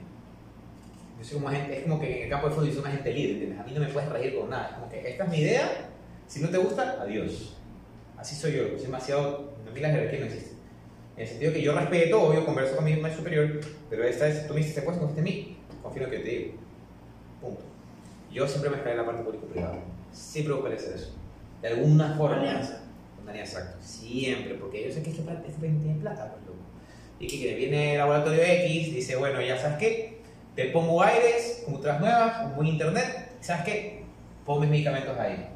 [1.20, 3.14] Yo soy como es como que en el campo de fútbol yo soy un agente
[3.14, 3.60] líder, ¿entiendes?
[3.60, 4.70] A mí no me puedes regir con nada.
[4.70, 5.70] Es como que esta es mi idea,
[6.28, 7.56] si no te gusta, adiós.
[8.22, 10.52] Así soy yo, soy demasiado, a mí la jerarquía no existe.
[11.18, 13.60] En el sentido que yo respeto, obvio, converso con mi más superior,
[13.90, 16.24] pero esta es, tú me hiciste puesto, confías en mí, confío en lo que yo
[16.24, 16.54] te digo.
[17.42, 17.64] Punto.
[18.32, 19.80] Yo siempre me escalé en la parte público-privada.
[20.12, 21.16] Siempre buscaré hacer eso.
[21.64, 22.38] De alguna forma.
[22.38, 22.84] Alianza.
[23.24, 23.78] Una alianza, exacto.
[23.84, 26.60] Siempre, porque yo sé que este tiene plata, pues, loco.
[27.20, 30.22] Y que, que viene el laboratorio X, dice, bueno, ya sabes qué,
[30.56, 34.04] te pongo aires, computadoras nuevas, un buen internet, ¿sabes qué?
[34.46, 35.48] Pon mis medicamentos ahí.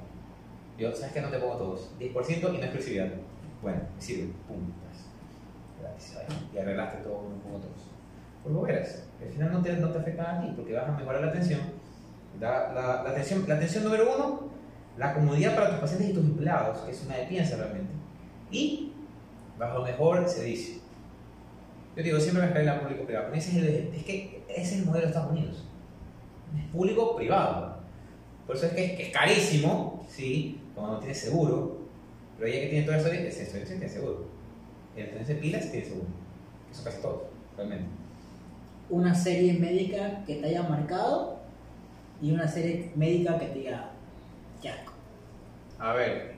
[0.78, 1.22] Yo, ¿sabes qué?
[1.22, 1.90] No te pongo todos.
[2.00, 3.08] 10% y no exclusividad.
[3.62, 4.34] Bueno, me sirve.
[4.48, 4.72] Pum.
[5.82, 6.18] Gracias.
[6.18, 6.50] ahí.
[6.54, 7.92] Y arreglaste todo, no pongo todos.
[8.44, 9.04] Por lo verás.
[9.22, 11.62] Al final no te, no te afecta a ti, porque vas a mejorar la atención.
[12.40, 13.46] La, la, la atención.
[13.48, 14.50] La atención número uno,
[14.98, 17.94] la comodidad para tus pacientes y tus empleados, que es una de piensa realmente.
[18.52, 18.92] Y
[19.58, 20.76] bajo mejor servicio.
[21.96, 23.34] Yo digo, siempre me escalé la público-privada.
[23.34, 25.64] Ese es, es que ese es el modelo de Estados Unidos.
[26.58, 27.78] Es público-privado.
[28.46, 30.60] Por eso es que que es carísimo, ¿sí?
[30.76, 31.78] Cuando no tienes seguro.
[32.38, 34.26] Pero ya que tiene todo eso, es eso, eso tiene seguro.
[34.96, 36.08] Y al tenerse pilas, tiene seguro.
[36.68, 37.22] Que son casi todos,
[37.56, 37.86] realmente.
[38.90, 41.40] Una serie médica que te haya marcado
[42.22, 43.92] y una serie médica que te diga,
[44.62, 44.94] qué asco.
[45.80, 46.36] A ver,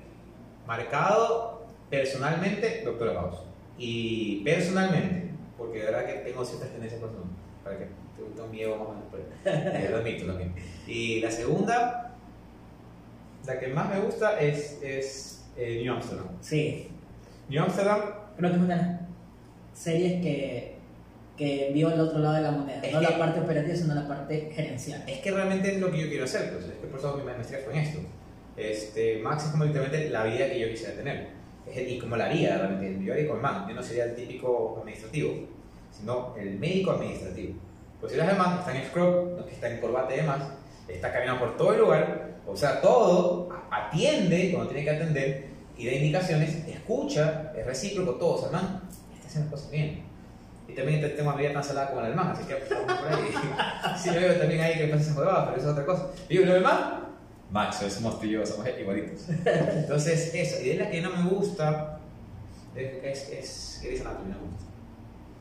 [0.66, 3.40] marcado personalmente, Doctor House.
[3.78, 7.32] Y personalmente, porque de verdad que tengo ciertas tendencias personales,
[7.64, 7.88] para que
[8.36, 10.54] tengo miedo más o menos, pero lo admito también.
[10.88, 12.07] Y la segunda,
[13.48, 16.28] la que más me gusta es, es eh, New Amsterdam.
[16.42, 16.90] Sí,
[17.50, 18.00] New Amsterdam,
[18.38, 19.00] creo que es una las
[19.74, 20.76] series que,
[21.38, 22.82] que vio el otro lado de la moneda.
[22.82, 25.04] Es no que- la parte operativa, sino la parte gerencial.
[25.08, 27.24] es que realmente es lo que yo quiero hacer, pues, es que por eso mi
[27.24, 28.00] maestría fue en esto.
[28.58, 31.28] Este, Max es como literalmente la vida que yo quisiera tener.
[31.72, 34.78] El- y como la haría realmente, yo haría con Man, yo no sería el típico
[34.82, 35.34] administrativo,
[35.92, 37.54] sino el médico administrativo.
[38.00, 40.42] Pues si eres el man, está en scrub, no que está en corbata y demás,
[40.88, 45.48] está caminando por todo el lugar, o sea, todo, a- atiende cuando tiene que atender
[45.78, 48.82] y da indicaciones, escucha, es recíproco, todo, o sea, el man
[49.16, 50.04] está haciendo las cosas bien.
[50.68, 52.78] Y también te- tengo una vida tan salada como la del man, así que por
[53.14, 53.98] ahí.
[53.98, 56.08] Sí, yo veo también ahí que pasa esa jugada, pero eso es otra cosa.
[56.28, 56.80] Digo, lo demás,
[57.52, 59.30] Max, somos tú y yo, somos igualitos.
[59.46, 62.00] Entonces, eso, y de la que no me gusta,
[62.76, 64.67] es, es, es Grey's Anatomy, no me gusta.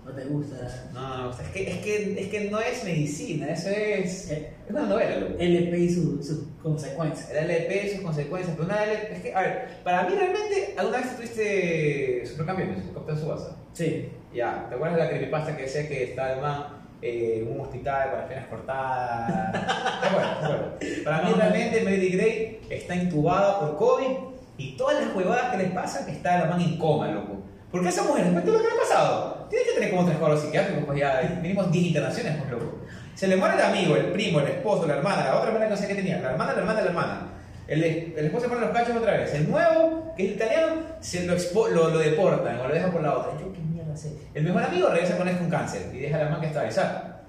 [0.07, 0.57] ¿No te gusta?
[0.95, 1.43] No, no me gusta.
[1.43, 4.31] Es que, es que, es que no es medicina, eso es.
[4.31, 5.35] Eh, Es una novela, loco.
[5.39, 7.31] LP y su- sus consecuencias.
[7.31, 9.13] El LP, sus consecuencias, pero una LP.
[9.17, 13.57] Es que, a ver, para mí realmente, ¿alguna vez tuviste Supercampeones, Capitán Subasa?
[13.73, 14.09] Sí.
[14.33, 16.65] Ya, ¿te acuerdas de la creepypasta que decía que está el man
[17.03, 19.53] eh, en un hospital con las piernas cortadas?
[20.01, 20.41] ¿Te acuerdas?
[20.41, 20.71] ¿Te acuerdas?
[21.05, 24.17] Para mí realmente Mary Gray está intubada por COVID
[24.59, 27.43] y todas las huevadas que les pasan está la man en coma, loco.
[27.71, 30.05] Porque esa mujer, después de todo lo que le ha pasado, tiene que tener como
[30.07, 32.79] tres cuadros psiquiátricos, pues ya, mínimo 10 internaciones, pues loco.
[33.15, 35.71] Se le muere el amigo, el primo, el esposo, la hermana, la otra hermana que
[35.71, 37.21] no sé qué tenía, la hermana, la hermana, la hermana.
[37.67, 39.35] El, el esposo se pone los cachos otra vez.
[39.35, 43.03] El nuevo, que es italiano, se lo, expo- lo, lo deportan o lo dejan por
[43.03, 43.33] la otra.
[43.41, 44.13] Yo, ¿qué mierda sé?
[44.35, 46.61] El mejor amigo regresa con él con cáncer y deja a la man que está
[46.61, 46.69] ahí.
[46.69, 47.23] O sea,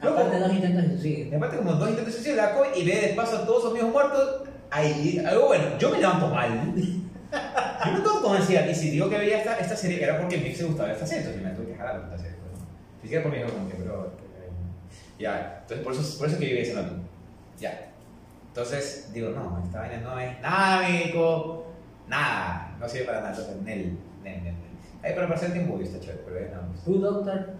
[0.00, 1.36] loco, Aparte de dos intentos de suicidio.
[1.36, 3.70] aparte como dos intentos de suicidio, la COVID y ve de paso a todos sus
[3.72, 4.42] amigos muertos.
[4.70, 6.72] Ahí, algo bueno, yo me levanto mal.
[7.32, 8.68] Yo me levanto con ansiedad.
[8.68, 11.06] Y si digo que veía esta, esta serie era porque a mí se gustaba esta
[11.06, 12.36] serie, entonces me tuve que jalar esta serie.
[12.38, 12.66] Pues, ¿no?
[12.96, 14.06] Ni siquiera por hijo, como que, pero.
[14.06, 14.50] eh,
[15.18, 16.94] Ya, entonces por eso, por eso es que viví ese nato.
[17.58, 17.88] Ya.
[18.48, 21.66] Entonces digo, no, esta vaina no es nada médico,
[22.06, 23.30] nada, no sirve para nada.
[23.30, 24.54] Entonces, Nel, Nel, Nel, Nel.
[25.02, 26.84] Ahí para pasar el tiempo está chévere, pero es nada más.
[26.84, 27.50] ¿Tu doctor?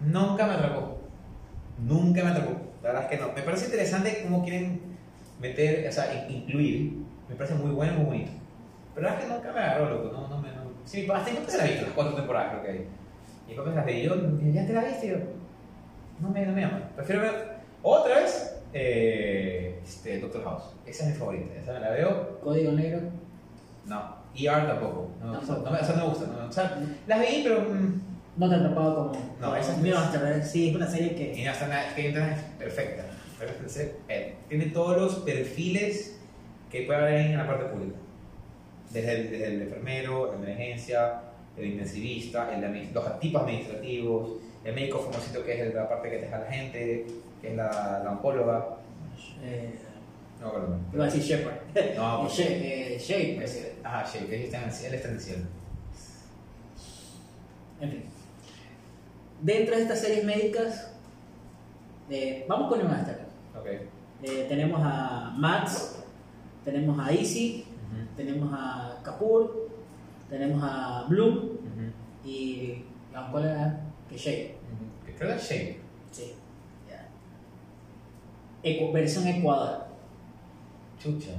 [0.00, 0.98] Nunca me atrapó.
[1.78, 2.52] Nunca me atrapó.
[2.82, 3.32] La verdad es que no.
[3.32, 4.80] Me parece interesante cómo quieren
[5.40, 6.92] meter, o sea, in- incluir.
[7.28, 8.30] Me parece muy bueno y muy bonito.
[9.00, 10.12] Verdad es que nunca me agarró, loco.
[10.12, 10.48] No, no me.
[10.48, 10.58] No.
[10.84, 12.86] Sí, hasta incluso se la he visto, las cuatro temporadas creo que hay.
[13.46, 14.14] Y después las veía yo,
[14.52, 15.16] ya te la viste, y yo,
[16.20, 16.90] no me, no me llama.
[16.96, 17.34] Prefiero ver
[17.82, 20.64] otra vez eh, este, Doctor House.
[20.86, 22.40] Esa es mi favorita, esa me la veo.
[22.40, 23.00] Código negro.
[23.86, 25.10] No, ER tampoco.
[25.22, 25.60] No, Tampoco.
[25.64, 26.26] No, me- esa no me gusta.
[26.26, 27.60] No, o sea, las veí, pero...
[27.62, 28.00] mm,
[28.36, 29.12] No te ha atrapado como.
[29.40, 31.44] No, como esa es- Mira, Master, sí, es una serie Y que.
[31.44, 32.14] no está nada, que es
[32.58, 33.04] perfecta.
[33.38, 36.18] perfecta, eh, Tiene todos los perfiles
[36.70, 37.96] que puede haber en la parte pública.
[38.90, 41.20] Desde el, desde el enfermero, la emergencia,
[41.56, 44.30] el intensivista, el los tipos administrativos,
[44.64, 47.06] el médico famosito que es la parte que deja a la gente,
[47.40, 48.76] que es la, la oncóloga.
[49.42, 49.74] Eh,
[50.40, 50.78] No acuerdo.
[50.92, 51.96] iba a decir Shepard.
[51.96, 55.14] No, pues, eh, Shea, pues, es- Ajá, que él está en el, él está en
[55.14, 55.42] el cielo.
[57.80, 58.04] En fin.
[59.40, 60.90] Dentro de estas series médicas,
[62.10, 63.20] eh, vamos con el Master.
[63.58, 63.66] Ok.
[64.24, 66.00] Eh, tenemos a Max,
[66.64, 67.64] tenemos a Easy,
[68.18, 69.68] tenemos a Kapoor,
[70.28, 73.80] tenemos a Bloom ujú, y la oncóloga
[74.10, 74.50] que Shea.
[74.56, 75.06] ujú.
[75.06, 75.42] Que Creo que es.
[76.10, 76.34] Sí.
[76.90, 77.06] ya.
[78.68, 79.86] Ecu- versión Ecuador.
[80.98, 81.30] Chucha.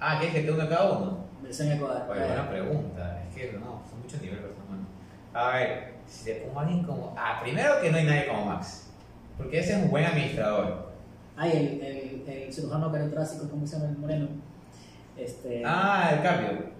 [0.00, 1.18] Ah, ¿quieres que te una cada uno?
[1.42, 2.02] Versión Ecuador.
[2.10, 3.22] Oye, buena pregunta.
[3.28, 4.86] Es que no, son muchos niveles, hermano.
[5.34, 7.14] A ver, si te pongo a alguien como.
[7.18, 8.90] Ah, primero que no hay nadie como Max.
[9.36, 10.92] Porque ese es un buen administrador.
[11.36, 14.28] Ay, el, el, el cirujano cardiotrásico, ¿cómo se llama el moreno?
[15.16, 16.72] Este, Ah, el cardio.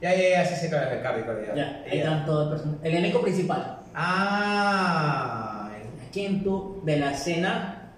[0.00, 1.40] Ya, ya, ya, sí sé cuál es el cardio.
[1.40, 2.04] es, ya, ahí Ya.
[2.04, 3.78] están todos el El elenco principal.
[3.94, 7.90] Ah, ¿A quién tú de la escena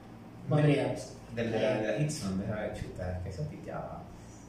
[0.48, 1.12] pondrías?
[1.34, 4.02] del de la, de la Hitson, déjame ver, chuta, que eso piteaba.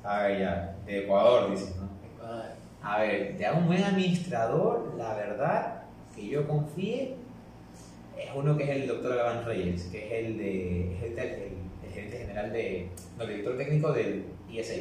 [0.03, 1.89] A ver, ya, de Ecuador, dices, ¿no?
[2.15, 2.45] Ecuador.
[2.81, 5.83] A ver, de un buen administrador, la verdad,
[6.15, 7.15] que yo confíe,
[8.17, 11.57] es uno que es el doctor Gabán Reyes, que es el de es el, el-
[11.85, 14.71] el gerente general de, no, el director técnico del IS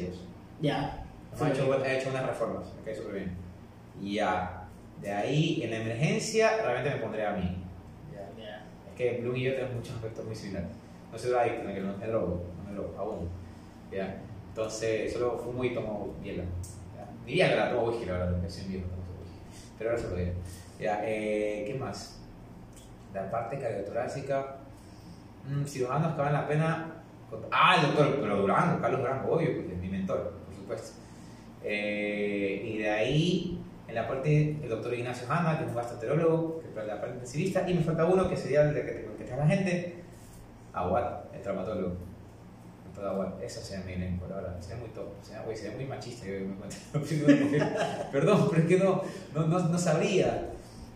[0.61, 1.05] Ya.
[1.39, 3.37] ha, hecho, ha hecho unas reformas, me cae súper bien.
[4.01, 4.67] Ya,
[5.01, 7.63] de ahí, en la emergencia, realmente me pondré a mí.
[8.11, 8.65] Ya, ya.
[8.89, 10.69] Es que Bloom y yo tenemos muchos aspectos muy similares.
[11.11, 13.29] No soy adicto, que no me drogo, no me drogo, aún.
[13.91, 14.21] ¿ya?
[14.49, 16.43] Entonces, solo fumo y tomo hielo.
[16.95, 17.07] ¿ya?
[17.25, 18.87] Diría que la tomo whisky, la verdad, porque soy un viejo.
[19.77, 20.33] Pero ahora se lo.
[20.79, 21.01] ¿ya?
[21.03, 22.19] Eh, ¿Qué más?
[23.13, 24.57] La parte cardiotorácica.
[25.47, 26.93] Mm, cirujanos que valen la pena.
[27.51, 30.33] Ah, el doctor pero Durango, Carlos Durango, obvio, pues, es mi mentor,
[30.67, 30.99] supuesto.
[31.63, 36.59] Eh, y de ahí, en la parte, el doctor Ignacio Hanna, que es un gastroenterólogo,
[36.59, 38.85] que es la parte intensivista, y me falta uno que sería el de
[39.17, 40.03] que te da la gente,
[40.73, 42.07] Aguad, el traumatólogo.
[43.41, 44.57] Eso sería mi elenco, por ahora.
[44.59, 46.25] Sería muy top, sería muy machista.
[46.25, 46.55] Yo me.
[48.11, 49.03] Perdón, pero es que no,
[49.35, 50.49] no, no, no sabría.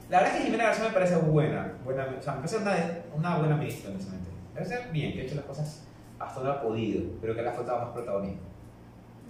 [0.10, 2.76] La verdad es que Jimena Garzón me parece buena, buena o sea, me parece una,
[3.16, 4.30] una buena ministra, honestamente.
[4.54, 5.84] Me parece bien, que ha hecho las cosas
[6.20, 8.42] hasta donde ha podido, pero que le ha faltado más protagonismo.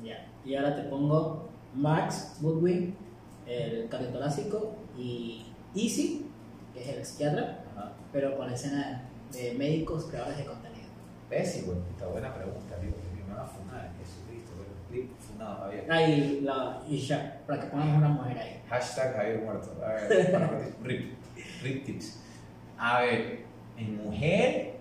[0.02, 0.31] Ya.
[0.46, 2.96] Y ahora te pongo Max Woodwin,
[3.46, 5.46] el cardiotorácico, y
[5.76, 6.26] Easy,
[6.74, 7.92] que es el psiquiatra, Ajá.
[8.12, 10.72] pero con la escena de médicos creadores de contenido.
[11.44, 14.52] Sí, güey, puta, buena pregunta, digo, que me van a funar, Jesucristo,
[14.90, 15.08] güey.
[15.20, 15.86] Funado, Javier.
[15.90, 18.62] Ah, y, la, y ya, para que pongamos una mujer ahí.
[18.70, 19.72] Hashtag Javier Muerto.
[19.82, 21.14] A ver, para rip,
[21.64, 22.20] rip tips.
[22.78, 23.46] A ver,
[23.78, 24.74] en mujer.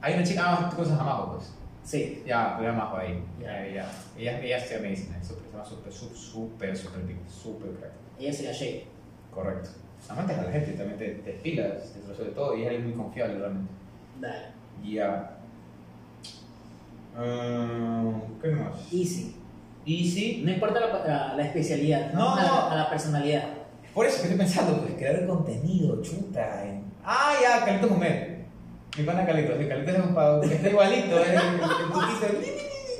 [0.00, 1.52] Hay una chica, ah, tú conoces a Majo, pues.
[1.84, 2.22] Sí.
[2.26, 3.22] Ya, pero Majo ahí.
[3.40, 3.66] Ya.
[3.66, 3.92] Ya, ya.
[4.18, 7.92] Ella, ella estudia medicina, es súper, súper, súper, súper, súper pico, súper crack.
[8.18, 8.86] Ella sería Shay.
[9.30, 9.70] Correcto.
[10.08, 12.94] Amantes a la gente, también te, te te trozo de todo, y es alguien muy
[12.96, 13.72] confiable realmente.
[14.20, 14.46] Dale.
[14.82, 15.30] Ya.
[17.16, 18.92] Mm, ¿Qué más?
[18.92, 19.36] Easy.
[19.86, 20.42] Easy.
[20.44, 22.34] No importa la, la, la especialidad, No.
[22.34, 23.44] a, la, a la personalidad.
[23.94, 26.64] Por eso que estoy pensando, pues crear contenido, chuta.
[27.04, 28.33] Ah, ya, Calito Jumet.
[28.96, 32.26] Mi pana Calito, sí, Calito es un pavo que está igualito, es el, el putito,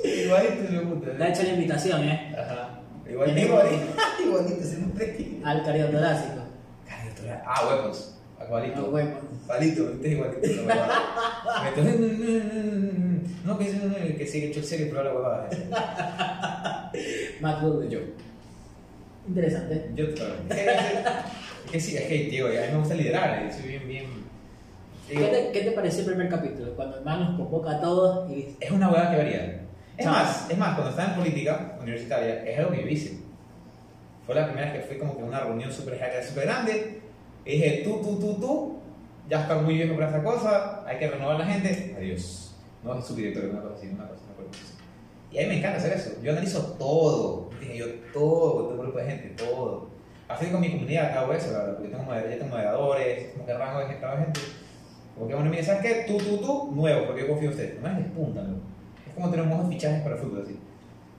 [0.03, 1.13] igualito, me gusta.
[1.13, 2.35] Le ha hecho la invitación, ¿eh?
[2.37, 2.81] Ajá.
[3.09, 3.85] Igualito, igualito,
[4.25, 5.39] igualito, nombre.
[5.45, 6.41] Al cardiotorácico.
[6.85, 9.19] Calito, ah, huevos, huevo.
[9.45, 10.39] Igualito, este es igualito.
[11.67, 11.99] Entonces,
[13.45, 15.49] no, que es que sigue hecho el serio, pero la huevada.
[17.39, 17.89] Max Woodwin.
[17.89, 17.99] Yo.
[19.29, 19.91] Interesante.
[19.95, 23.69] Yo lo Es que sí, es que, tío, a mí me gusta liderar, eh, soy
[23.69, 24.24] bien, bien.
[25.07, 26.75] ¿Qué te, ¿Qué te pareció el primer capítulo?
[26.75, 29.61] Cuando el man nos convoca a todos y Es una hueá que varía.
[29.97, 33.19] Es más, es más, cuando estaba en política universitaria, es algo que yo hice.
[34.25, 37.01] Fue la primera vez que fui como que a una reunión súper súper grande.
[37.45, 38.79] Y dije, tú, tú, tú, tú,
[39.29, 41.95] ya está muy viejo para esta cosa, hay que renovar la gente.
[41.97, 42.55] Adiós.
[42.83, 44.63] No es subdirector, una cosa así, una cosa, una cosa.
[45.31, 46.11] Y a mí me encanta hacer eso.
[46.23, 47.49] Yo analizo todo.
[47.59, 49.89] Dije yo, todo, todo grupo de gente, todo.
[50.27, 53.53] Así con mi comunidad hago eso, la verdad, porque tengo, ya tengo moderadores, como que
[53.53, 54.41] rango de gente,
[55.15, 55.27] rango de gente.
[55.27, 56.05] Como que bueno, mire, ¿sabes qué?
[56.07, 57.79] Tú, tú, tú, nuevo, porque yo confío en usted.
[57.81, 58.61] No es despuntan,
[59.07, 60.59] Es como tener un montón de fichajes para el fútbol, así.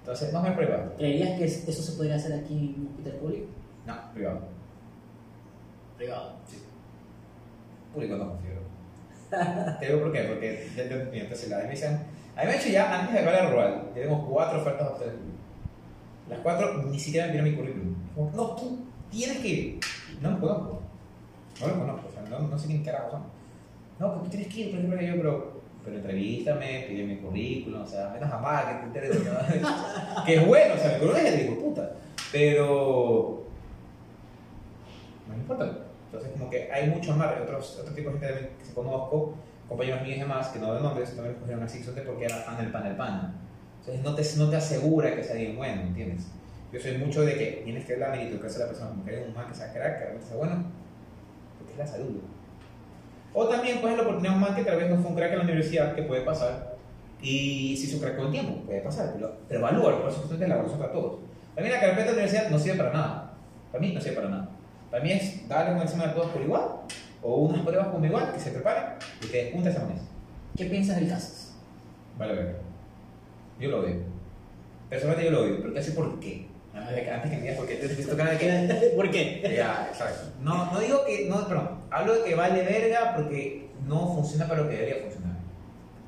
[0.01, 0.93] Entonces, no me prueba.
[0.97, 3.47] ¿creerías que eso se podría hacer aquí en un hospital público?
[3.87, 4.41] No, privado.
[5.97, 6.33] Privado.
[6.47, 6.59] Sí.
[7.93, 8.57] Público no confío.
[9.81, 11.95] Te digo por qué, porque ya te mira, la me dicen,
[12.37, 14.89] a mí me han hecho ya antes de acabar la rural, ya tengo cuatro ofertas
[14.89, 15.15] a ustedes.
[16.29, 17.95] Las cuatro ni siquiera me pidieron mi currículum.
[18.15, 18.79] Como, no, tú
[19.11, 19.81] tienes que ir.
[20.21, 20.83] No los conozco.
[21.61, 23.36] No los conozco, o sea, no, no sé quién carajo son.
[23.99, 27.83] No, porque tú tienes que ir, por ejemplo, yo, pero, pero entrevístame, pide mi currículum,
[27.83, 30.25] o sea, menos jamás que te nada.
[30.27, 31.93] que es bueno, o sea, mi currículum es el hijo puta.
[32.33, 33.45] Pero.
[35.27, 35.87] No me importa.
[36.07, 39.35] Entonces, como que hay muchos más, otros, otro tipo de gente que conozco,
[39.69, 42.37] compañeros míos y demás, que no de nombres, también los cogieron así, solamente porque era
[42.37, 43.35] fan del pan del pan.
[43.81, 46.27] Entonces, no te, no te asegura que sea alguien bueno, ¿entiendes?
[46.73, 49.17] Yo soy mucho de que tienes que ver la meritocracia de la persona, como que
[49.17, 50.65] hay un man que sea crack, que sea bueno,
[51.59, 52.21] porque es la salud.
[53.39, 55.39] O también puedes la oportunidad un man que tal vez no fue un crack en
[55.41, 56.75] la universidad, que puede pasar,
[57.21, 60.63] y si su crack con tiempo, puede pasar, pero, pero evalúa, por eso justamente la
[60.63, 61.19] para todos.
[61.55, 63.35] También la carpeta de la universidad no sirve para nada.
[63.71, 64.49] Para mí no sirve para nada.
[64.91, 66.63] Para mí es darle un examen a todos por igual,
[67.21, 70.01] o unas pruebas como igual, que se preparen y que ese mes.
[70.57, 71.59] ¿Qué piensas del Casas?
[72.17, 72.57] Vale, ver.
[73.61, 73.97] Yo lo odio.
[74.89, 76.47] Personalmente yo lo odio, pero te sé por qué.
[76.77, 78.91] Antes de que, antes que me digas por qué, te cara de que.
[78.97, 79.55] ¿Por qué?
[79.57, 80.33] Ya, exacto.
[80.41, 81.27] No, no digo que.
[81.29, 81.81] No, perdón.
[81.91, 85.37] Hablo de que vale verga porque no funciona para lo que debería funcionar.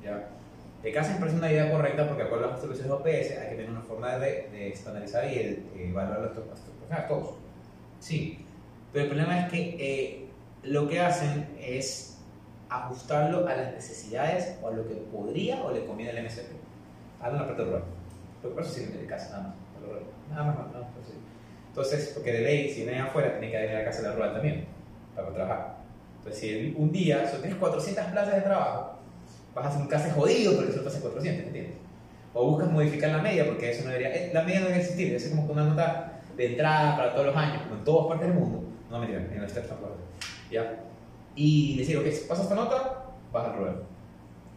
[0.03, 0.29] ¿Ya?
[0.83, 3.57] De casa me parece una idea correcta porque, acuerdo a las soluciones OPS, hay que
[3.57, 7.35] tener una forma de, de estandarizar y el, eh, evaluar a los profesionales, todos.
[7.99, 8.45] Sí.
[8.93, 10.29] Pero el problema es que eh,
[10.63, 12.19] lo que hacen es
[12.69, 16.53] ajustarlo a las necesidades o a lo que podría o le conviene al MSP.
[17.21, 17.85] Hablo en la parte rural.
[18.43, 19.55] Lo que pasa es que de casa, nada más.
[19.87, 20.35] A.
[20.35, 20.91] Nada más, nada más.
[20.95, 21.17] pues.
[21.69, 24.15] Entonces, porque de ley, si vienen afuera, tienen que venir a la casa de la
[24.15, 24.67] rural también,
[25.15, 25.77] para trabajar.
[26.19, 28.99] Entonces, si un día solo tienes 400 plazas de trabajo,
[29.55, 31.75] vas a hacer un case jodido porque solo pasan 400, ¿entiendes?
[32.35, 35.07] O buscas modificar la media, porque eso no debería, eh, la media no debe existir,
[35.09, 38.29] debe ser como una nota de entrada para todos los años, como en todas partes
[38.29, 38.65] del mundo.
[38.91, 39.97] No, mentira, en STEP tampoco.
[40.51, 40.85] ¿Ya?
[41.35, 43.83] Y decir, ok, si pasas esta nota, vas al rural.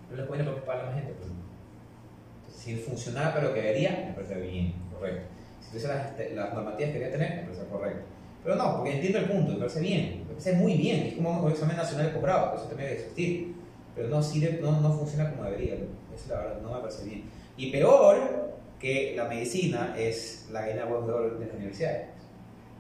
[0.10, 1.30] No les conviene porque paga más gente, pues.
[1.30, 5.28] Entonces, si funcionara para lo que debería, me parece bien, correcto.
[5.62, 8.04] Si tuviese las, las normativas que quería tener, me parece correcto.
[8.44, 11.44] Pero no, porque entiendo el punto, me parece bien, me parece muy bien, es como
[11.44, 13.56] un examen nacional de posgrado, eso también debe existir.
[13.96, 17.24] Pero no, sirve, no, no funciona como debería, eso la verdad no me parece bien.
[17.58, 22.08] Y peor que la medicina es la gallina de de las universidades,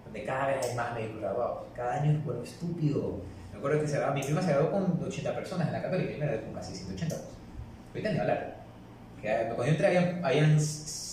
[0.06, 3.22] donde cada vez hay más médicos graduados, cada año es bueno estúpido.
[3.52, 6.18] Me acuerdo que se mi prima se graduó con 80 personas en la católica y
[6.18, 7.28] me gradué con casi 180 pues.
[7.90, 8.62] Ahorita ni hablar.
[9.22, 10.60] Que, cuando yo entré habían, habían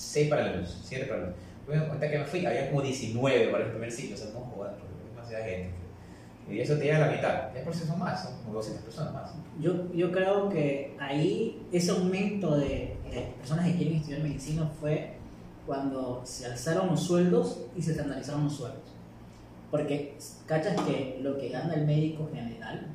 [0.09, 1.35] 6 paralelos, 7 paralelos.
[1.67, 4.31] Me di cuenta que me fui, había como 19 para el primer ciclo, o sea,
[4.33, 5.71] no jodas, porque es demasiada gente.
[6.51, 7.55] Y eso te llega a la mitad.
[7.55, 9.35] Ya por si son más, son como 200 personas más.
[9.61, 15.19] Yo, yo creo que ahí ese aumento de, de personas que quieren estudiar medicina fue
[15.67, 18.81] cuando se alzaron los sueldos y se estandarizaron los sueldos.
[19.71, 20.17] Porque
[20.47, 22.87] cachas que lo que gana el médico general,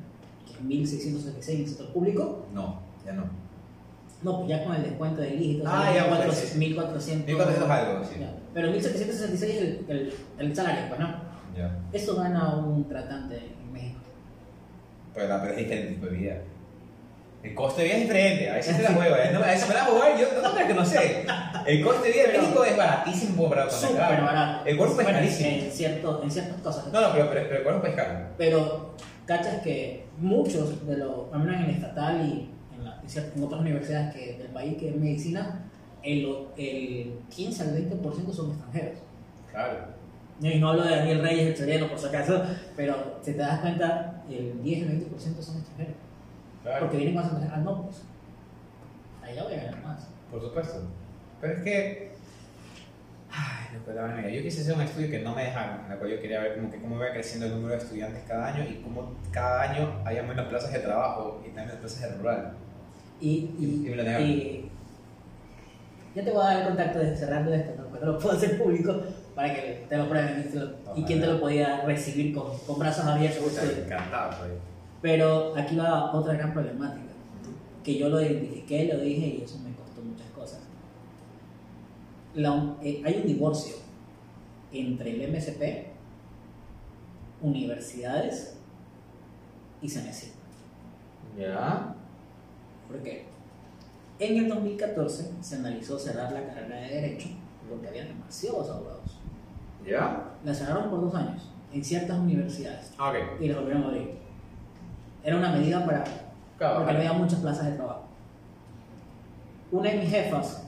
[0.44, 3.43] que es 1.666 en el sector público, No, ya no.
[4.24, 6.58] No, pues ya con el descuento de IGI, Ah, ya, cuatro- pues, sí, sí.
[6.74, 7.26] 1.400.
[7.26, 8.16] 1400 algo, sí.
[8.20, 8.32] Ya.
[8.54, 11.08] Pero 1.766 es el, el, el salario, pues no.
[11.56, 11.78] Ya.
[11.92, 14.00] Eso gana un tratante en México.
[15.14, 16.36] Pero, la- pero es diferente tipo de vida.
[17.42, 19.30] El coste de vida es diferente, a veces te la juego, ¿eh?
[19.30, 21.26] No, a veces me la juego, yo no creo que no sé.
[21.66, 24.64] El coste de vida de México es baratísimo para Súper barato.
[24.66, 25.50] El cuerpo es Bueno, carísimo.
[25.50, 26.86] En, cierto, en ciertas cosas.
[26.90, 28.18] No, no, pero, pero, pero el cuerpo es caro.
[28.38, 28.94] Pero
[29.26, 32.50] cachas que muchos de los, al menos en el estatal y
[33.14, 35.64] en, otras universidades que, del país que es medicina,
[36.02, 38.98] el, el 15 al 20% son extranjeros.
[39.50, 39.94] Claro.
[40.40, 42.42] Y no hablo de Daniel Reyes, el chileno, por si acaso,
[42.76, 45.94] pero si te das cuenta, el 10 al 20% son extranjeros.
[46.62, 46.80] Claro.
[46.80, 47.58] Porque vienen más extranjeros.
[47.58, 48.02] Ah, no, pues.
[49.22, 50.08] Ahí ya voy a ganar más.
[50.30, 50.82] Por supuesto.
[51.40, 52.14] Pero es que.
[53.30, 54.28] Ay, loco, la vaina.
[54.28, 56.56] Yo quise hacer un estudio que no me dejaron, en la cual yo quería ver
[56.56, 60.00] como que cómo iba creciendo el número de estudiantes cada año y cómo cada año
[60.04, 62.56] había menos plazas de trabajo y también menos plazas de rural.
[63.24, 64.28] Y, y, Y me lo negaron.
[64.28, 64.70] y-
[66.14, 68.06] ya te voy a dar el contacto de cerrando esto, ¿no?
[68.06, 69.00] lo puedo hacer público
[69.34, 70.48] para que te lo prueben
[70.96, 73.58] y, y quién te lo podía recibir con, con brazos abiertos.
[73.84, 74.32] Encantado.
[75.02, 77.12] Pero aquí va otra gran problemática,
[77.82, 80.60] que yo lo identifiqué, lo dije y eso me costó muchas cosas.
[82.34, 83.74] La- eh, hay un divorcio
[84.72, 85.86] entre el MSP,
[87.42, 88.56] universidades
[89.82, 90.32] y CNC.
[91.38, 91.94] ¿Ya?
[92.88, 93.26] ¿Por qué?
[94.18, 97.28] En el 2014 se analizó cerrar la carrera de Derecho
[97.68, 99.18] porque había demasiados abogados.
[99.86, 100.30] ¿Ya?
[100.44, 103.40] La cerraron por dos años en ciertas universidades Ah, Ok.
[103.40, 104.10] y la volvieron a abrir.
[105.24, 106.04] Era una medida para
[106.58, 108.04] Claro, porque había muchas plazas de trabajo.
[109.72, 110.62] Una de mis jefas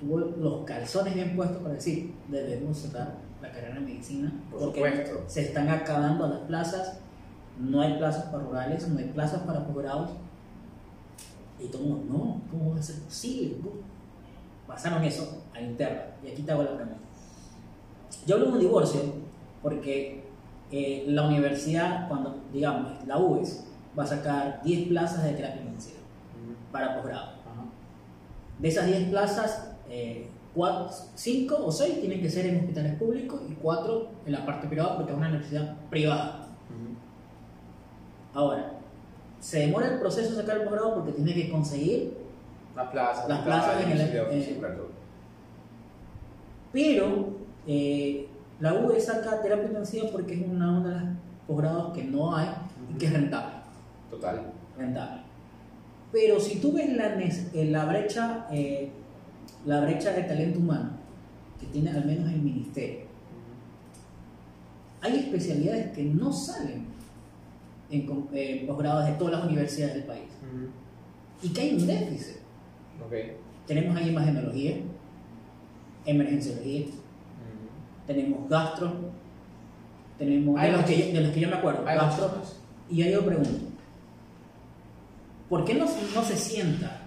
[0.00, 4.80] tuvo los calzones bien puestos para decir, debemos cerrar la carrera de medicina, Por porque
[4.80, 5.24] supuesto.
[5.28, 6.98] se están acabando las plazas,
[7.60, 10.10] no hay plazas para rurales, no hay plazas para posgrados.
[11.60, 13.56] Y todo el mundo, no, ¿cómo va a ser posible?
[14.66, 16.02] Pasaron eso a interna.
[16.22, 16.98] Y aquí te hago la pregunta.
[18.26, 19.00] Yo hablo de un divorcio
[19.62, 20.24] porque
[20.70, 23.64] eh, la universidad, cuando, digamos, la UES,
[23.98, 25.98] va a sacar 10 plazas de terapia intensiva
[26.70, 27.22] para posgrado.
[27.22, 27.64] Ajá.
[28.58, 29.68] De esas 10 plazas,
[31.14, 34.96] 5 o 6 tienen que ser en hospitales públicos y 4 en la parte privada
[34.96, 36.46] porque es una universidad privada.
[38.34, 38.77] Ahora,
[39.40, 42.16] se demora el proceso de sacar el posgrado porque tiene que conseguir,
[42.74, 44.86] Las plazas, Las plazas en el- eh,
[46.72, 47.28] pero
[47.66, 48.28] eh,
[48.60, 51.04] la UE saca terapia intensiva porque es una de las
[51.46, 52.48] posgrados que no hay
[52.94, 53.54] y que es rentable.
[54.10, 54.52] Total.
[54.76, 55.22] rentable.
[56.12, 58.90] Pero si tú ves la, eh, la, brecha, eh,
[59.66, 60.90] la brecha de talento humano
[61.60, 63.06] que tiene al menos el ministerio,
[65.00, 66.86] hay especialidades que no salen
[67.90, 70.28] en, eh, posgrados de todas las universidades del país
[71.42, 72.36] y que hay un déficit.
[73.04, 73.12] Ok.
[73.66, 74.76] Tenemos ahí imagenología,
[76.04, 76.86] emergenciología,
[78.06, 78.92] tenemos gastro,
[80.18, 82.60] tenemos de los, que, yo- de los que yo me acuerdo, gastro, muchos.
[82.90, 83.50] Y ahí yo pregunto,
[85.48, 87.02] ¿por qué no, no se sienta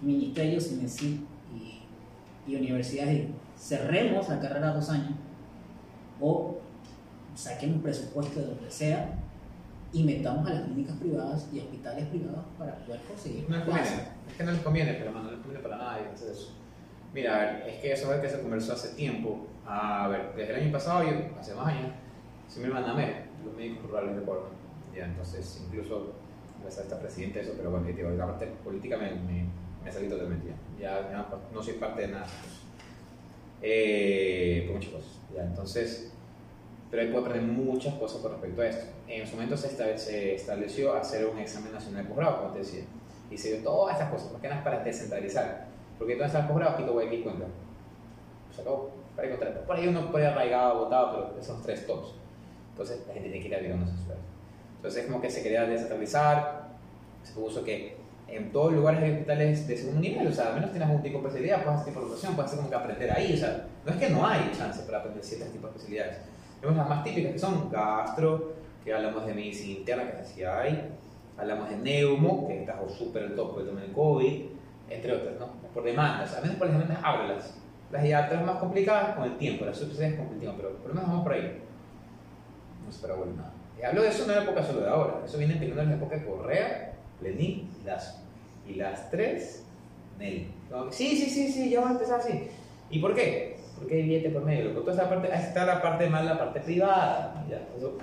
[0.00, 0.70] ministerios,
[1.56, 3.28] y, y universidades y
[3.58, 5.10] cerremos la carrera dos años
[6.20, 6.58] o
[7.34, 9.18] saquemos presupuesto de donde sea
[9.92, 13.88] y metamos a las clínicas privadas y hospitales privados para poder conseguir No les conviene.
[14.28, 16.54] Es que no les conviene, pero no les conviene para hacer eso.
[17.14, 19.46] Mira, a ver, es que eso es que se conversó hace tiempo.
[19.66, 21.92] A ver, desde el año pasado, yo, hace más años,
[22.48, 24.48] se me MER, los médicos rurales de Córdoba.
[24.94, 26.12] Ya, entonces, incluso,
[26.60, 29.46] gracias a esta presidenta, eso, pero bueno, digo, la parte política me, me,
[29.84, 30.54] me salí totalmente ya.
[30.80, 32.24] Ya, ya no soy parte de nada.
[32.24, 32.68] pues.
[33.62, 35.10] Eh, por muchas cosas.
[35.34, 36.12] Ya, entonces,
[36.90, 38.86] pero ahí puedo aprender muchas cosas con respecto a esto.
[39.08, 42.82] En su momento se, se estableció hacer un examen nacional de posgrado, como te decía,
[43.30, 45.66] y se dio todas estas cosas, más que nada para descentralizar.
[45.98, 47.44] Porque todas estas posgrados, Quito, Guayaquil, Cuenca.
[48.54, 48.90] Se acabó.
[49.14, 52.14] Por ahí, contra- por ahí uno puede arraigado, votado, pero esos tres tops.
[52.70, 54.22] Entonces la gente tiene que ir a esas ciudades.
[54.76, 56.68] Entonces es como que se quería descentralizar,
[57.24, 57.96] se puso que
[58.28, 61.18] en todos lugares hay hospitales de segundo nivel, o sea, al menos tienes algún tipo
[61.18, 63.66] de especialidad, puedes hacer tipo de rotación, puedes hacer como que aprender ahí, o sea,
[63.84, 66.18] no es que no hay chance para aprender ciertos tipos de especialidades.
[66.60, 68.54] Vemos las más típicas que son gastro,
[68.84, 70.90] que hablamos de medicina interna, que así hay,
[71.36, 74.42] hablamos de neumo, que está súper el top por el tema del COVID,
[74.90, 75.48] entre otras, ¿no?
[75.72, 77.54] Por demandas, al menos por las demandas, ábrelas.
[77.90, 80.88] Las ya otras más complicadas con el tiempo, las subespecialidades con el tiempo, pero por
[80.88, 81.62] lo menos vamos por ahí.
[82.84, 83.52] No se bueno nada.
[83.78, 85.90] Y hablo de eso no en la época solo de ahora, eso viene empezando en
[85.90, 88.18] la época de Correa, Lenin y Lazo.
[88.66, 89.64] Y las tres,
[90.18, 90.52] Nelly.
[90.90, 92.48] Sí, sí, sí, sí, ya va a empezar así.
[92.90, 93.57] ¿Y por qué?
[93.78, 94.66] Porque hay billete por medio.
[94.70, 94.80] Loco.
[94.80, 97.44] Toda esa parte, ahí está la parte más, la parte privada.
[97.48, 97.96] Ya, eso.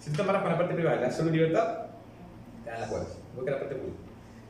[0.00, 1.86] Si tú te amarras con la parte privada das solo libertad,
[2.64, 3.18] te dan las cuerdas.
[3.32, 3.98] Igual que la parte pública.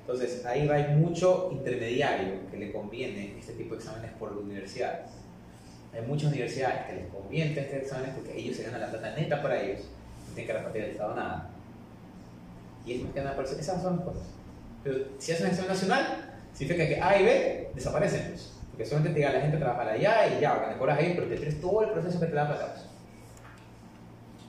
[0.01, 4.40] Entonces, ahí va hay mucho intermediario que le conviene este tipo de exámenes por la
[4.40, 5.01] universidad.
[5.94, 9.40] Hay muchas universidades que les conviene este exámenes porque ellos se ganan la plata neta
[9.40, 9.82] para ellos.
[10.28, 11.51] No tienen que repartir al Estado nada.
[12.84, 13.59] Y es más que nada por eso.
[13.59, 14.26] Esas son las cosas.
[14.82, 16.06] Pero si haces un examen nacional,
[16.52, 18.28] significa que A y B desaparecen.
[18.28, 21.28] Pues, porque solamente te diga la gente trabaja allá y ya, te cobras ahí, pero
[21.28, 22.72] te tienes todo el proceso que te da plata.
[22.72, 22.86] pues.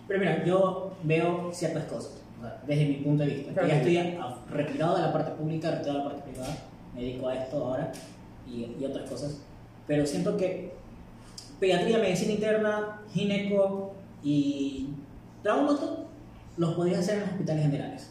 [0.08, 3.62] Pero mira, yo veo ciertas cosas, o sea, desde mi punto de vista.
[3.62, 6.56] que ya estoy a- retirado de la parte pública, retirado de la parte privada,
[6.96, 7.92] me dedico a esto ahora
[8.48, 9.42] y, y otras cosas.
[9.86, 10.74] Pero siento que
[11.60, 13.94] pediatría, medicina interna, gineco
[14.24, 14.90] y
[15.44, 16.06] traumato
[16.58, 18.10] los podrías hacer en los hospitales generales.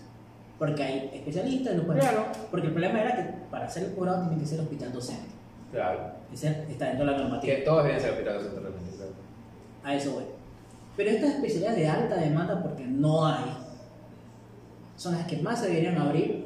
[0.61, 2.27] Porque hay especialistas, los puedes Claro.
[2.53, 5.34] Porque el problema era que para hacer el posgrado tiene que ser hospital docente.
[5.75, 6.13] Claro.
[6.33, 7.57] Ese está dentro de la normativa.
[7.57, 8.97] Que todos deberían ser hospitales realmente.
[8.97, 9.13] Claro.
[9.83, 10.25] A eso voy.
[10.97, 13.45] Pero estas especialidades de alta demanda, porque no hay,
[14.97, 16.45] son las que más se deberían abrir.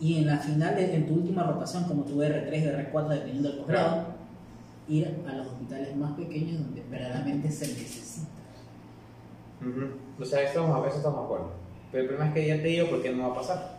[0.00, 3.58] Y en la final, de, en tu última rotación, como tu R3, R4, dependiendo del
[3.58, 4.06] posgrado,
[4.88, 8.26] ir a los hospitales más pequeños donde verdaderamente se necesita.
[10.20, 11.52] O sea, estamos, a eso estamos de acuerdo.
[11.92, 13.78] Pero el problema es que ya te digo por qué no va a pasar.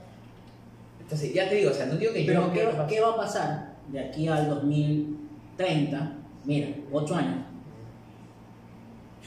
[1.01, 3.11] Entonces, ya te digo, o sea, no digo que yo Pero no ¿qué, qué va
[3.11, 6.17] a pasar de aquí al 2030?
[6.45, 7.45] Mira, 8 años.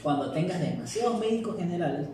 [0.01, 2.07] Cuando tengas demasiados médicos generales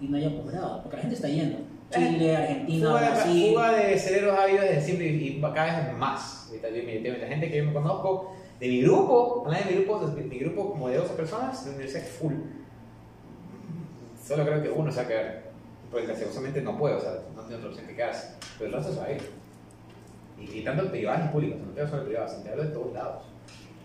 [0.00, 1.58] y no haya posgrado, porque la gente está yendo.
[1.90, 3.50] Chile, Argentina, Fuga de, Brasil.
[3.50, 6.50] fuga de cerebros ávidos desde siempre y, y cada vez más.
[6.50, 10.22] De la gente que yo me conozco, de mi grupo, hablando de mi grupo, de
[10.22, 12.34] mi grupo como de 12 personas, de la universidad es full.
[14.24, 15.42] Solo creo que uno se va a quedar.
[15.90, 18.34] Porque lastimosamente no puedo, o sea, no tengo otra opción que quedarse.
[18.58, 19.41] Pero el resto se va a ir.
[20.42, 22.70] Y, y tanto privados y públicos, no te hablo solo de privados, te hablo de
[22.70, 23.22] todos lados.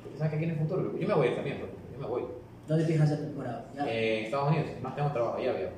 [0.03, 1.57] Porque sabes que aquí en el futuro, yo me voy también,
[1.93, 2.23] yo me voy.
[2.67, 3.65] ¿Dónde piensas hacer temporada?
[3.75, 3.88] ¿Ya?
[3.88, 5.69] Eh, en Estados Unidos, además tengo trabajo allá, veo.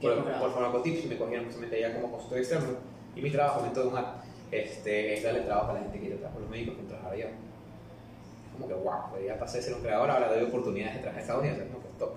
[0.00, 0.40] ¿Qué Por, posgrado?
[0.42, 2.68] por Farmacotips me cogieron justamente allá como consultor externo
[3.14, 6.08] y mi trabajo en todo un act, este, es darle trabajo a la gente que
[6.10, 7.26] trabajar, a los médicos que trabajar allá.
[7.26, 11.00] Es como que wow, pues ya pasé de ser un creador, ahora doy oportunidades de
[11.00, 12.10] trabajar en Estados Unidos, es como que top.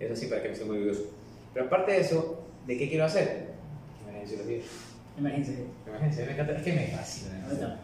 [0.00, 1.10] Eso sí, para que me sienta muy orgulloso.
[1.52, 3.54] Pero aparte de eso, ¿de qué quiero hacer?
[4.02, 4.58] Emergenciología.
[5.16, 5.54] Emergencia.
[5.86, 7.34] Emergencia, me encanta, es que me fascina.
[7.46, 7.78] Me encanta.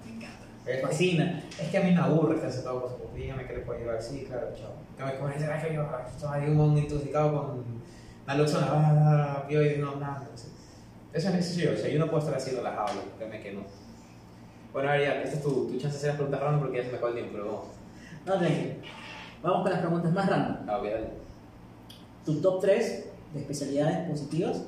[0.66, 1.43] Me fascina.
[1.61, 4.02] Es que a mí me aburre estar sentado con su dígame que le puedo ayudar.
[4.02, 5.19] Sí, claro, chao.
[5.19, 7.65] Cogen ese que yo estoy ahí un intoxicado con
[8.27, 10.28] naloxona, ah, opioides, no, nada.
[10.31, 10.48] no sé.
[11.12, 11.73] Eso es necesario.
[11.73, 13.62] O sea, yo no puedo estar así relajado, créeme que no.
[14.73, 16.78] Bueno, a ver, ya, esta es tu, tu chance de hacer las preguntas random porque
[16.78, 17.66] ya se me acaba el tiempo, pero vamos.
[18.27, 18.74] No, tranquilo.
[19.43, 20.57] Vamos con las preguntas más random.
[20.69, 21.11] Ah, ok, dale.
[22.24, 24.62] Tu top 3 de especialidades positivas,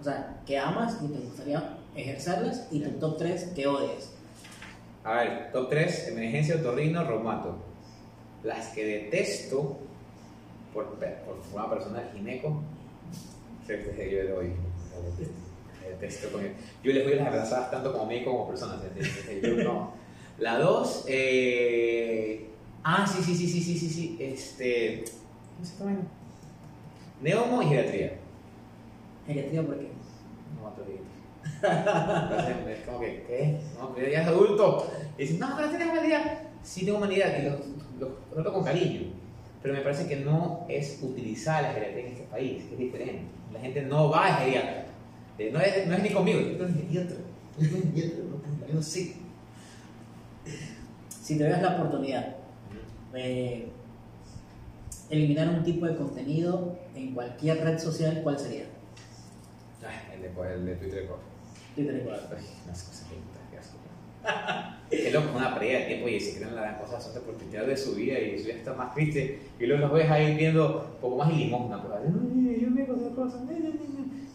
[0.00, 4.12] o sea, que amas y te gustaría ejercerlas, y tu top 3 que odias.
[5.04, 7.56] A ver, top 3, emergencia, otorrino, reumato.
[8.42, 9.78] Las que detesto
[10.74, 12.60] por, por forma personal, gineco,
[13.68, 14.52] yo le doy.
[15.88, 16.42] detesto, con-
[16.82, 18.82] Yo les doy las abrazadas tanto como médico como personas.
[18.84, 19.42] ¿entiendes?
[19.42, 19.92] Yo no.
[20.38, 22.48] La 2, eh,
[22.84, 25.04] ah, sí, sí, sí, sí, sí, sí, sí, este,
[25.56, 26.06] ¿cómo se llama?
[27.22, 28.18] Neumo y geriatría.
[29.26, 29.88] Geriatría, ¿por qué?
[31.66, 33.60] Entonces, es como que, ¿qué?
[33.78, 34.90] No, pero ya es adulto.
[35.18, 36.38] Y dicen, no, pero tienes humanidad.
[36.62, 37.58] Sí tengo humanidad y lo,
[38.00, 39.12] lo trato con cariño.
[39.62, 43.22] Pero me parece que no es utilizada la geriatría en este país, que es diferente.
[43.52, 44.86] La gente no va a geriatra.
[45.38, 47.16] Eh, No es, no es ni conmigo, yo quiero geriatra.
[47.58, 49.14] Yo geriatra, no, yo no sé.
[51.08, 52.36] Si te das la oportunidad
[53.12, 53.68] de
[55.10, 58.64] eliminar un tipo de contenido en cualquier red social, ¿cuál sería?
[59.86, 61.08] Ay, el de, el de Twitter de
[61.76, 62.20] Igual.
[62.36, 63.16] Ay, unas cosas que
[63.50, 63.76] qué asco.
[64.90, 67.66] Qué loco, una pérdida de tiempo y se creen la gran cosa suerte por tuitear
[67.66, 69.40] de su vida y su vida está más triste.
[69.58, 72.86] Y luego los ves ahí viendo un poco más limosna, pues así, "Ay, yo me
[72.86, 73.42] cosas.
[73.44, 73.52] na".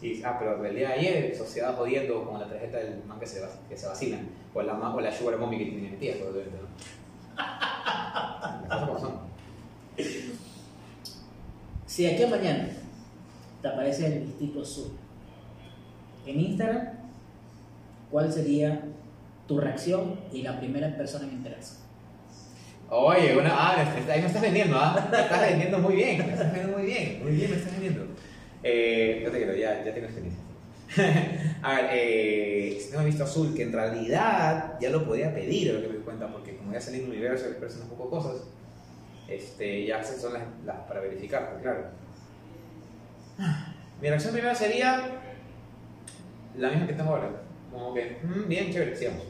[0.02, 3.26] Y, ah, pero el día de ayer, sociedad jodiendo con la tarjeta del man que
[3.28, 6.58] se, va- que se vacilan, o la, o la sugar mommy que tiene mentiras, probablemente,
[6.58, 6.68] ¿no?
[8.68, 9.14] Las cosas como son.
[11.86, 12.70] Si aquí a mañana
[13.62, 14.92] te aparece el listito azul
[16.26, 16.88] en Instagram,
[18.12, 18.84] ¿cuál sería
[19.48, 21.76] tu reacción y la primera persona en enterarse?
[22.90, 25.08] Oye, ah, me ahí me estás vendiendo, ¿ah?
[25.10, 28.06] Me estás vendiendo muy bien, me estás vendiendo muy bien, muy bien me estás vendiendo.
[28.64, 30.44] Eh, no te quiero, ya, ya tengo experiencia.
[31.64, 35.74] A ver, eh, si tengo visto azul, que en realidad ya lo podía pedir, a
[35.76, 38.10] lo que me di cuenta, porque como ya salí en el universo y un poco
[38.10, 38.44] cosas,
[39.30, 41.86] este, ya son las, las para verificar, pues claro.
[44.02, 45.22] Mi reacción primera sería
[46.58, 47.30] la misma que tengo ahora.
[47.72, 49.24] Como que, mm, bien, chévere, sigamos.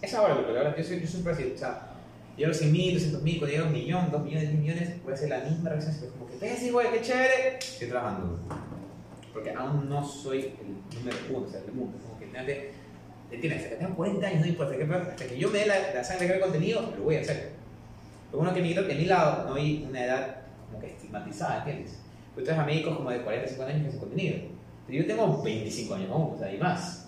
[0.00, 1.90] Esa ahora, porque la verdad, yo, soy, yo siempre así, o sea,
[2.36, 4.60] yo a los 100 mil, 200 mil, cuando llega a un millón, 2 millones, 10
[4.60, 7.88] millones, voy a hacer la misma reacción, así como que, ves, güey, qué chévere, estoy
[7.88, 8.38] trabajando.
[9.32, 12.70] Porque aún no soy el número uno, o sea, del mundo, como que fíjate,
[13.30, 13.62] ¿entiendes?
[13.62, 16.04] Hasta que tenga 40 años, no importa, peor, hasta que yo me dé la, la
[16.04, 17.52] sangre de crear contenido, lo voy a hacer.
[18.34, 22.00] Lo bueno que mi, en mi lado no hay una edad como que estigmatizada, ¿entiendes?
[22.34, 24.36] Tú traes a médicos como de 40, 50 años que hacen contenido.
[24.88, 27.03] Pero yo tengo 25 años aún, o sea, y más.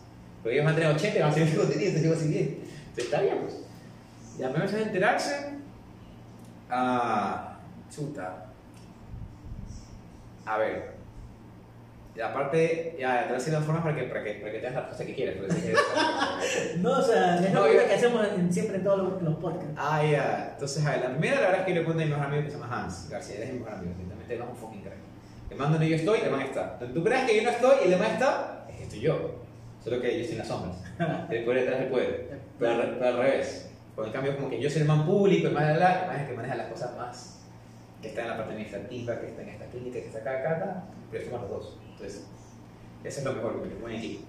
[0.46, 2.40] Porque ellos van a tener 80 y van a contenido, entonces yo voy a seguir.
[2.90, 3.56] Entonces está bien, pues.
[4.38, 5.46] Y la primera vez es enterarse.
[6.70, 7.58] Ah,
[7.92, 8.46] chuta.
[10.44, 10.92] A ver.
[12.14, 14.58] Y aparte, ya, te voy a decir las formas para que, para que, para que
[14.58, 15.34] tengas la respuesta que quieras.
[15.40, 18.84] pero es que- No, o sea, es No, lo yo- que hacemos en- siempre en
[18.84, 19.74] todos los, los podcasts.
[19.76, 20.50] Ah, ya.
[20.52, 22.44] Entonces, a ver, la primera, la verdad es que le cuento a mi mejor amigo
[22.44, 23.36] que se llama Hans García.
[23.38, 23.92] Él es mi mejor amigo.
[23.98, 24.94] Literalmente, él es un fucking crack.
[25.50, 26.76] Le mando donde yo estoy, el man está.
[26.78, 29.45] Donde tú creas que yo no estoy y el man está, es que estoy yo.
[29.86, 30.76] Solo que yo estoy en las sombras.
[31.30, 32.40] El poder detrás del poder.
[32.58, 33.70] Pero, al- pero al revés.
[33.94, 36.22] Por el cambio, como que yo soy el man público, el la, el man es
[36.22, 37.38] el que maneja las cosas más.
[38.02, 40.50] que está en la parte administrativa, que está en esta clínica, que está acá, acá,
[40.56, 40.84] acá.
[41.12, 41.78] Pero somos los dos.
[41.92, 42.26] Entonces,
[43.04, 44.24] eso es lo mejor, porque buen equipo.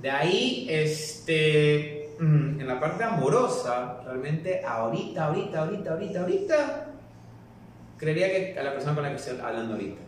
[0.00, 6.86] De ahí, este, mm, en la parte amorosa, realmente ahorita, ahorita, ahorita, ahorita, ahorita,
[7.98, 10.00] creería que a la persona con la que estoy hablando ahorita.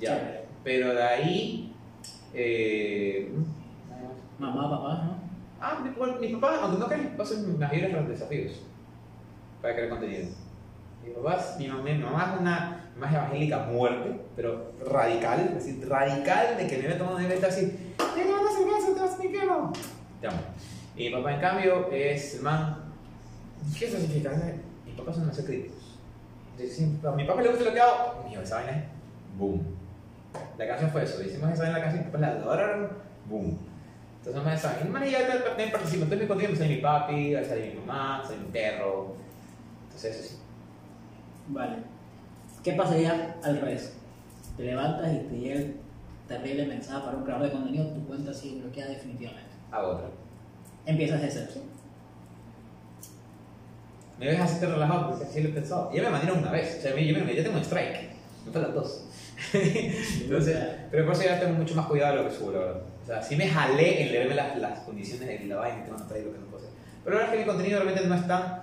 [0.00, 0.40] Ya.
[0.64, 1.74] Pero de ahí,
[2.34, 3.59] eh, más.
[4.40, 5.14] Mamá, papá, ¿no?
[5.60, 8.62] Ah, bueno, mi papá, aunque no crean, pasan las libres los desafíos
[9.60, 10.28] para crear contenido.
[11.04, 15.86] Mi papá, mi mamá, mi mamá es una más evangélica muerte, pero radical, es decir,
[15.86, 19.26] radical de que me tomar una libreta así, te a hacer caso, te vas mi
[19.26, 19.72] infierno.
[20.22, 20.38] Te amo.
[20.96, 22.76] Y mi papá, en cambio, es el man,
[23.78, 24.30] ¿qué eso significa?
[24.86, 25.98] Mi papá son demasiado críticos.
[27.04, 28.84] A mi papá le gusta lo que hago, mío, esa vaina es
[29.38, 29.62] boom.
[30.56, 32.88] La canción fue eso, hicimos esa vaina en la canción, papá la adoraron,
[33.28, 33.69] boom.
[34.24, 34.88] Entonces me.
[34.88, 36.04] Y man, ya también participo.
[36.04, 39.16] Entonces mi contenido me sale mi papi, a salir mi mamá, sale mi perro.
[39.84, 40.38] Entonces, eso sí.
[41.48, 41.76] Vale.
[42.62, 43.94] ¿Qué pasaría al revés?
[44.56, 45.76] Te levantas y te llega el
[46.28, 49.50] terrible mensaje para un creador de contenido, tu cuenta sigue bloqueada definitivamente.
[49.70, 50.08] Hago otra.
[50.84, 51.50] Empiezas de cero.
[51.52, 51.62] ¿sí?
[54.18, 55.90] Me ves así te relajado porque así lo he pensado.
[55.94, 56.76] Ya me mandaron una vez.
[56.78, 58.10] O sea, yo, me, yo tengo un strike.
[58.44, 59.06] Me faltan dos.
[59.54, 60.58] Entonces,
[60.90, 62.82] pero por eso ya tengo mucho más cuidado de lo que subo, la verdad.
[63.10, 66.06] Sea, sí me jalé en leerme las, las condiciones de la vaina que van a
[66.06, 66.70] traer lo que no puedo hacer.
[67.02, 68.62] Pero la verdad es que mi contenido realmente no es tan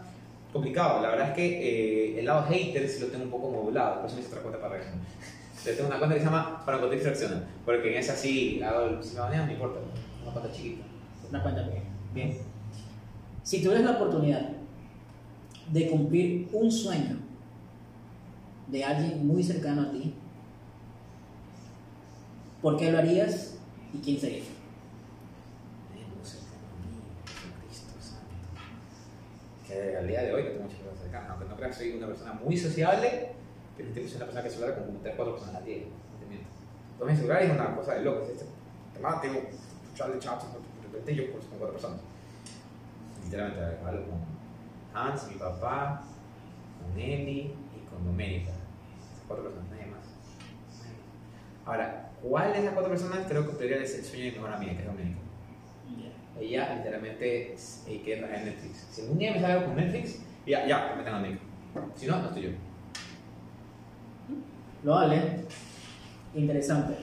[0.54, 1.02] complicado.
[1.02, 3.98] La verdad es que eh, el lado hater sí lo tengo un poco modulado.
[3.98, 5.06] Por eso me hice otra cuenta para reaccionar.
[5.50, 7.44] Entonces tengo una cuenta que se llama Para Contexto Reacciona.
[7.66, 9.80] Porque en esa sí, hago, si me banean, no importa.
[10.24, 10.86] Una cuenta chiquita.
[11.30, 11.90] Una cuenta pequeña.
[12.14, 12.38] Bien.
[13.44, 14.48] Si tuvieras la oportunidad
[15.74, 17.18] de cumplir un sueño
[18.68, 20.14] de alguien muy cercano a ti,
[22.62, 23.57] ¿por qué lo harías
[23.94, 24.44] y quién sería?
[29.68, 32.08] Que al día de hoy que tengo muchas personas cercanas, aunque no creas soy una
[32.08, 33.32] persona muy sociable,
[33.76, 36.20] pero soy una persona que suele hablar con como 3 4 personas al día, no
[36.20, 36.50] te miento.
[36.98, 38.46] Todo mi celular es una cosa de loco, este
[38.94, 39.42] tema tengo
[39.94, 42.00] Charlie Chats, de repente yo con 4 personas.
[43.26, 44.20] Literalmente hablo con
[44.94, 46.02] Hans, mi papá,
[46.82, 48.52] con Eli y con Doménica.
[48.52, 49.77] Esas cuatro personas, nadie más.
[51.68, 54.54] Ahora, ¿cuál de esas cuatro personas creo que podría ser el sueño de mi mejor
[54.54, 55.20] amiga, que es Doménica?
[56.40, 57.56] Ella literalmente
[57.88, 58.88] eh, que trabaja en Netflix.
[58.92, 61.40] Si algún día me sale algo con Netflix, ya, ya, me tengo amigo.
[61.96, 62.50] Si no, no estoy yo.
[64.84, 65.44] Lo vale.
[66.36, 66.96] Interesante.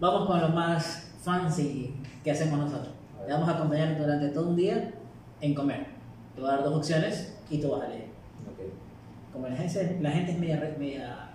[0.00, 1.94] Vamos con lo más fancy
[2.24, 2.94] que hacemos nosotros.
[3.24, 4.92] Te vamos a acompañar durante todo un día
[5.40, 5.86] en comer.
[6.34, 8.06] Te voy a dar dos opciones y tú vas a leer.
[8.50, 9.32] Ok.
[9.32, 11.28] Como la gente, la gente es media, media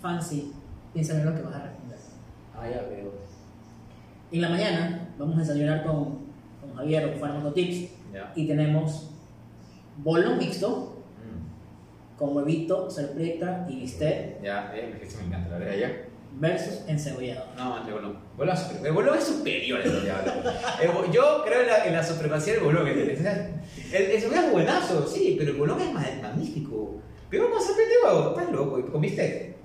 [0.00, 0.52] fancy,
[0.96, 1.98] piensa en lo que vas a responder.
[2.58, 3.12] Ah, ya veo.
[4.32, 6.20] En la mañana vamos a desayunar con,
[6.60, 8.32] con Javier o con Fármaco Tips Ya.
[8.34, 9.10] y tenemos
[9.98, 12.16] bolo mixto Mm.
[12.18, 15.92] con huevito, sorpresa y bistec Ya, eh, me encanta, la verdad, ya.
[16.40, 17.44] versus encebollado.
[17.56, 20.32] No, el es super- el bolón es superior al diablo.
[21.12, 22.86] Yo creo en la, en la supremacía del bolón.
[22.88, 22.98] El,
[23.92, 27.00] el cebollo es buenazo, sí, pero el bolón es ma- magnífico.
[27.30, 28.78] Pero con sorpresa, huevo, estás loco.
[28.78, 29.55] ¿Y con bistec?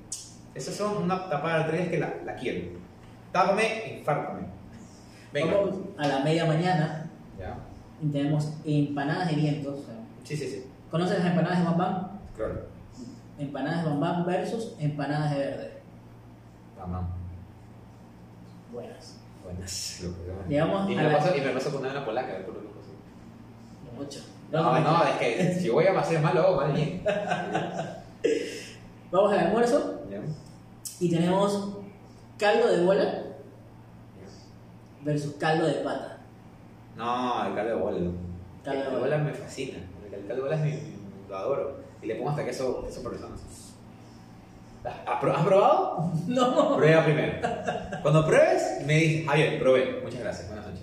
[0.54, 2.80] Esas son una tapada de tres que la, la quiero.
[3.32, 4.42] Tápame, infártame.
[5.32, 5.56] Venga.
[5.56, 7.10] Vamos a la media mañana
[7.40, 7.58] Ya.
[8.02, 9.80] y tenemos empanadas de vientos.
[9.80, 10.66] o sea, Sí, sí, sí.
[10.90, 12.20] ¿Conoces las empanadas de bambán?
[12.36, 12.66] Claro.
[13.40, 15.72] Empanadas de bambán versus empanadas de verde.
[16.78, 17.10] Mamá.
[18.74, 19.18] Buenas.
[19.44, 20.04] Buenas.
[20.50, 23.98] Llegamos y, a me la- paso, y me paso con una polaca, de sí.
[23.98, 24.20] Mucho.
[24.52, 27.02] No, no, es que si voy a hacer mal, lo hago mal bien.
[29.12, 30.22] Vamos al almuerzo Ya.
[31.00, 31.78] y tenemos
[32.38, 33.24] caldo de bola
[35.04, 36.20] versus caldo de pata.
[36.96, 37.98] No, el caldo de bola.
[38.64, 39.18] Caldo el de caldo de bola.
[39.18, 39.80] me fascina.
[40.06, 40.94] El caldo de bola es mi,
[41.30, 41.78] lo adoro.
[42.02, 43.02] Y le pongo hasta queso, queso.
[44.84, 46.12] ¿Has pro- has probado?
[46.28, 46.76] No.
[46.76, 47.34] Prueba primero.
[48.02, 50.02] Cuando pruebes, me dices, Javier, probé.
[50.04, 50.48] Muchas gracias.
[50.48, 50.81] Buenas noches.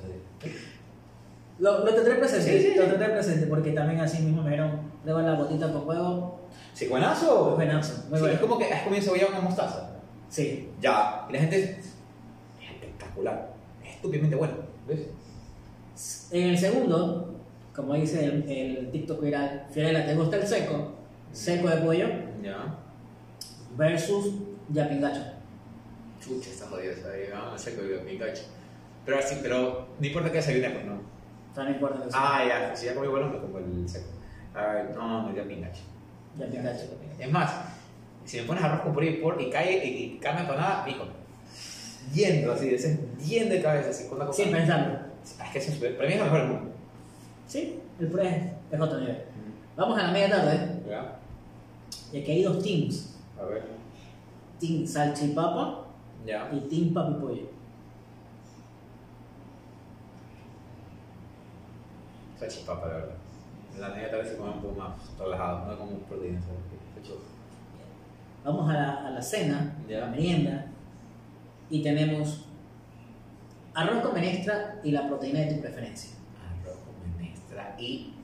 [1.59, 4.81] Lo, lo tendré presente, Sí, sí, lo tendré presente porque también así mismo me dieron
[5.03, 6.41] prueba la botita con huevo.
[6.73, 7.55] Sí, buenazo.
[7.57, 8.35] Buenazo, muy Sí, bueno.
[8.35, 9.91] Es como que has comido cebolla con mostaza.
[10.29, 10.71] Sí.
[10.81, 11.27] Ya.
[11.29, 13.55] Y la gente es es espectacular.
[13.85, 14.55] Es estúpidamente bueno.
[14.87, 16.29] ¿Ves?
[16.31, 17.35] En el segundo,
[17.75, 20.93] como dice el, el TikTok viral, Fiorella, ¿te gusta el seco?
[21.33, 22.07] Seco de pollo
[22.43, 22.77] Ya.
[23.77, 24.35] versus
[24.69, 25.23] yapingacho.
[26.21, 26.95] Chucha, está jodido.
[27.03, 27.31] ¿sabes?
[27.33, 28.43] Vamos a hacer con mi gacho.
[29.05, 31.01] Pero así, pero no importa que desayune, pues no.
[31.59, 33.89] O sea, no importa que sea Ah, ya, si ya comí bueno, me como el
[33.89, 34.07] seco.
[34.55, 35.83] A ver, no, no, ya me engancho.
[36.39, 36.85] yapingacho.
[37.19, 37.53] Es más,
[38.25, 41.05] si me pones arroz con puré y, por, y cae y, y carne empanada, hijo.
[42.15, 44.41] Yendo así, ese yendo de cabeza, así, con una cosa.
[44.45, 44.99] Sin pensarlo.
[45.25, 46.71] Es que eso es, para mí es lo mejor del mundo.
[47.49, 49.19] Sí, el puré es otro nivel.
[49.77, 51.19] Vamos a la media tarde ¿Ya?
[52.13, 53.17] y aquí hay dos teams.
[53.41, 53.65] A ver.
[54.61, 55.87] Team salchipapa
[56.25, 56.49] Ya.
[56.53, 57.58] y team papi pollo.
[62.39, 63.15] Salchipapa, la verdad.
[63.75, 66.59] En la media tarde se come un poco más relajado, no como proteína, ¿sabes?
[67.03, 67.21] Hecho.
[68.45, 70.01] Vamos a la, a la cena, Ya.
[70.01, 70.67] la merienda,
[71.71, 72.45] y tenemos
[73.75, 76.11] arroz con menestra y la proteína de tu preferencia.
[76.63, 78.15] Arroz con menestra y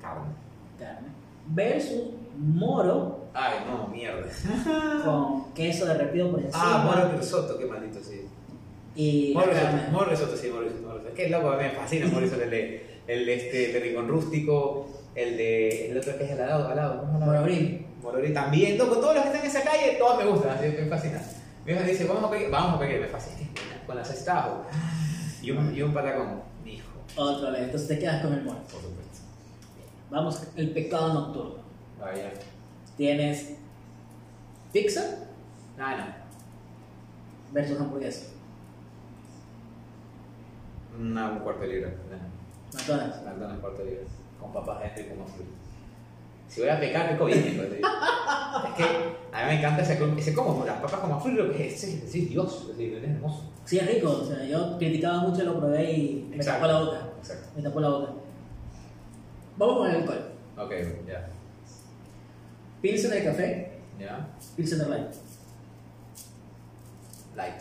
[0.00, 0.32] carne.
[0.78, 1.08] Carne.
[1.48, 2.02] Versus
[2.38, 4.26] moro Ay, no, mierda.
[5.04, 6.62] con queso derretido por encima.
[6.64, 8.26] Ah, moro risotto, qué maldito, sí.
[8.94, 10.82] y Moro risotto, moro risotto, sí, moro risotto.
[10.82, 11.08] moro risotto.
[11.08, 12.44] Es que loco, a mí me fascina moro risotto,
[13.06, 16.74] el de, este, el de ricón rústico, el de, el otro que es ¿cómo se
[16.74, 17.18] llama?
[17.18, 17.86] Moro grill.
[18.02, 20.82] Morori también, loco, todos los que están en esa calle, todos me gustan, así que
[20.82, 21.22] me fascina.
[21.64, 23.48] Mi hija dice, vamos a pedir, vamos a pedir, me fascina,
[23.86, 24.62] con la salsa de ajo.
[25.40, 27.64] Y un, y un patacón, mi hijo, Otro lado.
[27.64, 28.58] Entonces te quedas con el moro.
[28.64, 29.20] por supuesto.
[30.10, 31.64] Vamos, el pecado nocturno.
[31.98, 32.30] Vaya.
[32.98, 33.54] Tienes
[34.72, 35.02] pizza
[35.78, 36.04] No, no.
[37.52, 38.26] versus hamburguesa.
[41.00, 41.90] Una, un cuarto de libra.
[42.74, 43.22] McDonald's.
[43.24, 44.04] McDonald's de libra.
[44.40, 45.46] Con papas dentro y con azul.
[46.48, 47.38] Si voy a pecar, peco bien.
[47.38, 48.84] es que
[49.32, 52.28] a mí me encanta ese, ese como, las papas azul, lo que es, es, es
[52.28, 53.50] Dios, es, es hermoso.
[53.64, 54.10] Sí, es rico.
[54.10, 56.66] O sea, yo criticaba mucho, lo probé y me Exacto.
[56.66, 57.08] tapó la boca.
[57.18, 57.48] Exacto.
[57.56, 58.12] Me tapó la boca.
[59.56, 60.30] Vamos con el alcohol.
[60.58, 60.72] Ok,
[61.06, 61.28] ya.
[62.82, 64.28] Pilsen de café, Ya.
[64.56, 65.12] Pilsen de light.
[67.34, 67.60] Light.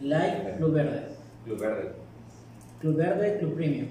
[0.00, 1.02] Light, Club Verde.
[1.44, 1.92] Blue verde.
[2.80, 3.88] Club Verde, Club Premium.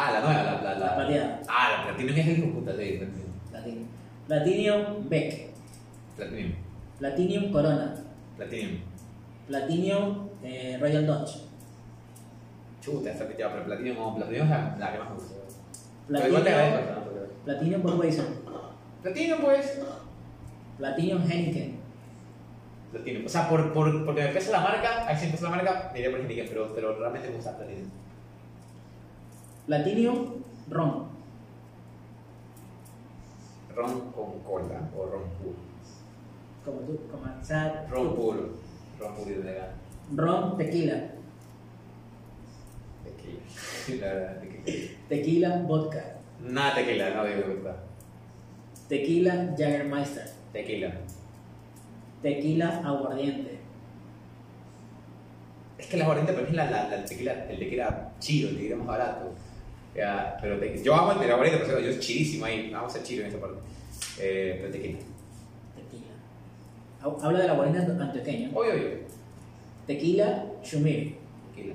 [0.00, 1.40] Ah, la nueva, la, la, La plateada.
[1.48, 3.32] Ah, la platinum es el puta, sí, platinum.
[3.50, 3.86] Platinum.
[4.28, 5.50] Platinum Beck.
[6.16, 6.52] Platinum.
[7.00, 7.94] Platinum Corona.
[8.36, 8.78] Platinum.
[9.48, 11.30] Platinum eh, Royal Dutch.
[12.80, 15.34] Chuta, está piteado, pero platinum, no, platinum es la, la que más me gusta.
[16.06, 16.42] Platinum,
[17.44, 18.24] Platinum Budweiser.
[19.02, 19.80] Platinum, pues.
[20.78, 21.76] Platinum Heineken.
[22.92, 23.26] Platinum.
[23.26, 25.90] O sea, por, por, porque me pesa la marca, ahí sí me pesa la marca,
[25.92, 27.90] diría por Heineken, pero, pero realmente me gusta Platinum.
[29.68, 31.08] Platinum Ron.
[33.76, 35.56] Ron con cola o ron puro.
[36.64, 38.48] Como tú, como o sea, Ron puro.
[38.98, 39.72] Ron puro y legal.
[40.16, 41.10] Ron Tequila.
[43.04, 44.40] Tequila.
[44.40, 44.88] Tequila.
[45.10, 46.14] Tequila Vodka.
[46.42, 47.76] Nada tequila, no digo verdad.
[48.88, 50.30] Tequila Jagermeister.
[50.54, 50.92] Tequila.
[52.22, 53.58] Tequila Aguardiente.
[55.76, 58.48] Es que la aguardiente para mí es la, la, la- el tequila, el tequila chido,
[58.48, 59.32] el tequila más barato.
[59.98, 62.98] Ya, pero te- yo amo el tequila aguardiente, pero yo es chidísimo ahí, vamos a
[62.98, 63.58] ser chido en esa parte.
[64.20, 64.98] Eh, pero tequila.
[65.74, 66.12] Tequila.
[67.02, 68.50] Ha- Habla del aguardiente antioqueño.
[68.56, 68.90] Obvio, obvio.
[69.88, 71.16] Tequila Shumir.
[71.54, 71.74] Tequila.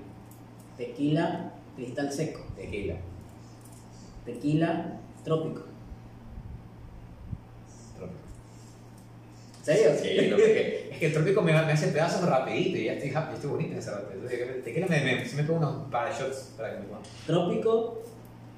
[0.78, 2.45] Tequila Cristal Seco.
[2.56, 2.95] Tequila.
[4.26, 5.64] Tequila Trópico.
[7.98, 8.20] Trópico.
[9.60, 9.91] ¿En serio?
[10.02, 13.34] Sí, que- es que el trópico me, me hace pedazos rapidito y ya estoy happy,
[13.36, 14.14] estoy bonito en esa parte.
[14.14, 17.02] Entonces, tequila me, me, me pongo unos par de shots para que me ponga.
[17.26, 18.04] Trópico,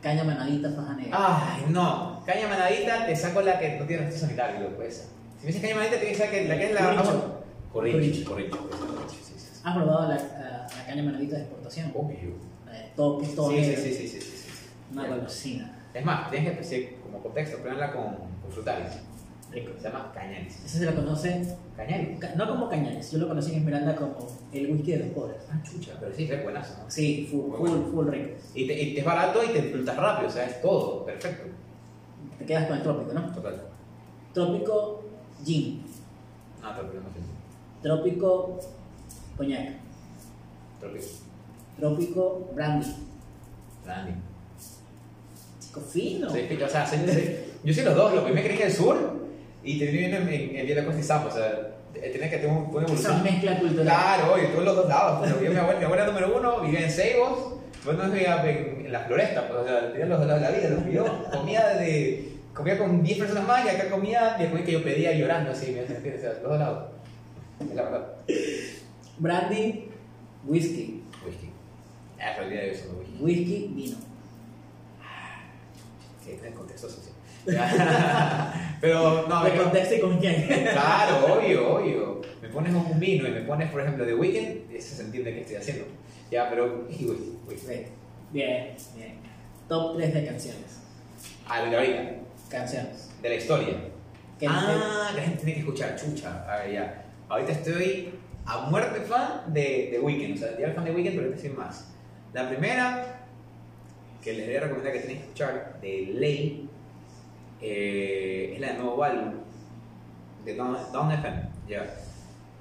[0.05, 1.17] caña manadita, faja negra.
[1.19, 2.21] Ay, no.
[2.27, 5.03] Caña manadita, te saco la que no tiene registro sanitario, loco, esa.
[5.39, 6.81] Si me dices caña manadita, tienes que sacar que- la que es la.
[6.81, 7.41] Corrincho.
[7.73, 8.57] Corrincho, corrincho.
[8.69, 9.61] corrincho, sí, sí, sí.
[9.63, 11.91] ¿Has probado la, la- la caña manadita de exportación?
[11.95, 12.33] Obvio.
[12.67, 13.81] La de todo, que es todo Sí, sí, negro.
[13.83, 14.69] sí, sí, sí, sí, sí.
[14.93, 15.71] Una golosina.
[15.91, 18.03] Es más, tienes que decir como contexto, ponerla con,
[18.43, 18.93] con frutales.
[19.51, 19.71] Rico.
[19.77, 20.65] Se llama cañaris.
[20.65, 22.19] Ese se lo conoce, Cañaris.
[22.19, 24.15] ca- no como cañares, yo lo conocí en Esmeralda como
[24.51, 25.37] el whisky de los pobres.
[25.51, 26.89] Ah, chucha, pero sí, es buenazo, ¿no?
[26.91, 27.87] Sí, full, full, bueno.
[27.91, 28.29] full rico.
[28.53, 31.47] Y, te, y te es barato y te disfrutas rápido, o sea, es todo, perfecto.
[32.39, 33.31] Te quedas con el trópico, ¿no?
[33.33, 33.61] Total.
[34.33, 35.03] Trópico
[35.45, 35.83] gin,
[36.61, 37.19] No, trópico no sé.
[37.81, 38.59] trópico
[39.37, 39.69] coñac,
[40.79, 41.05] Trópico.
[41.79, 42.87] trópico brandy.
[43.85, 44.11] Brandy.
[45.59, 46.29] Chico fino.
[46.29, 46.85] Sí, o sea,
[47.63, 49.24] yo soy los dos, lo que me creí que el sur
[49.65, 52.93] y te viviendo en, en, y Zampa, o sea, tienes que tener un- una Esa
[52.93, 53.23] evolución.
[53.23, 53.83] mezcla cultural.
[53.85, 55.29] Claro, y todos los dos lados.
[55.29, 58.91] Yo, mi, abuela, mi abuela número uno vivía en Seibos, después no vivía en, en
[58.91, 61.67] la floresta, pues, o sea, tenía los dos lados de la vida, los yo comía
[61.69, 65.71] de, comía con 10 personas más y acá comía después que yo pedía llorando así,
[65.71, 66.17] ¿me entiendes?
[66.19, 66.89] O sea, los dos lados.
[67.59, 68.07] Es la verdad.
[69.17, 69.89] Brandy,
[70.45, 71.01] whisky.
[71.25, 71.49] Whisky.
[72.19, 73.17] Ah, de hoy son whisky.
[73.19, 73.97] Whisky, vino.
[76.23, 77.14] Sí, en contexto social.
[78.81, 80.47] Pero no, de me- contexto y con quién.
[80.71, 82.21] Claro, obvio, obvio.
[82.41, 85.41] Me pones un vino y me pones, por ejemplo, The Weeknd, eso se entiende que
[85.41, 85.85] estoy haciendo.
[86.31, 86.87] Ya, pero.
[86.89, 87.73] y whisky, whisky.
[88.31, 89.13] Bien, bien.
[89.67, 90.79] Top 3 de canciones.
[91.47, 92.11] Ah, de ahorita.
[92.49, 93.09] Canciones.
[93.21, 93.75] De la historia.
[94.47, 96.45] Ah, la gente tiene que escuchar, chucha.
[96.51, 97.05] A ver, ya.
[97.29, 98.09] Ahorita estoy
[98.45, 100.35] a muerte fan de, de Weekend.
[100.35, 101.91] O sea, ya era fan de Weekend, pero ahorita estoy más.
[102.33, 103.25] La primera,
[104.21, 106.69] que les voy a recomendar que tienen que escuchar, de Ley,
[107.61, 109.33] eh, es la del nuevo álbum,
[110.43, 111.49] de Don, Don FM.
[111.67, 111.85] Ya.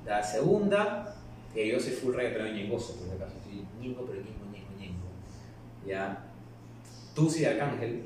[0.07, 1.15] La segunda,
[1.53, 3.35] que yo soy full reggaeton ñengoso, por si acaso.
[3.45, 5.07] Soy ñengo, pero ñengo, ñengo, ñengo.
[5.87, 6.25] Ya.
[7.15, 8.03] Tusi de Arcángel,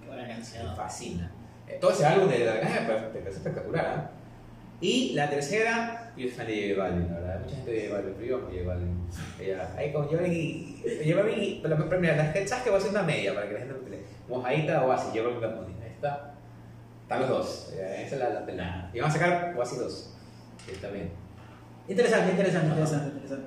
[0.00, 0.76] Qué buena me canción.
[0.76, 1.30] fascina.
[1.66, 3.86] Eh, Todo ese álbum de caja me parece espectacular.
[3.86, 4.10] ¿ah?
[4.80, 7.40] Y la tercera, yo soy fan de Balvin, la verdad.
[7.44, 9.06] Mucha gente de Balvin, pero yo amo J Balvin.
[9.76, 13.34] Ahí con J Balvin, J Balvin, pero, mira, las que voy a hacer una media
[13.34, 14.00] para que la gente me pelee.
[14.28, 15.66] Mojadita o así, J Balvin Bad
[16.00, 16.32] Está.
[17.02, 17.72] Están los dos.
[17.74, 18.90] Esa es la, la pelada.
[18.94, 20.10] Y vamos a sacar o así dos.
[20.64, 21.10] Que está bien.
[21.88, 22.74] Interesante, interesante, Ajá.
[22.80, 23.46] interesante, interesante.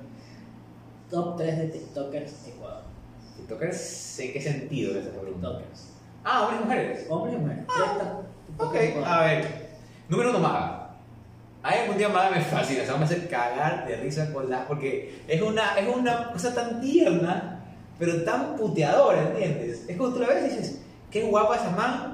[1.10, 2.82] Top 3 de TikTokers Ecuador.
[3.36, 5.48] ¿TikTokers en qué sentido esa pregunta?
[5.58, 5.88] TikTokers.
[6.24, 7.06] Ah, hombres y mujeres.
[7.08, 7.66] Hombres y mujeres.
[7.66, 8.20] Ta-
[8.56, 8.74] Ok,
[9.04, 9.68] a ver.
[10.08, 10.90] Número uno, Maga.
[11.64, 14.66] Mí algún día Maga me fascina, o sea, me hace cagar de risa con la...
[14.68, 17.64] Porque es una, es una cosa tan tierna,
[17.98, 19.86] pero tan puteadora, ¿entiendes?
[19.88, 22.13] Es como tú la ves y dices, qué guapa esa man,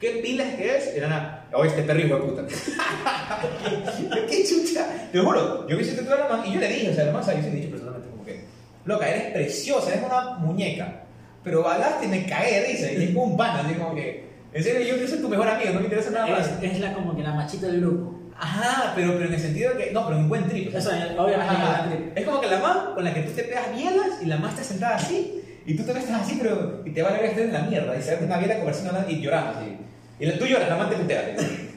[0.00, 2.42] qué pilas que es, y nada, oh, este perro hijo de puta.
[4.28, 6.94] qué chucha, te juro, yo me hice toda la man y yo le dije, o
[6.94, 8.44] sea, además yo se he dicho personalmente como que,
[8.84, 11.02] loca, eres preciosa, eres una muñeca,
[11.42, 14.64] pero balaste y me cagué risa, y es como un pana, así como que, en
[14.64, 16.48] serio, yo, yo soy tu mejor amigo, no me interesa nada más.
[16.62, 18.18] Es, es la, como que la machita del grupo.
[18.40, 19.92] Ajá, pero, pero en el sentido de que.
[19.92, 20.74] No, pero en un buen trip.
[20.74, 21.82] Eso, obviamente, Ajá.
[21.84, 22.16] un trip.
[22.16, 24.50] Es como que la mamá con la que tú te pegas bielas y la mamá
[24.50, 26.82] está sentada así y tú también estás así, pero.
[26.84, 29.10] Y te va a ver estar en la mierda y se ve una biela conversando
[29.10, 29.76] y llorando así.
[30.20, 30.96] Y la- tú lloras, la mamá te.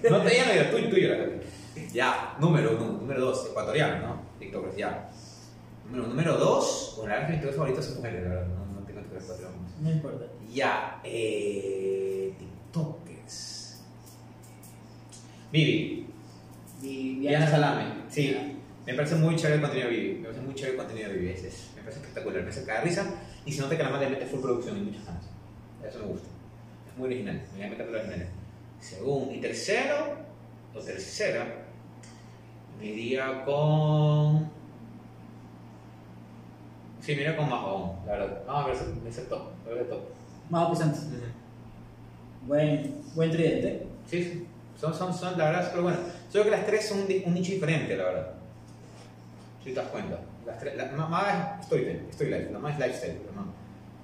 [0.10, 1.20] No te llama, tú, tú lloras.
[1.94, 4.22] Ya, número uno, número dos, ecuatoriano, ¿no?
[4.40, 5.10] TikTokers, ya.
[5.86, 8.48] Número, número dos, bueno, la verdad es que mis favoritos son mujeres, la verdad.
[8.48, 9.72] No, no tengo TikTokers ecuatorianos.
[9.82, 10.26] No importa.
[10.54, 12.34] Ya, eh.
[12.40, 13.82] TikTokers.
[15.52, 16.08] Vivi.
[16.82, 18.58] Y Diana Salame, sí.
[18.86, 20.18] Me parece muy chévere el contenido de Vivi.
[20.20, 21.30] Me parece muy chévere el contenido de Vivi.
[21.34, 22.42] Es, es- me parece espectacular.
[22.44, 23.06] Me hace caer risa.
[23.46, 25.26] Y se nota que la madre le mete full producción y muchas ganas.
[25.88, 26.28] Eso me gusta.
[27.02, 27.42] Es muy original.
[27.58, 28.28] Me encanta lo original.
[28.80, 29.34] Segundo.
[29.34, 30.18] Y tercero,
[30.76, 31.48] o tercera,
[32.80, 34.52] me iría con.
[37.00, 38.44] Sí, me iría con Mahón, la verdad.
[38.46, 39.42] Vamos a ver ese, ese top.
[39.64, 40.02] Voy a ver el top.
[40.52, 41.08] Más pisantes.
[42.46, 43.88] Buen, buen tridente.
[44.06, 44.48] Sí, sí.
[44.80, 45.98] Son, son, son, la verdad, pero bueno.
[46.32, 48.34] Yo creo que las tres son un, un nicho diferente, la verdad.
[49.64, 50.20] Si te das cuenta.
[50.46, 53.22] Las tres, la más es storytelling, story life, la más es lifestyle.
[53.26, 53.46] La, más.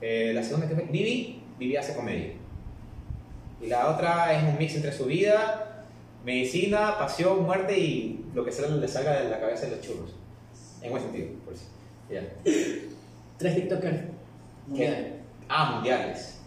[0.02, 2.47] Eh, la segunda que fue Vivi, Vivi hace comedia.
[3.62, 5.86] Y la otra es un mix entre su vida,
[6.24, 10.16] medicina, pasión, muerte y lo que sea le salga de la cabeza de los churros.
[10.82, 11.66] En buen sentido, por eso.
[12.10, 12.22] Ya.
[13.38, 14.02] Tres TikTokers.
[14.68, 15.14] mundiales.
[15.50, 16.38] Ah, mundiales.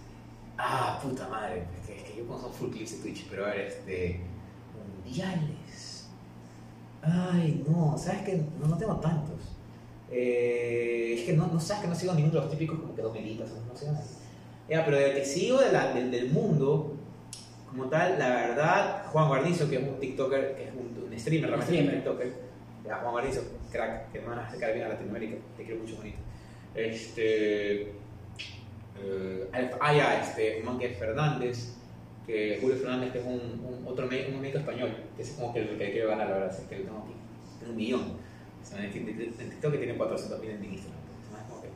[0.57, 1.65] Ah, puta madre.
[1.81, 4.20] Es que, es que yo consumo full clips de Twitch, pero a ver, este.
[5.05, 6.07] Mundiales.
[7.03, 9.41] Ay, no, sabes que no, no tengo tantos.
[10.11, 13.03] Eh, es que no, no sabes que no sigo ninguno de los típicos como que
[13.03, 14.07] domelitas, no, no sigo nadie.
[14.69, 16.97] Ya, pero del que sigo de la- del mundo,
[17.71, 21.49] como tal, la verdad, Juan Guarnizo, que es un TikToker, que es un, un streamer,
[21.51, 21.95] realmente Streamer.
[21.97, 22.33] un TikToker.
[22.87, 26.19] Ya, Juan Guarnizo, crack, que más hace caer bien a Latinoamérica, te quiero mucho, bonito.
[26.75, 27.83] Este.
[29.03, 31.75] eh, ah, ya, este, un man que es Fernández,
[32.27, 33.33] que Julio Fernández, que es un,
[33.65, 36.57] un- otro un médico español, que es como que el que quiero ganar, la verdad,
[36.59, 37.15] es que lo tengo aquí,
[37.59, 38.01] tiene un millón.
[38.63, 41.01] O sea, en Tik- en TikTok que tiene 400 mil en Instagram.
[41.01, 41.69] O sea, es como que-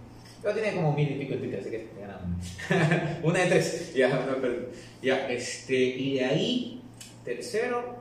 [0.45, 3.19] Pero tiene como mil y pico en Twitter, así que te ganan.
[3.23, 3.95] Una de tres.
[3.95, 4.69] Ya, no, pero-
[5.01, 6.83] ya, este, y de ahí,
[7.25, 7.97] tercero.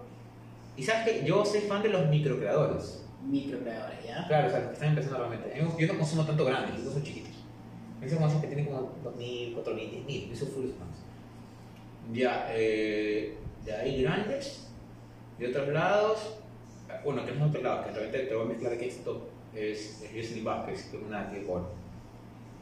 [0.75, 3.05] Y sabes que yo soy fan de los microcreadores.
[3.25, 4.27] Microcreadores, ¿ya?
[4.27, 5.53] Claro, o sea, los que están empezando realmente.
[5.79, 7.31] Yo no consumo tanto grandes, yo soy chiquitos.
[8.01, 10.97] Esos son que tienen como 2.000, 4.000, 10.000, yo soy full fans.
[12.11, 14.67] Ya, eh, de ahí grandes,
[15.39, 16.35] de otros lados,
[17.05, 19.29] bueno, que no es de otros lados, que realmente te voy a mezclar aquí esto,
[19.55, 21.45] es, Jocelyn Vázquez, que es una que.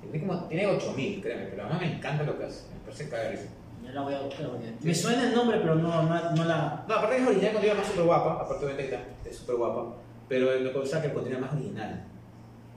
[0.01, 3.49] Tiene, como, tiene 8.000, créeme, pero a mí me encanta lo que hace, me parece.
[3.83, 4.47] Yo la voy a buscar.
[4.49, 6.83] porque Me suena el nombre, pero no, no, no la.
[6.87, 9.95] No, aparte que es original, cuando más súper guapa, aparte obviamente que es súper guapa,
[10.27, 12.03] pero me gusta que el contenido es más original.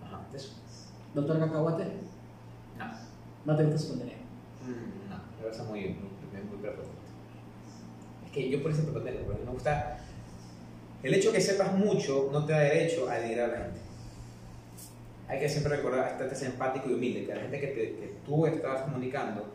[0.04, 0.52] Ajá, eso.
[1.14, 1.84] Doctor Cacahuate,
[2.78, 2.84] No.
[3.44, 4.18] no te gusta su contenido.
[4.62, 6.94] Mm, No, me parece muy, muy, muy prepotente.
[8.26, 9.98] Es que yo por eso prepotente, porque me gusta.
[11.02, 13.80] El hecho de que sepas mucho no te da derecho a denigrar a la gente.
[15.28, 18.46] Hay que siempre recordar, estar empático y humilde, que la gente que, te- que tú
[18.46, 19.46] estás comunicando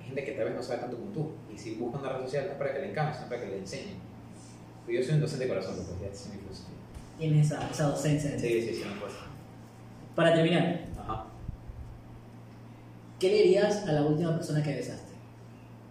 [0.00, 1.30] es gente que tal vez no sabe tanto como tú.
[1.54, 3.48] Y si busca una red social no es para que le encante, sino para que
[3.48, 3.94] le enseñe.
[4.84, 6.74] Pues yo soy un docente de corazón, pues ya es mi filosofía.
[7.18, 8.38] Tienes esa, esa docencia.
[8.38, 9.16] Sí, sí, sí, no pasa.
[10.14, 11.24] Para terminar, Ajá.
[13.18, 15.12] ¿qué le dirías a la última persona que besaste?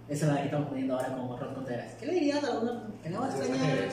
[0.07, 1.95] Esa es la que estamos poniendo ahora como Rod Contreras.
[1.99, 3.89] ¿Qué le dirías a la una que no va a extrañar?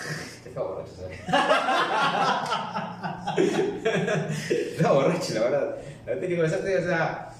[0.00, 1.18] Este fue borracho, ¿sabes?
[4.50, 5.76] Estaba borracho, la verdad.
[6.06, 7.32] La verdad que comenzaste, o sea,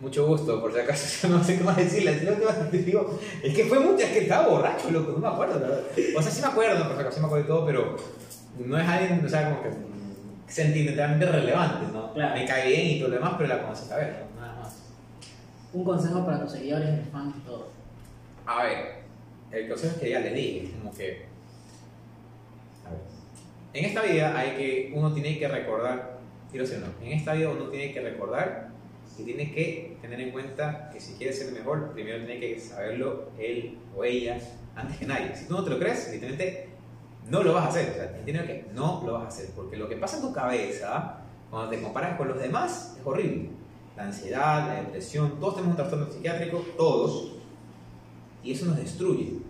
[0.00, 2.18] mucho gusto, por si acaso, no sé qué más decirle.
[2.18, 2.32] Si no
[2.70, 5.68] te digo, es que fue mucho, es que estaba borracho, loco, no me acuerdo, la
[5.68, 5.84] verdad.
[6.16, 7.96] O sea, sí me acuerdo, por si acaso sí me acuerdo de todo, pero
[8.58, 9.70] no es alguien, o sea, como que
[10.48, 12.12] sentimentalmente relevante, ¿no?
[12.12, 12.34] Claro.
[12.34, 14.40] Me cae bien y todo lo demás, pero la conoces a ver, ¿no?
[14.40, 14.76] nada más.
[15.72, 17.68] Un consejo para tus seguidores, fans y todo.
[18.46, 19.00] A ver,
[19.52, 21.29] el consejo es que ya le dije, es como que.
[23.72, 24.92] En esta vida hay que.
[24.94, 26.18] Uno tiene que recordar.
[26.50, 27.06] Quiero decir, no.
[27.06, 28.70] En esta vida uno tiene que recordar
[29.18, 33.30] y tiene que tener en cuenta que si quiere ser mejor, primero tiene que saberlo
[33.38, 34.38] él o ella
[34.74, 35.36] antes que nadie.
[35.36, 36.68] Si tú no te lo crees, evidentemente
[37.28, 37.90] no lo vas a hacer.
[37.90, 39.50] O sea, entiendo que no lo vas a hacer.
[39.54, 41.18] Porque lo que pasa en tu cabeza,
[41.50, 43.50] cuando te comparas con los demás, es horrible.
[43.96, 47.32] La ansiedad, la depresión, todos tenemos un trastorno psiquiátrico, todos
[48.42, 49.49] y eso nos destruye.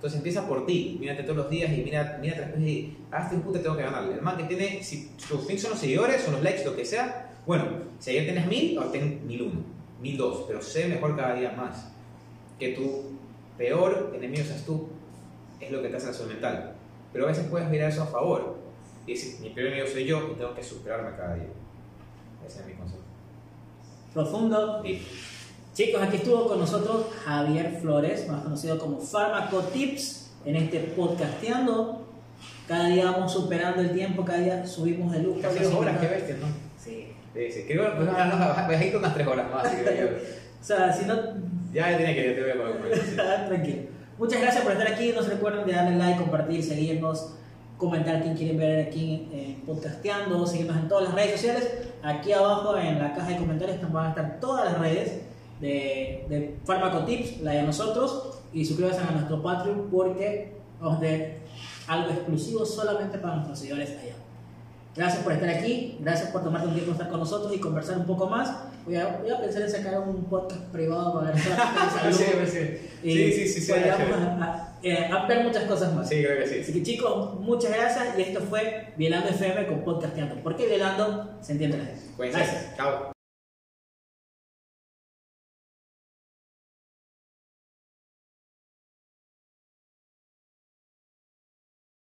[0.00, 3.42] Entonces empieza por ti, mírate todos los días y mira, mírate después y hazte un
[3.42, 4.14] puto tengo que ganarle.
[4.14, 6.86] El man que tiene, si tus things son los seguidores, son los likes, lo que
[6.86, 7.66] sea, bueno,
[7.98, 9.60] si ayer tienes mil, ahora ten mil uno,
[10.00, 11.92] mil dos, pero sé mejor cada día más.
[12.58, 13.18] Que tu
[13.58, 14.88] peor enemigo seas tú,
[15.60, 16.76] es lo que te hace la salud mental.
[17.12, 18.56] Pero a veces puedes mirar eso a favor
[19.06, 21.44] y decir, mi peor enemigo soy yo y tengo que superarme cada día.
[22.46, 23.02] Ese es mi consejo.
[24.14, 24.82] Profundo.
[24.82, 25.02] Deep.
[25.74, 32.06] Chicos, aquí estuvo con nosotros Javier Flores, más conocido como Farmacotips, en este podcasteando.
[32.66, 35.40] Cada día vamos superando el tiempo, cada día subimos de luz.
[35.40, 36.46] Casi dos horas, qué bestia, ¿no?
[36.76, 37.12] Sí.
[37.34, 37.64] Sí, sí.
[37.68, 39.72] Creo que pues, ir unas tres horas más.
[39.72, 40.06] yo.
[40.60, 41.14] O sea, si no,
[41.72, 42.98] Ya tiene que ir, te voy a poner.
[42.98, 43.16] sí.
[43.48, 43.82] tranquilo.
[44.18, 45.12] Muchas gracias por estar aquí.
[45.14, 47.32] No se recuerden de darle like, compartir, seguirnos,
[47.78, 51.72] comentar quién quieren ver aquí en Podcasteando, seguirnos en todas las redes sociales.
[52.02, 55.29] Aquí abajo en la caja de comentarios van a estar todas las redes
[55.60, 61.38] de, de Farmacotips, la de nosotros, y suscríbanse a nuestro Patreon porque vamos a tener
[61.86, 64.14] algo exclusivo solamente para nuestros seguidores allá.
[64.96, 68.06] Gracias por estar aquí, gracias por tomarte un tiempo estar con nosotros y conversar un
[68.06, 68.50] poco más.
[68.84, 72.16] Voy a, voy a pensar en sacar un podcast privado para ver salud.
[72.16, 72.90] Sí, sí.
[73.02, 73.94] Y Sí, sí, sí, sí, a-
[74.44, 76.08] a- eh, ampliar muchas cosas más.
[76.08, 76.60] Sí, creo que sí.
[76.60, 80.36] Así que chicos, muchas gracias y esto fue Violando FM con Podcasteando.
[80.42, 82.00] Porque Violando se entiende la gente.
[82.16, 82.70] Cuídense.
[82.76, 83.19] Chao.